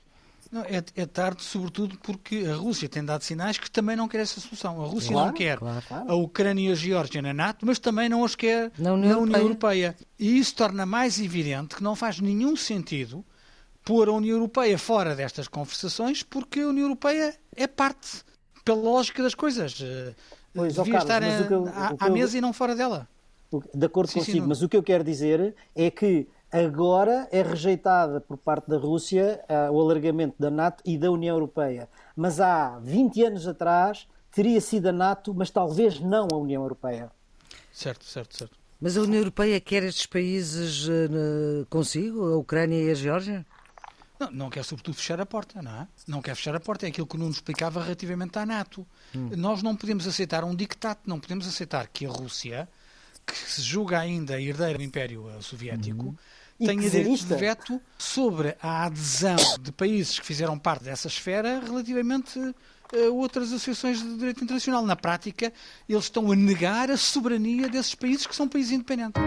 Não, 0.55 0.61
é, 0.61 0.85
é, 0.95 1.05
tarde, 1.05 1.43
sobretudo 1.43 1.99
porque 1.99 2.47
a 2.49 2.55
Rússia 2.55 2.89
tem 2.89 3.05
dado 3.05 3.25
sinais 3.25 3.59
que 3.59 3.69
também 3.69 3.97
não 3.97 4.07
quer 4.07 4.21
essa 4.21 4.39
solução. 4.39 4.81
A 4.81 4.87
Rússia 4.87 5.11
claro, 5.11 5.27
não 5.27 5.35
quer 5.35 5.59
claro, 5.59 5.83
claro. 5.89 6.13
a 6.13 6.15
Ucrânia 6.15 6.69
e 6.69 6.73
a 6.73 6.77
Geórgia 6.77 7.21
na 7.21 7.35
NATO, 7.35 7.67
mas 7.67 7.81
também 7.81 8.09
não 8.09 8.23
os 8.23 8.37
quer 8.37 8.71
na 8.79 8.93
União, 8.93 9.15
na 9.15 9.19
União 9.19 9.41
Europeia. 9.41 9.87
Europeia. 9.87 9.97
E 10.17 10.39
isso 10.39 10.55
torna 10.55 10.87
mais 10.87 11.19
evidente 11.19 11.75
que 11.75 11.83
não 11.83 11.97
faz 11.97 12.21
nenhum 12.21 12.55
sentido 12.55 13.25
pôr 13.85 14.09
a 14.09 14.13
União 14.13 14.37
Europeia 14.37 14.79
fora 14.79 15.17
destas 15.17 15.49
conversações, 15.49 16.23
porque 16.23 16.61
a 16.61 16.69
União 16.69 16.85
Europeia 16.85 17.35
é 17.57 17.67
parte, 17.67 18.23
pela 18.65 18.81
lógica 18.81 19.25
das 19.25 19.35
coisas. 19.35 19.81
Eh, 19.83 20.15
pois, 20.55 20.77
Devia 20.77 21.01
Carlos, 21.01 21.11
estar 21.11 21.23
a, 21.25 21.53
eu, 21.53 21.67
à, 21.67 22.07
à 22.07 22.11
mesa 22.11 22.39
e 22.39 22.41
não 22.41 22.53
fora 22.53 22.77
dela. 22.77 23.09
De 23.75 23.87
acordo 23.87 24.09
sim, 24.09 24.21
consigo, 24.21 24.39
sim, 24.39 24.47
mas 24.47 24.63
o 24.63 24.69
que 24.69 24.77
eu 24.77 24.85
quero 24.85 25.03
dizer 25.03 25.53
é 25.75 25.91
que 25.91 26.29
agora 26.63 27.29
é 27.33 27.43
rejeitada 27.43 28.21
por 28.21 28.37
parte 28.37 28.69
da 28.69 28.77
Rússia 28.77 29.41
uh, 29.49 29.73
o 29.73 29.81
alargamento 29.81 30.37
da 30.39 30.51
NATO 30.51 30.83
e 30.87 30.97
da 30.97 31.11
União 31.11 31.35
Europeia. 31.35 31.89
Mas 32.17 32.41
há 32.41 32.79
20 32.79 33.25
anos 33.25 33.49
atrás 33.49 34.07
teria 34.31 34.61
sido 34.61 34.89
a 34.89 34.93
NATO, 34.93 35.35
mas 35.35 35.51
talvez 35.51 35.99
não 35.99 36.29
a 36.31 36.37
União 36.37 36.63
Europeia. 36.63 37.11
Certo, 37.73 38.05
certo, 38.05 38.37
certo. 38.37 38.57
Mas 38.81 38.97
a 38.97 39.03
União 39.03 39.19
Europeia 39.19 39.61
quer 39.61 39.83
estes 39.83 40.07
países 40.07 40.87
uh, 40.87 41.67
consigo, 41.69 42.25
a 42.25 42.37
Ucrânia 42.37 42.83
e 42.83 42.91
a 42.91 42.95
Geórgia? 42.95 43.47
Não, 44.19 44.31
não 44.31 44.51
quer, 44.51 44.65
sobretudo, 44.65 44.95
fechar 44.95 45.21
a 45.21 45.27
porta, 45.27 45.61
não 45.61 45.73
é? 45.73 45.89
Não 46.07 46.23
quer 46.23 46.37
fechar 46.37 46.55
a 46.55 46.61
porta. 46.61 46.87
É 46.87 46.89
aquilo 46.89 47.07
que 47.07 47.17
o 47.17 47.19
Nuno 47.19 47.33
explicava 47.33 47.83
relativamente 47.83 48.39
à 48.39 48.47
NATO. 48.47 48.87
Hum. 49.15 49.31
Nós 49.37 49.63
não 49.63 49.75
podemos 49.75 50.07
aceitar 50.07 50.45
um 50.45 50.55
dictato, 50.55 51.03
não 51.07 51.19
podemos 51.19 51.49
aceitar 51.49 51.89
que 51.89 52.07
a 52.07 52.11
Rússia, 52.11 52.69
que 53.27 53.37
se 53.37 53.63
julga 53.63 53.99
ainda 53.99 54.41
herdeira 54.41 54.79
do 54.79 54.85
Império 54.85 55.27
Soviético, 55.41 56.07
uhum. 56.07 56.17
Tenha 56.65 56.91
direito 56.91 57.25
de 57.25 57.35
veto 57.35 57.81
sobre 57.99 58.57
a 58.61 58.87
adesão 58.87 59.37
de 59.61 59.73
países 59.73 60.19
que 60.19 60.27
fizeram 60.27 60.59
parte 60.59 60.85
dessa 60.85 61.09
esfera 61.09 61.61
relativamente 61.61 62.39
a 62.93 63.11
outras 63.11 63.49
associações 63.49 64.01
de 64.01 64.17
direito 64.17 64.43
internacional. 64.43 64.85
Na 64.85 64.97
prática, 64.97 65.53
eles 65.89 66.05
estão 66.05 66.31
a 66.31 66.37
negar 66.37 66.91
a 66.91 66.97
soberania 66.97 67.69
desses 67.69 67.95
países 67.95 68.27
que 68.27 68.35
são 68.35 68.49
países 68.49 68.73
independentes. 68.73 69.21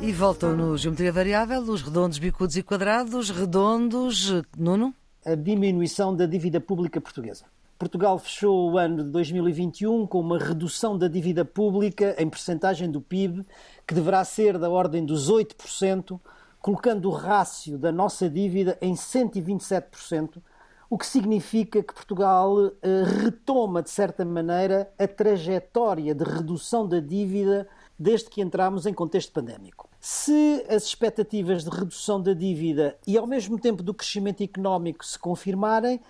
E 0.00 0.12
voltam 0.12 0.56
no 0.56 0.76
Geometria 0.78 1.12
Variável 1.12 1.60
os 1.60 1.82
redondos, 1.82 2.18
bicudos 2.18 2.56
e 2.56 2.62
quadrados. 2.62 3.28
Redondos, 3.28 4.32
Nuno? 4.56 4.94
A 5.24 5.34
diminuição 5.34 6.16
da 6.16 6.24
dívida 6.24 6.60
pública 6.60 6.98
portuguesa. 6.98 7.44
Portugal 7.78 8.18
fechou 8.18 8.72
o 8.72 8.76
ano 8.76 9.04
de 9.04 9.10
2021 9.10 10.04
com 10.04 10.18
uma 10.18 10.36
redução 10.36 10.98
da 10.98 11.06
dívida 11.06 11.44
pública 11.44 12.16
em 12.18 12.28
percentagem 12.28 12.90
do 12.90 13.00
PIB 13.00 13.46
que 13.86 13.94
deverá 13.94 14.24
ser 14.24 14.58
da 14.58 14.68
ordem 14.68 15.06
dos 15.06 15.30
8%, 15.30 16.18
colocando 16.60 17.08
o 17.08 17.12
rácio 17.12 17.78
da 17.78 17.92
nossa 17.92 18.28
dívida 18.28 18.76
em 18.82 18.94
127%, 18.94 20.42
o 20.90 20.98
que 20.98 21.06
significa 21.06 21.80
que 21.80 21.94
Portugal 21.94 22.56
eh, 22.82 23.04
retoma, 23.22 23.80
de 23.80 23.90
certa 23.90 24.24
maneira, 24.24 24.90
a 24.98 25.06
trajetória 25.06 26.12
de 26.16 26.24
redução 26.24 26.84
da 26.84 26.98
dívida 26.98 27.68
desde 27.96 28.28
que 28.28 28.40
entramos 28.40 28.86
em 28.86 28.92
contexto 28.92 29.32
pandémico. 29.32 29.88
Se 30.00 30.64
as 30.68 30.84
expectativas 30.84 31.62
de 31.62 31.70
redução 31.70 32.20
da 32.20 32.32
dívida 32.32 32.96
e, 33.06 33.16
ao 33.16 33.26
mesmo 33.26 33.56
tempo, 33.56 33.84
do 33.84 33.94
crescimento 33.94 34.42
económico 34.42 35.06
se 35.06 35.18
confirmarem, 35.18 36.00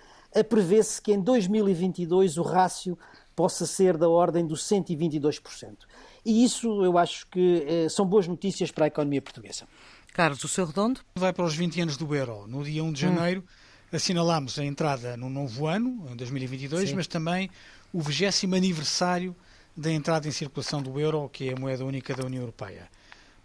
prevê-se 0.43 1.01
que 1.01 1.11
em 1.11 1.21
2022 1.21 2.37
o 2.37 2.43
rácio 2.43 2.97
possa 3.35 3.65
ser 3.65 3.97
da 3.97 4.09
ordem 4.09 4.45
dos 4.45 4.63
122%. 4.63 5.77
E 6.25 6.43
isso 6.43 6.83
eu 6.83 6.97
acho 6.97 7.25
que 7.27 7.65
eh, 7.67 7.89
são 7.89 8.05
boas 8.05 8.27
notícias 8.27 8.69
para 8.69 8.85
a 8.85 8.87
economia 8.87 9.21
portuguesa. 9.21 9.65
Carlos, 10.13 10.43
o 10.43 10.47
seu 10.47 10.65
redondo? 10.65 10.99
Vai 11.15 11.31
para 11.31 11.45
os 11.45 11.55
20 11.55 11.81
anos 11.81 11.97
do 11.97 12.13
euro. 12.13 12.45
No 12.47 12.63
dia 12.63 12.83
1 12.83 12.91
de 12.91 13.01
janeiro 13.01 13.41
hum. 13.41 13.95
assinalamos 13.95 14.59
a 14.59 14.65
entrada 14.65 15.15
no 15.15 15.29
novo 15.29 15.67
ano, 15.67 16.05
em 16.11 16.15
2022, 16.15 16.89
Sim. 16.89 16.95
mas 16.95 17.07
também 17.07 17.49
o 17.93 18.01
20 18.01 18.53
aniversário 18.53 19.35
da 19.75 19.91
entrada 19.91 20.27
em 20.27 20.31
circulação 20.31 20.81
do 20.81 20.99
euro, 20.99 21.29
que 21.29 21.49
é 21.49 21.53
a 21.53 21.59
moeda 21.59 21.85
única 21.85 22.13
da 22.13 22.25
União 22.25 22.41
Europeia. 22.41 22.89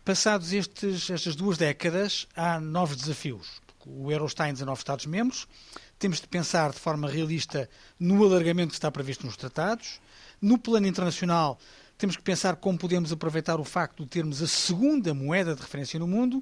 Passados 0.05 0.53
estes, 0.53 1.09
estas 1.09 1.37
duas 1.37 1.57
décadas, 1.57 2.27
há 2.35 2.59
novos 2.59 2.97
desafios. 2.97 3.63
O 3.87 4.11
euro 4.11 4.27
está 4.27 4.49
em 4.49 4.53
19 4.53 4.79
Estados-membros, 4.79 5.47
temos 5.99 6.21
de 6.21 6.27
pensar 6.27 6.73
de 6.73 6.79
forma 6.79 7.09
realista 7.09 7.69
no 7.99 8.25
alargamento 8.25 8.71
que 8.71 8.77
está 8.77 8.91
previsto 8.91 9.27
nos 9.27 9.37
tratados. 9.37 10.01
No 10.41 10.59
plano 10.59 10.87
internacional, 10.87 11.59
temos 11.97 12.17
que 12.17 12.23
pensar 12.23 12.57
como 12.57 12.79
podemos 12.79 13.13
aproveitar 13.13 13.61
o 13.61 13.65
facto 13.65 14.03
de 14.03 14.11
termos 14.11 14.43
a 14.43 14.47
segunda 14.47 15.15
moeda 15.15 15.55
de 15.55 15.61
referência 15.61 15.99
no 15.99 16.07
mundo. 16.07 16.41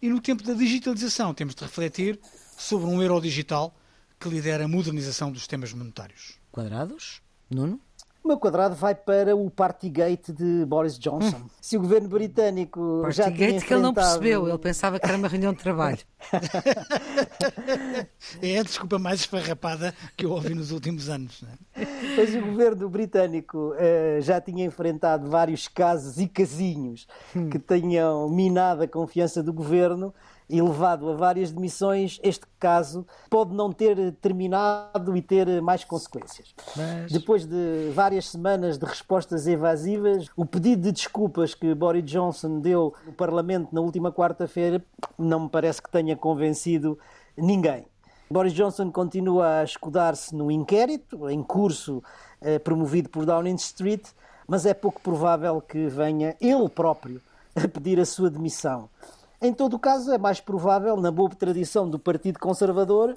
E 0.00 0.08
no 0.08 0.20
tempo 0.20 0.42
da 0.42 0.52
digitalização, 0.52 1.32
temos 1.32 1.54
de 1.54 1.62
refletir 1.62 2.20
sobre 2.58 2.86
um 2.86 3.02
euro 3.02 3.20
digital 3.20 3.74
que 4.20 4.28
lidera 4.28 4.64
a 4.64 4.68
modernização 4.68 5.32
dos 5.32 5.40
sistemas 5.40 5.72
monetários. 5.72 6.38
Quadrados? 6.52 7.20
Nuno? 7.50 7.80
O 8.24 8.28
meu 8.28 8.38
quadrado 8.38 8.74
vai 8.74 8.94
para 8.94 9.36
o 9.36 9.50
Partygate 9.50 10.32
de 10.32 10.64
Boris 10.64 10.98
Johnson. 10.98 11.36
Hum. 11.36 11.46
Se 11.60 11.76
o 11.76 11.80
governo 11.80 12.08
britânico 12.08 13.02
Partygate 13.02 13.16
já 13.16 13.24
tinha 13.24 13.50
enfrentado... 13.50 13.66
que 13.66 13.74
ele 13.74 13.82
não 13.82 13.92
percebeu, 13.92 14.48
ele 14.48 14.56
pensava 14.56 14.98
que 14.98 15.06
era 15.06 15.18
uma 15.18 15.28
reunião 15.28 15.52
de 15.52 15.58
trabalho. 15.58 15.98
é 18.40 18.58
a 18.58 18.62
desculpa 18.62 18.98
mais 18.98 19.20
esfarrapada 19.20 19.94
que 20.16 20.24
eu 20.24 20.30
ouvi 20.30 20.54
nos 20.54 20.70
últimos 20.70 21.10
anos. 21.10 21.42
Não 21.42 21.50
é? 21.50 21.86
Pois 22.14 22.34
o 22.34 22.40
governo 22.40 22.88
britânico 22.88 23.74
uh, 23.74 24.22
já 24.22 24.40
tinha 24.40 24.64
enfrentado 24.64 25.28
vários 25.28 25.68
casos 25.68 26.18
e 26.18 26.26
casinhos 26.26 27.06
hum. 27.36 27.50
que 27.50 27.58
tenham 27.58 28.26
minado 28.30 28.84
a 28.84 28.88
confiança 28.88 29.42
do 29.42 29.52
governo 29.52 30.14
e 30.48 30.60
levado 30.60 31.08
a 31.10 31.14
várias 31.14 31.50
demissões, 31.50 32.20
este 32.22 32.46
caso 32.58 33.06
pode 33.30 33.54
não 33.54 33.72
ter 33.72 34.12
terminado 34.20 35.16
e 35.16 35.22
ter 35.22 35.60
mais 35.62 35.84
consequências. 35.84 36.54
Mas... 36.76 37.10
Depois 37.10 37.46
de 37.46 37.90
várias 37.94 38.28
semanas 38.28 38.78
de 38.78 38.84
respostas 38.84 39.46
evasivas, 39.46 40.28
o 40.36 40.44
pedido 40.44 40.82
de 40.82 40.92
desculpas 40.92 41.54
que 41.54 41.74
Boris 41.74 42.04
Johnson 42.04 42.60
deu 42.60 42.94
no 43.06 43.12
Parlamento 43.12 43.68
na 43.72 43.80
última 43.80 44.12
quarta-feira 44.12 44.84
não 45.18 45.40
me 45.40 45.48
parece 45.48 45.82
que 45.82 45.90
tenha 45.90 46.16
convencido 46.16 46.98
ninguém. 47.36 47.86
Boris 48.30 48.52
Johnson 48.52 48.90
continua 48.90 49.60
a 49.60 49.64
escudar-se 49.64 50.34
no 50.34 50.50
inquérito 50.50 51.28
em 51.28 51.42
curso 51.42 52.02
eh, 52.40 52.58
promovido 52.58 53.08
por 53.08 53.24
Downing 53.24 53.54
Street, 53.56 54.06
mas 54.46 54.66
é 54.66 54.74
pouco 54.74 55.00
provável 55.00 55.60
que 55.60 55.86
venha 55.86 56.36
ele 56.40 56.68
próprio 56.68 57.20
a 57.54 57.68
pedir 57.68 58.00
a 58.00 58.04
sua 58.04 58.30
demissão. 58.30 58.88
Em 59.44 59.52
todo 59.52 59.74
o 59.74 59.78
caso, 59.78 60.10
é 60.10 60.16
mais 60.16 60.40
provável, 60.40 60.96
na 60.96 61.10
boa 61.10 61.28
tradição 61.28 61.86
do 61.86 61.98
Partido 61.98 62.38
Conservador, 62.38 63.12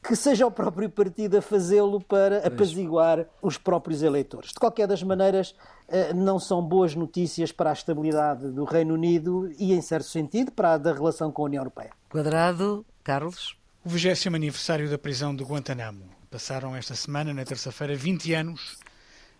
que 0.00 0.14
seja 0.14 0.46
o 0.46 0.50
próprio 0.50 0.88
partido 0.88 1.38
a 1.38 1.42
fazê-lo 1.42 2.00
para 2.00 2.46
apaziguar 2.46 3.26
os 3.42 3.58
próprios 3.58 4.00
eleitores. 4.00 4.50
De 4.50 4.60
qualquer 4.60 4.86
das 4.86 5.02
maneiras, 5.02 5.56
eh, 5.88 6.14
não 6.14 6.38
são 6.38 6.62
boas 6.62 6.94
notícias 6.94 7.50
para 7.50 7.70
a 7.70 7.72
estabilidade 7.72 8.46
do 8.52 8.62
Reino 8.62 8.94
Unido 8.94 9.52
e, 9.58 9.72
em 9.72 9.82
certo 9.82 10.06
sentido, 10.06 10.52
para 10.52 10.74
a 10.74 10.78
da 10.78 10.92
relação 10.92 11.32
com 11.32 11.42
a 11.42 11.46
União 11.46 11.62
Europeia. 11.62 11.90
Quadrado, 12.08 12.86
Carlos. 13.02 13.56
O 13.84 13.88
20 13.88 14.28
aniversário 14.28 14.88
da 14.88 14.96
prisão 14.96 15.34
de 15.34 15.42
Guantanamo. 15.42 16.04
Passaram 16.30 16.76
esta 16.76 16.94
semana, 16.94 17.34
na 17.34 17.44
terça-feira, 17.44 17.96
20 17.96 18.34
anos 18.34 18.78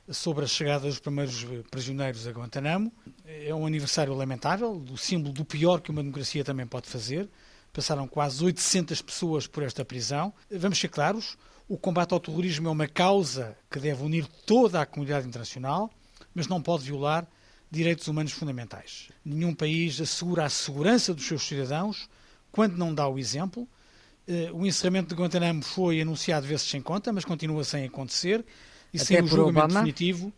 sobre 0.09 0.45
a 0.45 0.49
chegada 0.49 0.87
dos 0.87 0.99
primeiros 0.99 1.45
prisioneiros 1.71 2.27
a 2.27 2.31
Guantanamo. 2.31 2.93
É 3.25 3.55
um 3.55 3.67
aniversário 3.67 4.15
lamentável, 4.15 4.79
do 4.79 4.97
símbolo 4.97 5.33
do 5.33 5.45
pior 5.45 5.81
que 5.81 5.91
uma 5.91 6.03
democracia 6.03 6.45
também 6.45 6.67
pode 6.67 6.89
fazer. 6.89 7.29
Passaram 7.73 8.07
quase 8.07 8.43
800 8.45 9.03
pessoas 9.03 9.47
por 9.47 9.63
esta 9.63 9.85
prisão. 9.85 10.33
Vamos 10.51 10.79
ser 10.79 10.89
claros, 10.89 11.37
o 11.69 11.77
combate 11.77 12.13
ao 12.13 12.21
terrorismo 12.21 12.69
é 12.69 12.71
uma 12.71 12.87
causa 12.87 13.57
que 13.71 13.81
deve 13.81 14.03
unir 14.03 14.27
toda 14.47 14.81
a 14.81 14.87
comunidade 14.87 15.27
internacional, 15.27 15.91
mas 16.33 16.47
não 16.47 16.63
pode 16.63 16.85
violar 16.85 17.27
direitos 17.71 18.07
humanos 18.07 18.33
fundamentais. 18.33 19.09
Nenhum 19.25 19.53
país 19.53 20.01
assegura 20.01 20.45
a 20.45 20.49
segurança 20.49 21.13
dos 21.13 21.27
seus 21.27 21.43
cidadãos 21.43 22.09
quando 22.53 22.77
não 22.77 22.95
dá 22.95 23.09
o 23.09 23.19
exemplo. 23.19 23.69
Eh, 24.29 24.51
o 24.53 24.65
encerramento 24.65 25.09
de 25.09 25.21
Guantanamo 25.21 25.63
foi 25.63 26.01
anunciado 26.01 26.47
vezes 26.47 26.69
sem 26.69 26.81
conta, 26.81 27.13
mas 27.13 27.25
continua 27.25 27.65
sem 27.65 27.85
acontecer 27.85 28.45
e 28.97 29.05
sem 29.05 29.23
o 29.23 29.27
julgamento 29.27 29.59
Obama. 29.59 29.85
definitivo, 29.85 30.33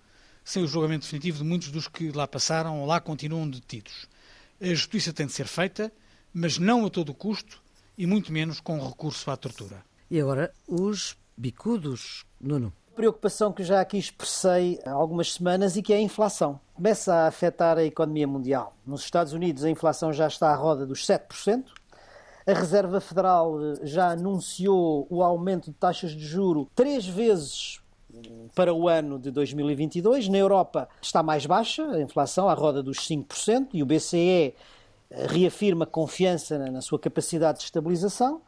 sem 0.45 0.63
o 0.63 0.67
julgamento 0.67 1.03
definitivo 1.03 1.39
de 1.39 1.45
muitos 1.45 1.71
dos 1.71 1.89
que 1.89 2.11
lá 2.11 2.27
passaram 2.27 2.81
ou 2.81 2.87
lá 2.87 3.01
continuam 3.01 3.49
detidos. 3.49 4.09
A 4.61 4.67
justiça 4.67 5.13
tem 5.13 5.27
de 5.27 5.33
ser 5.33 5.47
feita, 5.47 5.93
mas 6.33 6.59
não 6.59 6.87
a 6.87 6.91
todo 6.91 7.15
custo 7.15 7.63
e 7.97 8.07
muito 8.07 8.33
menos 8.33 8.61
com 8.61 8.79
recurso 8.85 9.31
à 9.31 9.37
tortura. 9.37 9.85
E 10.11 10.21
agora 10.21 10.53
os 10.67 11.17
bicudos, 11.37 12.25
Nuno. 12.41 12.73
preocupação 12.95 13.53
que 13.53 13.63
já 13.63 13.81
aqui 13.81 13.99
expressei 13.99 14.81
há 14.85 14.91
algumas 14.91 15.35
semanas 15.35 15.77
e 15.77 15.83
que 15.83 15.93
é 15.93 15.97
a 15.97 16.01
inflação. 16.01 16.61
Começa 16.75 17.15
a 17.15 17.27
afetar 17.27 17.77
a 17.79 17.85
economia 17.85 18.27
mundial. 18.27 18.77
Nos 18.87 19.03
Estados 19.03 19.33
Unidos, 19.33 19.65
a 19.65 19.71
inflação 19.71 20.13
já 20.13 20.27
está 20.27 20.51
à 20.51 20.57
roda 20.57 20.87
dos 20.87 21.07
7%. 21.07 21.65
A 22.47 22.53
Reserva 22.55 22.99
Federal 23.01 23.61
eh, 23.63 23.81
já 23.83 24.11
anunciou 24.13 25.07
o 25.11 25.23
aumento 25.23 25.71
de 25.71 25.77
taxas 25.77 26.13
de 26.13 26.27
juro 26.27 26.71
três 26.75 27.07
vezes 27.07 27.81
para 28.55 28.73
o 28.73 28.89
ano 28.89 29.19
de 29.19 29.31
2022. 29.31 30.29
Na 30.29 30.39
Europa 30.39 30.89
está 31.01 31.23
mais 31.23 31.47
baixa 31.47 31.85
a 31.85 32.01
inflação, 32.01 32.49
à 32.49 32.55
roda 32.55 32.83
dos 32.83 32.99
5%, 32.99 33.69
e 33.73 33.83
o 33.83 33.87
BCE 33.87 34.55
eh, 35.11 35.27
reafirma 35.29 35.87
confiança 35.87 36.59
na 36.71 36.81
sua 36.81 36.99
capacidade 36.99 37.59
de 37.59 37.65
estabilização. 37.65 38.41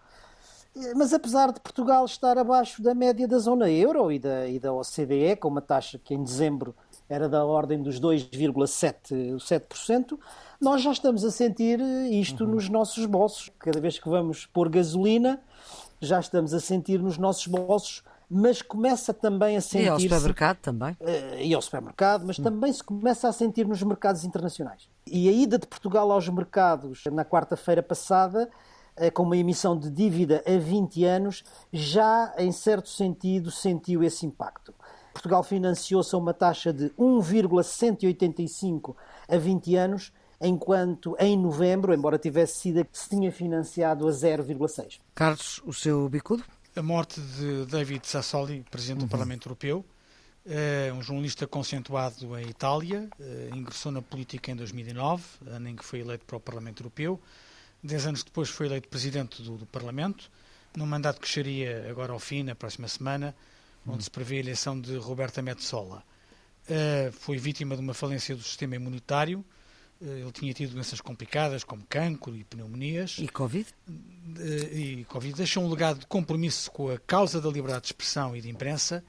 Eh, 0.77 0.95
mas 0.95 1.13
apesar 1.13 1.53
de 1.53 1.61
Portugal 1.61 2.05
estar 2.05 2.39
abaixo 2.39 2.83
da 2.83 2.95
média 2.95 3.29
da 3.29 3.39
zona 3.39 3.71
euro 3.71 4.11
e 4.11 4.19
da, 4.19 4.49
e 4.49 4.59
da 4.59 4.73
OCDE, 4.73 5.37
com 5.39 5.49
uma 5.49 5.61
taxa 5.61 5.99
que 5.99 6.15
em 6.15 6.23
dezembro 6.23 6.75
era 7.09 7.29
da 7.29 7.45
ordem 7.45 7.83
dos 7.83 8.01
2,7%, 8.01 10.19
nós 10.61 10.83
já 10.83 10.93
estamos 10.93 11.25
a 11.25 11.31
sentir 11.31 11.81
isto 12.11 12.45
uhum. 12.45 12.53
nos 12.53 12.69
nossos 12.69 13.05
bolsos. 13.05 13.51
Cada 13.59 13.81
vez 13.81 13.99
que 13.99 14.09
vamos 14.09 14.47
pôr 14.47 14.69
gasolina, 14.69 15.43
já 16.01 16.21
estamos 16.21 16.55
a 16.55 16.61
sentir 16.61 17.03
nos 17.03 17.19
nossos 17.19 17.49
bolsos 17.49 18.05
mas 18.31 18.63
começa 18.63 19.13
também 19.13 19.57
a 19.57 19.61
sentir. 19.61 19.87
E 19.87 19.89
ao 19.89 19.99
supermercado 19.99 20.59
também. 20.59 20.93
Uh, 21.01 21.41
e 21.41 21.53
ao 21.53 21.61
supermercado, 21.61 22.25
mas 22.25 22.39
hum. 22.39 22.45
também 22.45 22.73
se 22.73 22.85
começa 22.85 23.29
a 23.29 23.33
sentir 23.33 23.67
nos 23.67 23.83
mercados 23.83 24.25
internacionais. 24.25 24.89
E 25.05 25.29
a 25.29 25.33
ida 25.33 25.59
de 25.59 25.67
Portugal 25.67 26.13
aos 26.13 26.29
mercados 26.29 27.03
na 27.11 27.25
quarta-feira 27.25 27.83
passada, 27.83 28.49
uh, 28.97 29.13
com 29.13 29.25
uma 29.25 29.37
emissão 29.37 29.77
de 29.77 29.91
dívida 29.91 30.45
a 30.47 30.57
20 30.57 31.05
anos, 31.05 31.43
já 31.73 32.33
em 32.39 32.53
certo 32.53 32.89
sentido 32.89 33.51
sentiu 33.51 34.05
esse 34.05 34.25
impacto. 34.25 34.73
Portugal 35.13 35.43
financiou-se 35.43 36.15
a 36.15 36.19
uma 36.19 36.33
taxa 36.33 36.73
de 36.73 36.93
1,185 36.97 38.97
a 39.29 39.37
20 39.37 39.75
anos, 39.75 40.13
enquanto 40.41 41.17
em 41.19 41.37
novembro, 41.37 41.93
embora 41.93 42.17
tivesse 42.17 42.61
sido, 42.61 42.87
se 42.93 43.09
tinha 43.09 43.33
financiado 43.33 44.07
a 44.07 44.11
0,6. 44.13 45.01
Carlos, 45.17 45.61
o 45.67 45.73
seu 45.73 46.09
bicudo? 46.09 46.45
A 46.81 46.83
morte 46.83 47.21
de 47.21 47.67
David 47.67 48.07
Sassoli, 48.07 48.65
presidente 48.71 49.01
uhum. 49.03 49.07
do 49.07 49.11
Parlamento 49.11 49.47
Europeu, 49.47 49.85
é 50.47 50.91
um 50.95 51.03
jornalista 51.03 51.47
concentrado 51.47 52.39
em 52.39 52.49
Itália, 52.49 53.07
eh, 53.21 53.51
ingressou 53.55 53.93
na 53.93 54.01
política 54.01 54.51
em 54.51 54.57
2009, 54.57 55.23
ano 55.47 55.69
em 55.69 55.77
que 55.77 55.85
foi 55.85 56.01
eleito 56.01 56.25
para 56.25 56.39
o 56.39 56.41
Parlamento 56.41 56.81
Europeu. 56.81 57.21
Dez 57.85 58.07
anos 58.07 58.25
depois 58.25 58.49
foi 58.49 58.65
eleito 58.65 58.89
presidente 58.89 59.43
do, 59.43 59.59
do 59.59 59.67
Parlamento, 59.67 60.31
num 60.75 60.87
mandato 60.87 61.21
que 61.21 61.29
chegaria 61.29 61.87
agora 61.91 62.15
ao 62.15 62.19
fim, 62.19 62.43
na 62.43 62.55
próxima 62.55 62.89
semana, 62.89 63.37
onde 63.87 63.97
uhum. 63.97 64.01
se 64.01 64.11
prevê 64.11 64.37
a 64.37 64.41
eleição 64.41 64.81
de 64.81 64.97
Roberta 64.97 65.43
Metsola. 65.43 66.03
Eh, 66.67 67.11
foi 67.13 67.37
vítima 67.37 67.75
de 67.77 67.83
uma 67.83 67.93
falência 67.93 68.35
do 68.35 68.43
sistema 68.43 68.75
imunitário, 68.75 69.45
ele 70.01 70.33
tinha 70.33 70.53
tido 70.55 70.73
doenças 70.73 71.01
complicadas, 71.01 71.63
como 71.63 71.85
cancro 71.87 72.35
e 72.35 72.43
pneumonias. 72.45 73.17
E 73.19 73.29
Covid? 73.29 73.67
Eh, 74.39 74.77
e 74.77 75.05
Covid. 75.05 75.35
Deixou 75.35 75.63
um 75.63 75.69
legado 75.69 76.01
de 76.01 76.07
compromisso 76.07 76.71
com 76.71 76.89
a 76.89 76.99
causa 76.99 77.41
da 77.41 77.51
liberdade 77.51 77.83
de 77.83 77.87
expressão 77.89 78.35
e 78.35 78.41
de 78.41 78.49
imprensa 78.49 79.05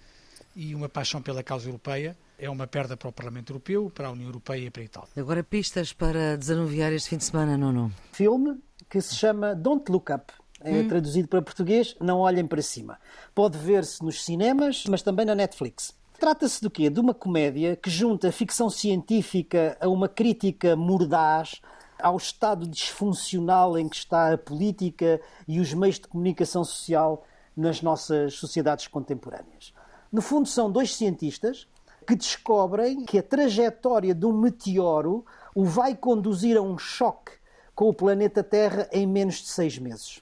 e 0.56 0.76
uma 0.76 0.89
paixão 0.89 1.22
pela 1.22 1.42
causa 1.42 1.70
europeia. 1.70 2.18
É 2.38 2.50
uma 2.50 2.68
perda 2.68 2.98
para 2.98 3.08
o 3.08 3.12
Parlamento 3.12 3.52
Europeu, 3.52 3.92
para 3.94 4.08
a 4.08 4.12
União 4.12 4.28
Europeia 4.28 4.66
e 4.66 4.70
para 4.70 4.82
a 4.82 4.86
Itália. 4.86 5.10
Agora, 5.16 5.44
pistas 5.44 5.94
para 5.94 6.36
desanuviar 6.36 6.92
este 6.92 7.10
fim 7.10 7.18
de 7.18 7.24
semana, 7.24 7.56
Nuno? 7.56 7.94
Filme 8.12 8.60
que 8.89 9.00
se 9.00 9.16
chama 9.16 9.56
Don't 9.56 9.89
Look 9.89 10.12
Up. 10.12 10.34
É 10.60 10.72
hum. 10.72 10.88
traduzido 10.88 11.28
para 11.28 11.42
português, 11.42 11.96
Não 12.00 12.20
Olhem 12.20 12.46
para 12.46 12.62
Cima. 12.62 13.00
Pode 13.34 13.58
ver-se 13.58 14.04
nos 14.04 14.24
cinemas, 14.24 14.84
mas 14.88 15.02
também 15.02 15.26
na 15.26 15.34
Netflix. 15.34 15.96
Trata-se 16.22 16.61
do 16.61 16.69
quê? 16.69 16.88
De 16.88 16.99
uma 16.99 17.15
comédia 17.15 17.76
que 17.76 17.89
junta 17.89 18.32
ficção 18.32 18.69
científica 18.69 19.76
a 19.82 19.89
uma 19.89 20.07
crítica 20.07 20.76
mordaz 20.76 21.59
ao 21.99 22.15
estado 22.15 22.67
disfuncional 22.67 23.76
em 23.76 23.89
que 23.89 23.95
está 23.95 24.32
a 24.32 24.38
política 24.38 25.19
e 25.47 25.59
os 25.59 25.74
meios 25.74 25.95
de 25.95 26.07
comunicação 26.07 26.63
social 26.63 27.26
nas 27.57 27.82
nossas 27.82 28.36
sociedades 28.36 28.86
contemporâneas. 28.86 29.74
No 30.11 30.22
fundo, 30.22 30.47
são 30.47 30.72
dois 30.72 30.95
cientistas 30.95 31.67
que 32.05 32.15
descobrem 32.15 33.03
que 33.03 33.17
a 33.17 33.24
trajetória 33.24 34.13
de 34.13 34.28
um 34.28 34.32
meteoro 34.32 35.26
o 35.55 35.65
vai 35.65 35.95
conduzir 35.95 36.55
a 36.55 36.61
um 36.61 36.78
choque 36.78 37.32
com 37.74 37.89
o 37.89 37.93
planeta 37.95 38.43
Terra 38.43 38.88
em 38.91 39.07
menos 39.07 39.38
de 39.38 39.47
seis 39.47 39.80
meses. 39.80 40.22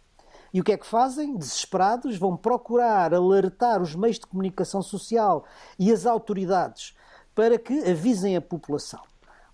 E 0.53 0.59
o 0.59 0.63
que 0.63 0.71
é 0.71 0.77
que 0.77 0.85
fazem? 0.85 1.35
Desesperados, 1.35 2.17
vão 2.17 2.35
procurar 2.35 3.13
alertar 3.13 3.81
os 3.81 3.95
meios 3.95 4.19
de 4.19 4.25
comunicação 4.27 4.81
social 4.81 5.45
e 5.77 5.91
as 5.91 6.05
autoridades 6.05 6.95
para 7.35 7.57
que 7.57 7.89
avisem 7.89 8.35
a 8.35 8.41
população. 8.41 9.01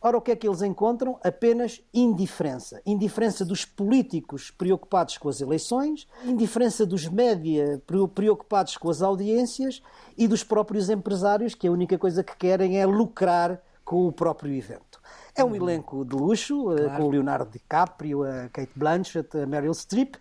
Ora, 0.01 0.17
o 0.17 0.21
que 0.21 0.31
é 0.31 0.35
que 0.35 0.47
eles 0.47 0.61
encontram? 0.61 1.19
Apenas 1.23 1.81
indiferença. 1.91 2.79
Indiferença 2.85 3.43
dos 3.43 3.65
políticos 3.65 4.51
preocupados 4.51 5.17
com 5.17 5.27
as 5.27 5.41
eleições, 5.41 6.07
indiferença 6.23 6.85
dos 6.85 7.07
média 7.07 7.81
preocupados 8.13 8.77
com 8.77 8.87
as 8.87 9.01
audiências 9.01 9.81
e 10.15 10.27
dos 10.27 10.43
próprios 10.43 10.91
empresários 10.91 11.55
que 11.55 11.67
a 11.67 11.71
única 11.71 11.97
coisa 11.97 12.23
que 12.23 12.37
querem 12.37 12.79
é 12.79 12.85
lucrar 12.85 13.59
com 13.83 14.07
o 14.07 14.11
próprio 14.11 14.53
evento. 14.53 15.01
É 15.35 15.43
um 15.43 15.55
elenco 15.55 16.05
de 16.05 16.15
luxo, 16.15 16.71
eh, 16.73 16.83
claro. 16.83 16.97
com 16.97 17.07
o 17.07 17.11
Leonardo 17.11 17.51
DiCaprio, 17.51 18.23
a 18.23 18.47
Kate 18.49 18.71
Blanchett, 18.75 19.37
a 19.37 19.45
Meryl 19.45 19.73
Streep, 19.73 20.15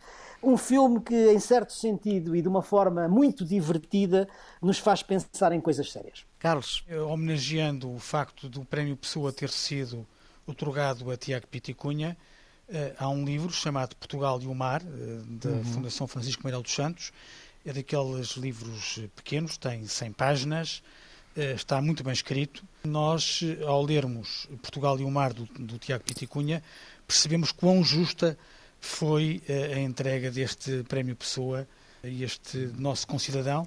um 0.44 0.56
filme 0.56 1.00
que, 1.00 1.32
em 1.32 1.38
certo 1.38 1.72
sentido 1.72 2.34
e 2.36 2.42
de 2.42 2.48
uma 2.48 2.62
forma 2.62 3.08
muito 3.08 3.44
divertida, 3.44 4.28
nos 4.60 4.78
faz 4.78 5.02
pensar 5.02 5.52
em 5.52 5.60
coisas 5.60 5.90
sérias. 5.90 6.24
Carlos. 6.38 6.84
Homenageando 7.08 7.92
o 7.92 7.98
facto 7.98 8.48
do 8.48 8.64
Prémio 8.64 8.96
Pessoa 8.96 9.32
ter 9.32 9.50
sido 9.50 10.06
otorgado 10.46 11.10
a 11.10 11.16
Tiago 11.16 11.46
Piticunha, 11.46 12.16
eh, 12.68 12.94
há 12.98 13.08
um 13.08 13.24
livro 13.24 13.52
chamado 13.52 13.94
Portugal 13.96 14.40
e 14.40 14.46
o 14.46 14.54
Mar, 14.54 14.82
eh, 14.82 15.22
da 15.26 15.50
uhum. 15.50 15.64
Fundação 15.64 16.06
Francisco 16.06 16.42
Meirelles 16.44 16.64
dos 16.64 16.74
Santos. 16.74 17.12
É 17.64 17.72
daqueles 17.72 18.32
livros 18.32 19.00
pequenos, 19.16 19.56
tem 19.56 19.86
100 19.86 20.12
páginas, 20.12 20.82
eh, 21.36 21.52
está 21.52 21.80
muito 21.80 22.02
bem 22.04 22.12
escrito. 22.12 22.62
Nós, 22.84 23.40
ao 23.66 23.82
lermos 23.82 24.46
Portugal 24.60 24.98
e 24.98 25.04
o 25.04 25.10
Mar, 25.10 25.32
do, 25.32 25.44
do 25.44 25.78
Tiago 25.78 26.04
Piticunha, 26.04 26.62
percebemos 27.06 27.52
quão 27.52 27.82
justa 27.82 28.38
foi 28.84 29.42
a 29.74 29.78
entrega 29.78 30.30
deste 30.30 30.82
Prémio 30.84 31.16
Pessoa 31.16 31.66
a 32.02 32.08
este 32.08 32.58
nosso 32.76 33.06
concidadão 33.06 33.66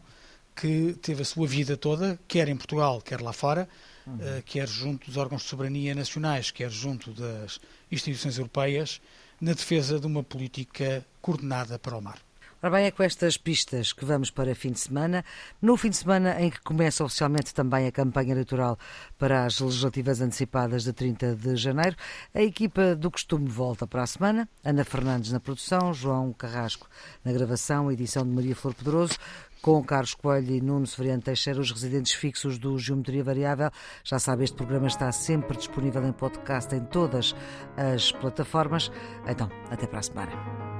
que 0.55 0.95
teve 1.01 1.23
a 1.23 1.25
sua 1.25 1.47
vida 1.47 1.75
toda, 1.75 2.19
quer 2.27 2.47
em 2.47 2.55
Portugal, 2.55 3.01
quer 3.01 3.21
lá 3.21 3.33
fora, 3.33 3.67
uhum. 4.05 4.17
quer 4.45 4.67
junto 4.67 5.07
dos 5.07 5.17
órgãos 5.17 5.43
de 5.43 5.49
soberania 5.49 5.93
nacionais, 5.93 6.49
quer 6.49 6.69
junto 6.71 7.11
das 7.11 7.59
instituições 7.91 8.37
europeias, 8.37 9.01
na 9.39 9.53
defesa 9.53 9.99
de 9.99 10.07
uma 10.07 10.23
política 10.23 11.05
coordenada 11.21 11.77
para 11.77 11.95
o 11.97 12.01
mar. 12.01 12.19
Ora 12.59 12.75
bem, 12.75 12.85
é 12.87 12.91
com 12.91 13.03
estas 13.03 13.37
pistas 13.37 13.93
que 13.93 14.03
vamos 14.03 14.31
para 14.31 14.55
fim 14.55 14.71
de 14.71 14.79
semana. 14.79 15.23
No 15.61 15.77
fim 15.77 15.91
de 15.91 15.97
semana 15.97 16.41
em 16.41 16.49
que 16.49 16.59
começa 16.61 17.03
oficialmente 17.03 17.53
também 17.53 17.85
a 17.85 17.91
campanha 17.91 18.31
eleitoral 18.31 18.79
para 19.15 19.45
as 19.45 19.59
legislativas 19.59 20.21
antecipadas 20.21 20.83
de 20.83 20.91
30 20.91 21.35
de 21.35 21.55
janeiro, 21.55 21.95
a 22.33 22.41
equipa 22.41 22.95
do 22.95 23.11
costume 23.11 23.47
volta 23.47 23.85
para 23.85 24.01
a 24.01 24.07
semana. 24.07 24.49
Ana 24.65 24.83
Fernandes 24.83 25.31
na 25.31 25.39
produção, 25.39 25.93
João 25.93 26.33
Carrasco 26.33 26.89
na 27.23 27.31
gravação, 27.31 27.91
edição 27.91 28.23
de 28.23 28.31
Maria 28.31 28.55
Flor 28.55 28.73
Pedroso, 28.73 29.19
com 29.61 29.83
Carlos 29.83 30.15
Coelho 30.15 30.55
e 30.55 30.59
Nuno 30.59 30.87
Severiano 30.87 31.21
Teixeira, 31.21 31.59
os 31.59 31.71
residentes 31.71 32.13
fixos 32.13 32.57
do 32.57 32.79
Geometria 32.79 33.23
Variável. 33.23 33.69
Já 34.03 34.17
sabe, 34.17 34.43
este 34.43 34.57
programa 34.57 34.87
está 34.87 35.11
sempre 35.11 35.57
disponível 35.57 36.03
em 36.03 36.11
podcast 36.11 36.73
em 36.73 36.83
todas 36.85 37.35
as 37.75 38.11
plataformas. 38.11 38.91
Então, 39.27 39.47
até 39.69 39.85
para 39.85 39.99
a 39.99 40.03
semana. 40.03 40.76